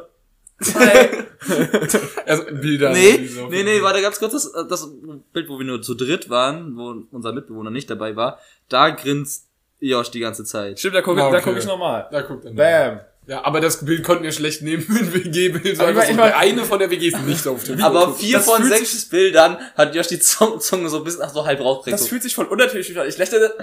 hi. 0.62 1.08
also 2.26 2.44
Bilder. 2.52 2.92
Nee, 2.92 3.28
so- 3.28 3.48
nee, 3.48 3.64
nee, 3.64 3.82
warte 3.82 4.02
ganz 4.02 4.20
kurz, 4.20 4.34
das, 4.34 4.52
das 4.70 4.90
Bild, 5.34 5.50
wo 5.50 5.58
wir 5.60 5.66
nur 5.66 5.82
zu 5.82 5.94
dritt 5.96 6.30
waren, 6.30 6.76
wo 6.78 6.96
unser 7.12 7.32
Mitbewohner 7.34 7.72
nicht 7.72 7.90
dabei 7.90 8.16
war, 8.16 8.40
da 8.70 8.90
grinst 8.90 9.46
Josh 9.80 10.10
die 10.12 10.20
ganze 10.20 10.44
Zeit. 10.44 10.80
Stimmt, 10.80 10.96
da 10.96 11.02
gucke 11.02 11.20
Ja, 11.20 11.30
da 11.30 11.38
okay. 11.38 11.50
guck 11.52 11.58
ich 11.58 11.66
nochmal. 11.66 12.08
Da 12.12 12.22
guckt 12.22 12.46
er. 12.46 12.52
Bam. 12.54 13.00
Ja, 13.28 13.44
aber 13.44 13.60
das 13.60 13.84
Bild 13.84 14.04
konnten 14.06 14.24
wir 14.24 14.32
schlecht 14.32 14.62
nehmen 14.62 14.86
mit 14.90 15.14
WG-Bild. 15.14 15.80
Aber 15.80 15.90
Einfach 15.90 16.10
ich 16.10 16.18
eine 16.18 16.64
von 16.64 16.80
der 16.80 16.90
WG 16.90 17.10
ist 17.10 17.22
nicht 17.26 17.46
auf 17.46 17.62
dem 17.66 17.82
Aber 17.84 18.14
vier 18.16 18.38
Das 18.38 18.46
von 18.46 18.64
sechs 18.64 19.06
Bildern 19.10 19.58
hat 19.76 19.94
Josh 19.94 20.08
die 20.08 20.20
Zunge, 20.20 20.60
so 20.62 20.98
ein 20.98 21.04
bisschen 21.04 21.22
ach, 21.24 21.30
so 21.34 21.46
halb 21.46 21.60
rausgekriegt. 21.60 21.94
Das 21.94 22.04
So. 22.04 22.08
fühlt 22.08 22.24
sich 22.24 22.34
voll 22.34 22.46
unnatürlich 22.46 22.98
an. 22.98 23.08
Ich 23.08 23.18
lächle. 23.18 23.54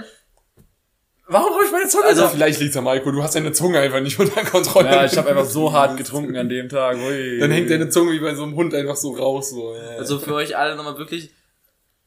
Warum 1.27 1.53
habe 1.55 1.65
ich 1.65 1.71
meine 1.71 1.87
Zunge 1.87 2.05
Also 2.05 2.21
da? 2.21 2.27
vielleicht 2.29 2.59
liegt's 2.59 2.77
am 2.77 2.87
Alkohol, 2.87 3.13
du 3.13 3.23
hast 3.23 3.35
deine 3.35 3.51
Zunge 3.51 3.79
einfach 3.79 3.99
nicht 3.99 4.19
unter 4.19 4.43
Kontrolle. 4.43 4.89
Ja, 4.89 5.05
ich 5.05 5.17
habe 5.17 5.29
einfach 5.29 5.45
so 5.45 5.73
hart 5.73 5.97
getrunken 5.97 6.35
an 6.37 6.49
dem 6.49 6.69
Tag. 6.69 6.97
Ui. 6.97 7.39
Dann 7.39 7.51
hängt 7.51 7.69
deine 7.71 7.89
Zunge 7.89 8.11
wie 8.11 8.19
bei 8.19 8.35
so 8.35 8.43
einem 8.43 8.55
Hund 8.55 8.73
einfach 8.75 8.95
so 8.95 9.13
raus. 9.15 9.49
So. 9.49 9.73
Ja. 9.75 9.97
Also 9.97 10.19
für 10.19 10.35
euch 10.35 10.55
alle 10.55 10.75
nochmal 10.75 10.97
wirklich 10.99 11.31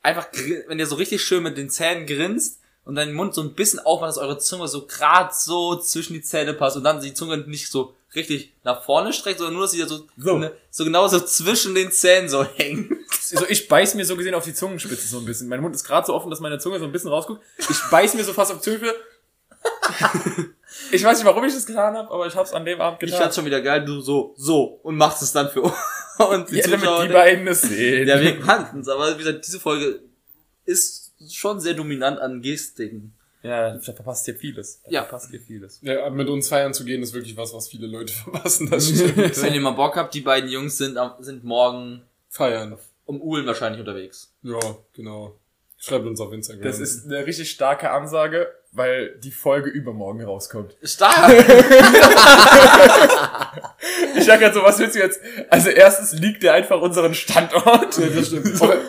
einfach, 0.02 0.28
wenn 0.68 0.78
ihr 0.78 0.86
so 0.86 0.94
richtig 0.96 1.22
schön 1.22 1.42
mit 1.42 1.58
den 1.58 1.68
Zähnen 1.68 2.06
grinst 2.06 2.60
und 2.84 2.94
deinen 2.94 3.12
Mund 3.12 3.34
so 3.34 3.42
ein 3.42 3.54
bisschen 3.54 3.80
aufmacht, 3.80 4.10
dass 4.10 4.18
eure 4.18 4.38
Zunge 4.38 4.68
so 4.68 4.86
grad 4.86 5.34
so 5.34 5.76
zwischen 5.76 6.12
die 6.12 6.22
Zähne 6.22 6.54
passt 6.54 6.76
und 6.76 6.84
dann 6.84 7.00
die 7.00 7.12
Zunge 7.12 7.38
nicht 7.38 7.70
so 7.70 7.94
richtig 8.18 8.52
nach 8.64 8.84
vorne 8.84 9.12
streckt, 9.12 9.38
sondern 9.38 9.54
nur, 9.54 9.62
dass 9.62 9.70
sie 9.72 9.82
so, 9.82 10.06
So. 10.16 10.38
Ne, 10.38 10.52
so 10.70 10.84
genau 10.84 11.08
so 11.08 11.20
zwischen 11.20 11.74
den 11.74 11.90
Zähnen 11.90 12.28
so 12.28 12.44
hängt. 12.56 12.92
so, 13.20 13.46
ich 13.48 13.68
beiß 13.68 13.94
mir 13.94 14.04
so 14.04 14.16
gesehen 14.16 14.34
auf 14.34 14.44
die 14.44 14.54
Zungenspitze 14.54 15.08
so 15.08 15.18
ein 15.18 15.24
bisschen. 15.24 15.48
Mein 15.48 15.60
Mund 15.60 15.74
ist 15.74 15.84
gerade 15.84 16.06
so 16.06 16.14
offen, 16.14 16.30
dass 16.30 16.40
meine 16.40 16.58
Zunge 16.58 16.78
so 16.78 16.84
ein 16.84 16.92
bisschen 16.92 17.10
rausguckt. 17.10 17.42
Ich 17.58 17.80
beiß 17.90 18.14
mir 18.14 18.24
so 18.24 18.32
fast 18.32 18.52
auf 18.52 18.58
die 18.58 18.64
Zungenspitze. 18.64 18.96
ich 20.92 21.02
weiß 21.02 21.18
nicht, 21.18 21.26
warum 21.26 21.44
ich 21.44 21.54
das 21.54 21.66
getan 21.66 21.96
habe, 21.96 22.10
aber 22.12 22.26
ich 22.26 22.34
habe 22.34 22.44
es 22.46 22.52
an 22.52 22.64
dem 22.64 22.80
Abend 22.80 23.02
Ich 23.02 23.06
getan. 23.06 23.22
fand's 23.22 23.36
schon 23.36 23.44
wieder 23.44 23.60
geil, 23.60 23.84
du 23.84 24.00
so, 24.00 24.34
so 24.36 24.80
und 24.82 24.96
machst 24.96 25.22
es 25.22 25.32
dann 25.32 25.50
für 25.50 25.62
und 26.28 26.50
die 26.50 26.56
ja, 26.56 26.62
damit 26.62 26.80
Zuschauer 26.80 27.06
die 27.06 27.12
beiden 27.12 27.46
es 27.48 27.62
sehen. 27.62 28.06
Ja, 28.08 28.20
wir 28.20 28.38
kannten's, 28.40 28.88
aber 28.88 29.14
wie 29.14 29.24
gesagt, 29.24 29.46
diese 29.46 29.60
Folge 29.60 30.00
ist 30.64 31.12
schon 31.30 31.60
sehr 31.60 31.74
dominant 31.74 32.20
an 32.20 32.40
Gestiken. 32.42 33.14
Ja, 33.42 33.70
da 33.74 33.80
verpasst 33.80 34.26
ihr 34.28 34.34
vieles. 34.34 34.82
Da 34.84 34.90
Ja. 34.90 35.02
verpasst 35.02 35.32
ihr 35.32 35.40
vieles. 35.40 35.78
ja, 35.82 36.10
mit 36.10 36.28
uns 36.28 36.48
feiern 36.48 36.74
zu 36.74 36.84
gehen 36.84 37.02
ist 37.02 37.12
wirklich 37.14 37.36
was, 37.36 37.54
was 37.54 37.68
viele 37.68 37.86
Leute 37.86 38.12
verpassen. 38.24 38.68
Das 38.70 38.88
stimmt. 38.88 39.16
Wenn 39.42 39.54
ihr 39.54 39.60
mal 39.60 39.70
Bock 39.72 39.96
habt, 39.96 40.12
die 40.14 40.20
beiden 40.22 40.50
Jungs 40.50 40.76
sind, 40.78 40.96
am- 40.96 41.14
sind 41.22 41.44
morgen 41.44 42.02
feiern. 42.28 42.76
um 43.04 43.22
Uhlen 43.22 43.46
wahrscheinlich 43.46 43.80
unterwegs. 43.80 44.32
Ja, 44.42 44.58
genau. 44.94 45.34
Schreibt 45.78 46.04
uns 46.06 46.20
auf 46.20 46.32
Instagram. 46.32 46.62
Das 46.64 46.78
ist 46.80 47.06
eine 47.06 47.24
richtig 47.24 47.50
starke 47.50 47.90
Ansage, 47.90 48.48
weil 48.72 49.14
die 49.22 49.30
Folge 49.30 49.70
übermorgen 49.70 50.22
rauskommt. 50.24 50.76
Stark! 50.82 51.14
Ich 54.16 54.24
sag 54.24 54.40
grad 54.40 54.54
so, 54.54 54.62
was 54.62 54.78
willst 54.78 54.94
du 54.96 55.00
jetzt? 55.00 55.20
Also 55.50 55.70
erstens 55.70 56.12
liegt 56.18 56.42
der 56.42 56.54
einfach 56.54 56.80
unseren 56.80 57.14
Standort. 57.14 57.96
Ja, 57.98 58.06
das 58.14 58.26
stimmt. 58.28 58.46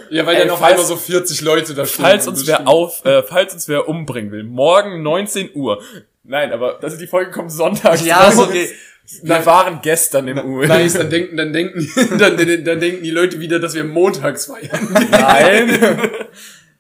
ja, 0.10 0.26
weil 0.26 0.36
Ey, 0.36 0.42
dann 0.42 0.50
auf 0.52 0.60
falls- 0.60 0.72
einmal 0.74 0.86
so 0.86 0.96
40 0.96 1.42
Leute 1.42 1.74
da 1.74 1.86
stehen. 1.86 2.04
Falls 2.04 2.28
uns 2.28 2.46
wer 2.48 2.68
auf, 2.68 3.06
äh, 3.06 3.24
falls 3.24 3.54
uns 3.54 3.68
wer 3.68 3.88
umbringen 3.88 4.32
will, 4.32 4.44
morgen 4.44 5.02
19 5.04 5.52
Uhr. 5.56 5.82
Nein, 6.24 6.52
aber 6.54 6.80
also 6.84 6.98
die 6.98 7.08
Folge 7.08 7.32
kommt 7.32 7.52
sonntags. 7.52 8.06
ja, 8.06 8.28
ist 8.28 8.38
okay. 8.40 8.70
Wir 9.24 9.44
waren 9.46 9.80
gestern 9.82 10.28
im 10.28 10.38
Uhr. 10.40 10.68
Nice, 10.68 10.94
dann 10.94 11.10
denken, 11.10 11.36
dann 11.38 11.52
denken, 11.52 11.90
dann, 12.20 12.38
dann, 12.38 12.64
dann 12.64 12.80
denken 12.80 13.04
die 13.04 13.10
Leute 13.12 13.40
wieder, 13.40 13.60
dass 13.60 13.74
wir 13.74 13.84
montags 13.84 14.46
feiern. 14.46 15.08
Nein. 15.10 15.80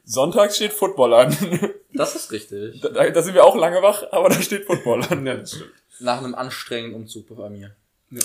Sonntags 0.05 0.55
steht 0.57 0.73
Football 0.73 1.13
an. 1.15 1.37
Das 1.99 2.15
ist 2.15 2.31
richtig. 2.31 2.79
Da, 2.79 3.09
da 3.09 3.21
sind 3.21 3.33
wir 3.33 3.43
auch 3.43 3.57
lange 3.57 3.81
wach, 3.81 4.03
aber 4.11 4.29
da 4.29 4.41
steht 4.41 4.65
Football 4.65 5.03
an. 5.09 5.25
Ja, 5.25 5.35
das 5.35 5.51
stimmt. 5.51 5.71
Nach 5.99 6.19
einem 6.19 6.33
anstrengenden 6.33 6.95
Umzug 7.01 7.35
bei 7.35 7.49
mir. 7.49 7.75
Ja. 8.09 8.21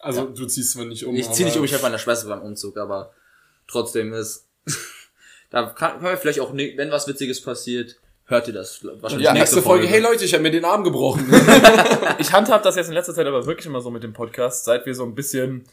Also 0.00 0.24
du 0.24 0.44
ziehst 0.46 0.72
zwar 0.72 0.86
nicht 0.86 1.04
um. 1.06 1.14
Ich 1.14 1.30
zieh 1.30 1.44
nicht 1.44 1.56
um, 1.56 1.62
ich 1.62 1.70
helfe 1.70 1.84
meiner 1.84 2.00
Schwester 2.00 2.26
beim 2.26 2.42
Umzug, 2.42 2.76
aber 2.76 3.12
trotzdem 3.68 4.12
ist. 4.12 4.46
da 5.50 5.66
kann, 5.66 6.00
können 6.00 6.10
wir 6.10 6.16
vielleicht 6.16 6.40
auch, 6.40 6.52
ne- 6.52 6.74
wenn 6.76 6.90
was 6.90 7.06
Witziges 7.06 7.40
passiert, 7.40 7.94
hört 8.24 8.48
ihr 8.48 8.54
das 8.54 8.84
wahrscheinlich 8.84 9.24
Ja, 9.26 9.32
nächste 9.34 9.62
Folge. 9.62 9.86
Hey 9.86 10.00
Leute, 10.00 10.24
ich 10.24 10.32
habe 10.34 10.42
mir 10.42 10.50
den 10.50 10.64
Arm 10.64 10.82
gebrochen. 10.82 11.32
Ich 12.18 12.32
handhab 12.32 12.64
das 12.64 12.74
jetzt 12.74 12.88
in 12.88 12.94
letzter 12.94 13.14
Zeit 13.14 13.26
aber 13.26 13.46
wirklich 13.46 13.66
immer 13.66 13.80
so 13.80 13.90
mit 13.92 14.02
dem 14.02 14.12
Podcast, 14.12 14.64
seit 14.64 14.84
wir 14.84 14.94
so 14.96 15.04
ein 15.04 15.14
bisschen 15.14 15.64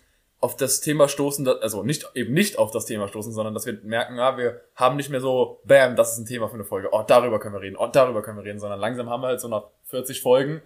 auf 0.42 0.56
das 0.56 0.80
Thema 0.80 1.10
stoßen, 1.10 1.48
also 1.48 1.84
nicht, 1.84 2.10
eben 2.16 2.34
nicht 2.34 2.58
auf 2.58 2.72
das 2.72 2.86
Thema 2.86 3.08
stoßen, 3.08 3.34
sondern 3.34 3.54
dass 3.54 3.66
wir 3.66 3.78
merken, 3.84 4.18
ja, 4.18 4.38
wir 4.38 4.62
haben 4.76 4.96
nicht 4.96 5.10
mehr 5.10 5.20
so, 5.20 5.60
bam, 5.66 5.96
das 5.96 6.14
ist 6.14 6.20
ein 6.20 6.26
Thema 6.26 6.48
für 6.48 6.56
eine 6.56 6.64
Folge, 6.64 6.90
oh, 6.92 7.04
darüber 7.06 7.40
können 7.40 7.56
wir 7.56 7.62
reden, 7.62 7.76
oh, 7.78 7.88
darüber 7.88 8.22
können 8.22 8.38
wir 8.38 8.46
reden, 8.46 8.60
sondern 8.60 8.80
langsam 8.80 9.10
haben 9.10 9.22
wir 9.22 9.28
halt 9.28 9.42
so 9.42 9.50
nach 9.50 9.66
40 9.86 10.22
Folgen 10.22 10.62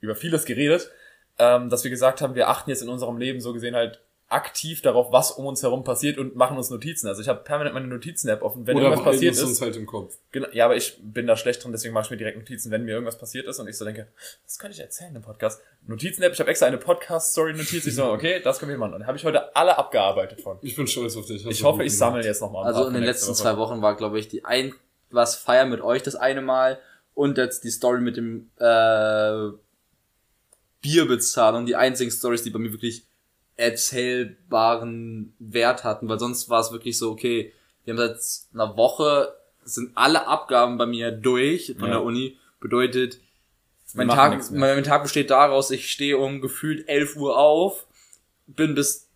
über 0.00 0.14
vieles 0.14 0.46
geredet, 0.46 0.90
ähm, 1.38 1.68
dass 1.68 1.84
wir 1.84 1.90
gesagt 1.90 2.22
haben, 2.22 2.34
wir 2.34 2.48
achten 2.48 2.70
jetzt 2.70 2.82
in 2.82 2.88
unserem 2.88 3.18
Leben 3.18 3.40
so 3.40 3.52
gesehen 3.52 3.76
halt 3.76 4.00
aktiv 4.30 4.82
darauf, 4.82 5.10
was 5.10 5.30
um 5.30 5.46
uns 5.46 5.62
herum 5.62 5.84
passiert 5.84 6.18
und 6.18 6.36
machen 6.36 6.58
uns 6.58 6.68
Notizen. 6.68 7.08
Also 7.08 7.22
ich 7.22 7.28
habe 7.28 7.40
permanent 7.40 7.74
meine 7.74 7.86
Notizen-App 7.86 8.42
offen, 8.42 8.66
wenn 8.66 8.76
Oder 8.76 8.86
irgendwas 8.90 9.14
passiert 9.14 9.34
ist. 9.34 9.42
uns 9.42 9.60
halt 9.62 9.76
im 9.76 9.86
Kopf. 9.86 10.16
Genau, 10.32 10.48
ja, 10.52 10.66
aber 10.66 10.76
ich 10.76 10.98
bin 11.02 11.26
da 11.26 11.36
schlecht 11.36 11.64
drin, 11.64 11.72
deswegen 11.72 11.94
mache 11.94 12.04
ich 12.04 12.10
mir 12.10 12.18
direkt 12.18 12.36
Notizen, 12.36 12.70
wenn 12.70 12.84
mir 12.84 12.92
irgendwas 12.92 13.16
passiert 13.18 13.46
ist 13.46 13.58
und 13.58 13.68
ich 13.68 13.78
so 13.78 13.86
denke, 13.86 14.08
was 14.44 14.58
kann 14.58 14.70
ich 14.70 14.80
erzählen 14.80 15.16
im 15.16 15.22
Podcast? 15.22 15.62
Notizen-App, 15.86 16.34
ich 16.34 16.40
habe 16.40 16.50
extra 16.50 16.66
eine 16.66 16.76
Podcast-Story-Notiz, 16.76 17.86
ich 17.86 17.94
so, 17.94 18.04
okay, 18.12 18.40
das 18.44 18.58
können 18.58 18.70
wir 18.70 18.78
machen. 18.78 18.94
Und 18.94 19.06
habe 19.06 19.16
ich 19.16 19.24
heute 19.24 19.56
alle 19.56 19.78
abgearbeitet 19.78 20.42
von. 20.42 20.58
Ich 20.60 20.76
bin 20.76 20.86
stolz 20.86 21.16
auf 21.16 21.24
dich. 21.24 21.46
Ich 21.46 21.64
hoffe, 21.64 21.84
ich 21.84 21.96
sammle 21.96 22.22
jetzt 22.22 22.42
nochmal. 22.42 22.66
Also 22.66 22.86
in 22.86 22.94
den 22.94 23.04
letzten 23.04 23.34
zwei 23.34 23.56
Wochen 23.56 23.80
war, 23.80 23.96
glaube 23.96 24.18
ich, 24.18 24.28
die 24.28 24.44
ein, 24.44 24.74
was 25.10 25.36
feiern 25.36 25.70
mit 25.70 25.80
euch 25.80 26.02
das 26.02 26.16
eine 26.16 26.42
Mal 26.42 26.78
und 27.14 27.38
jetzt 27.38 27.64
die 27.64 27.70
Story 27.70 28.02
mit 28.02 28.18
dem, 28.18 28.50
äh, 28.58 29.52
Bierbezahlung, 30.80 31.66
die 31.66 31.76
einzigen 31.76 32.10
Stories, 32.10 32.42
die 32.42 32.50
bei 32.50 32.58
mir 32.58 32.72
wirklich 32.72 33.07
erzählbaren 33.58 35.34
Wert 35.38 35.84
hatten, 35.84 36.08
weil 36.08 36.18
sonst 36.18 36.48
war 36.48 36.60
es 36.60 36.72
wirklich 36.72 36.96
so, 36.96 37.10
okay, 37.10 37.52
wir 37.84 37.92
haben 37.94 37.98
seit 37.98 38.18
einer 38.54 38.76
Woche, 38.76 39.34
sind 39.64 39.90
alle 39.94 40.26
Abgaben 40.26 40.78
bei 40.78 40.86
mir 40.86 41.10
durch 41.10 41.74
von 41.78 41.88
Ja. 41.88 41.96
der 41.96 42.02
Uni, 42.04 42.38
bedeutet, 42.60 43.20
mein 43.94 44.08
Tag, 44.08 44.50
mein 44.52 44.84
Tag 44.84 45.02
besteht 45.02 45.30
daraus, 45.30 45.70
ich 45.70 45.90
stehe 45.90 46.18
um 46.18 46.40
gefühlt 46.40 46.88
11 46.88 47.16
Uhr 47.16 47.36
auf, 47.38 47.86
bin 48.46 48.74
bis 48.74 49.08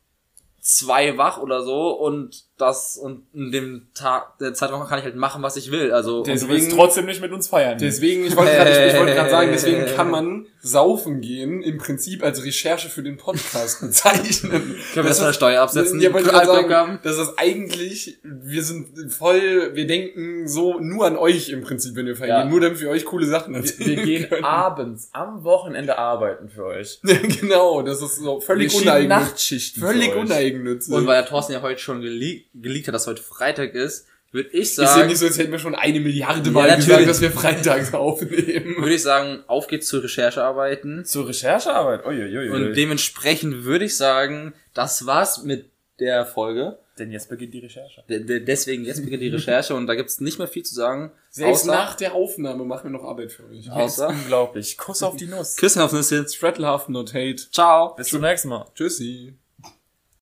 zwei 0.60 1.16
wach 1.18 1.38
oder 1.38 1.62
so 1.62 1.90
und 1.92 2.44
das 2.62 2.96
und 2.96 3.24
in 3.34 3.52
dem 3.52 3.82
Tag 3.94 4.38
der 4.38 4.54
Zeitraum 4.54 4.86
kann 4.86 4.98
ich 4.98 5.04
halt 5.04 5.16
machen, 5.16 5.42
was 5.42 5.56
ich 5.56 5.70
will. 5.70 5.92
Also 5.92 6.18
Und 6.18 6.26
du 6.28 6.32
Deswegen- 6.32 6.52
willst 6.52 6.72
trotzdem 6.72 7.06
nicht 7.06 7.20
mit 7.20 7.32
uns 7.32 7.48
feiern. 7.48 7.76
Deswegen, 7.78 8.24
ich 8.24 8.34
wollte 8.36 8.52
gerade 8.52 8.70
ich, 8.70 8.92
ich 8.94 8.98
wollte 8.98 9.14
gerade 9.14 9.30
sagen, 9.30 9.50
deswegen 9.52 9.84
kann 9.96 10.10
man 10.10 10.46
saufen 10.64 11.20
gehen 11.20 11.60
im 11.62 11.78
Prinzip 11.78 12.22
als 12.22 12.44
Recherche 12.44 12.88
für 12.88 13.02
den 13.02 13.16
Podcast 13.16 13.80
bezeichnen. 13.80 14.50
können 14.50 14.76
wir 14.94 15.02
das 15.04 15.18
von 15.18 15.26
der 15.26 15.32
Steuer 15.32 15.60
absetzen. 15.62 16.00
Ja, 16.00 16.12
wollte 16.12 16.30
ich 16.30 16.36
sagen, 16.46 17.00
das 17.02 17.18
ist 17.18 17.32
eigentlich, 17.36 18.18
wir 18.22 18.62
sind 18.62 19.12
voll, 19.12 19.74
wir 19.74 19.86
denken 19.86 20.46
so 20.46 20.78
nur 20.78 21.06
an 21.06 21.16
euch 21.16 21.48
im 21.48 21.62
Prinzip, 21.62 21.96
wenn 21.96 22.06
wir 22.06 22.14
feiern 22.16 22.28
Ja. 22.28 22.44
nur 22.44 22.60
damit 22.60 22.80
wir 22.80 22.90
euch 22.90 23.04
coole 23.04 23.26
Sachen 23.26 23.54
wir, 23.54 23.60
erzählen 23.60 23.96
wir 23.96 24.04
gehen 24.04 24.28
können. 24.28 24.44
abends 24.44 25.08
am 25.12 25.42
Wochenende 25.42 25.98
arbeiten 25.98 26.48
für 26.48 26.64
euch. 26.66 27.00
Ja, 27.04 27.16
genau, 27.40 27.82
das 27.82 28.00
ist 28.00 28.16
so 28.16 28.40
völlig 28.40 28.72
Wir 28.72 28.82
uneigennützig. 28.82 29.08
Nachtschichten 29.08 29.82
Völlig 29.82 30.14
uneigennützig. 30.14 30.94
Und 30.94 31.06
weil 31.06 31.22
der 31.22 31.26
Thorsten 31.28 31.54
ja 31.54 31.62
heute 31.62 31.80
schon 31.80 32.00
geleakt, 32.02 32.46
geleakt 32.54 32.88
hat, 32.88 32.94
dass 32.94 33.06
heute 33.06 33.22
Freitag 33.22 33.74
ist, 33.74 34.06
würde 34.30 34.48
ich 34.50 34.60
ist 34.62 34.78
ja 34.78 34.86
sagen, 34.86 35.08
nicht 35.08 35.18
so, 35.18 35.26
als 35.26 35.36
hätten 35.38 35.52
wir 35.52 35.58
schon 35.58 35.74
eine 35.74 36.00
Milliarde 36.00 36.40
Ja, 36.48 36.50
Mal 36.52 36.62
gesagt, 36.76 36.88
natürlich. 36.88 37.06
dass 37.08 37.20
wir 37.20 37.30
freitags 37.32 37.92
aufnehmen. 37.94 38.76
würde 38.78 38.94
ich 38.94 39.02
sagen, 39.02 39.44
auf 39.46 39.66
geht's 39.66 39.88
zu 39.88 39.98
Recherchearbeiten. 39.98 41.04
Zur 41.04 41.28
Recherchearbeit. 41.28 42.06
Uiuiui. 42.06 42.48
Und 42.50 42.74
dementsprechend 42.74 43.64
würde 43.64 43.84
ich 43.84 43.96
sagen, 43.96 44.54
das 44.74 45.04
war's 45.06 45.42
mit 45.44 45.70
der 46.00 46.24
Folge. 46.26 46.78
Denn 46.98 47.10
jetzt 47.10 47.30
beginnt 47.30 47.54
die 47.54 47.60
Recherche. 47.60 48.04
De- 48.08 48.22
de- 48.22 48.40
Deswegen, 48.44 48.84
jetzt 48.84 49.02
beginnt 49.02 49.22
die 49.22 49.28
Recherche 49.28 49.74
und 49.74 49.86
da 49.86 49.94
gibt's 49.94 50.20
nicht 50.20 50.38
mehr 50.38 50.46
viel 50.46 50.62
zu 50.62 50.74
sagen. 50.74 51.10
Selbst 51.30 51.62
außer, 51.62 51.72
nach 51.72 51.94
der 51.96 52.12
Aufnahme 52.14 52.64
machen 52.66 52.84
wir 52.84 52.90
noch 52.98 53.04
Arbeit 53.04 53.32
für 53.32 53.44
euch. 53.48 53.70
außer 53.70 54.08
Unglaublich. 54.08 54.76
Kuss 54.76 55.02
auf 55.02 55.16
die 55.16 55.26
Nuss. 55.26 55.56
Küssen 55.56 55.80
auf 55.80 55.92
Nüsse. 55.94 56.26
Spread 56.28 56.58
love, 56.58 56.92
not 56.92 57.14
hate. 57.14 57.36
Ciao. 57.50 57.94
Bis 57.94 58.08
zum 58.08 58.20
nächsten 58.20 58.48
Mal. 58.48 58.66
Tschüssi. 58.74 59.34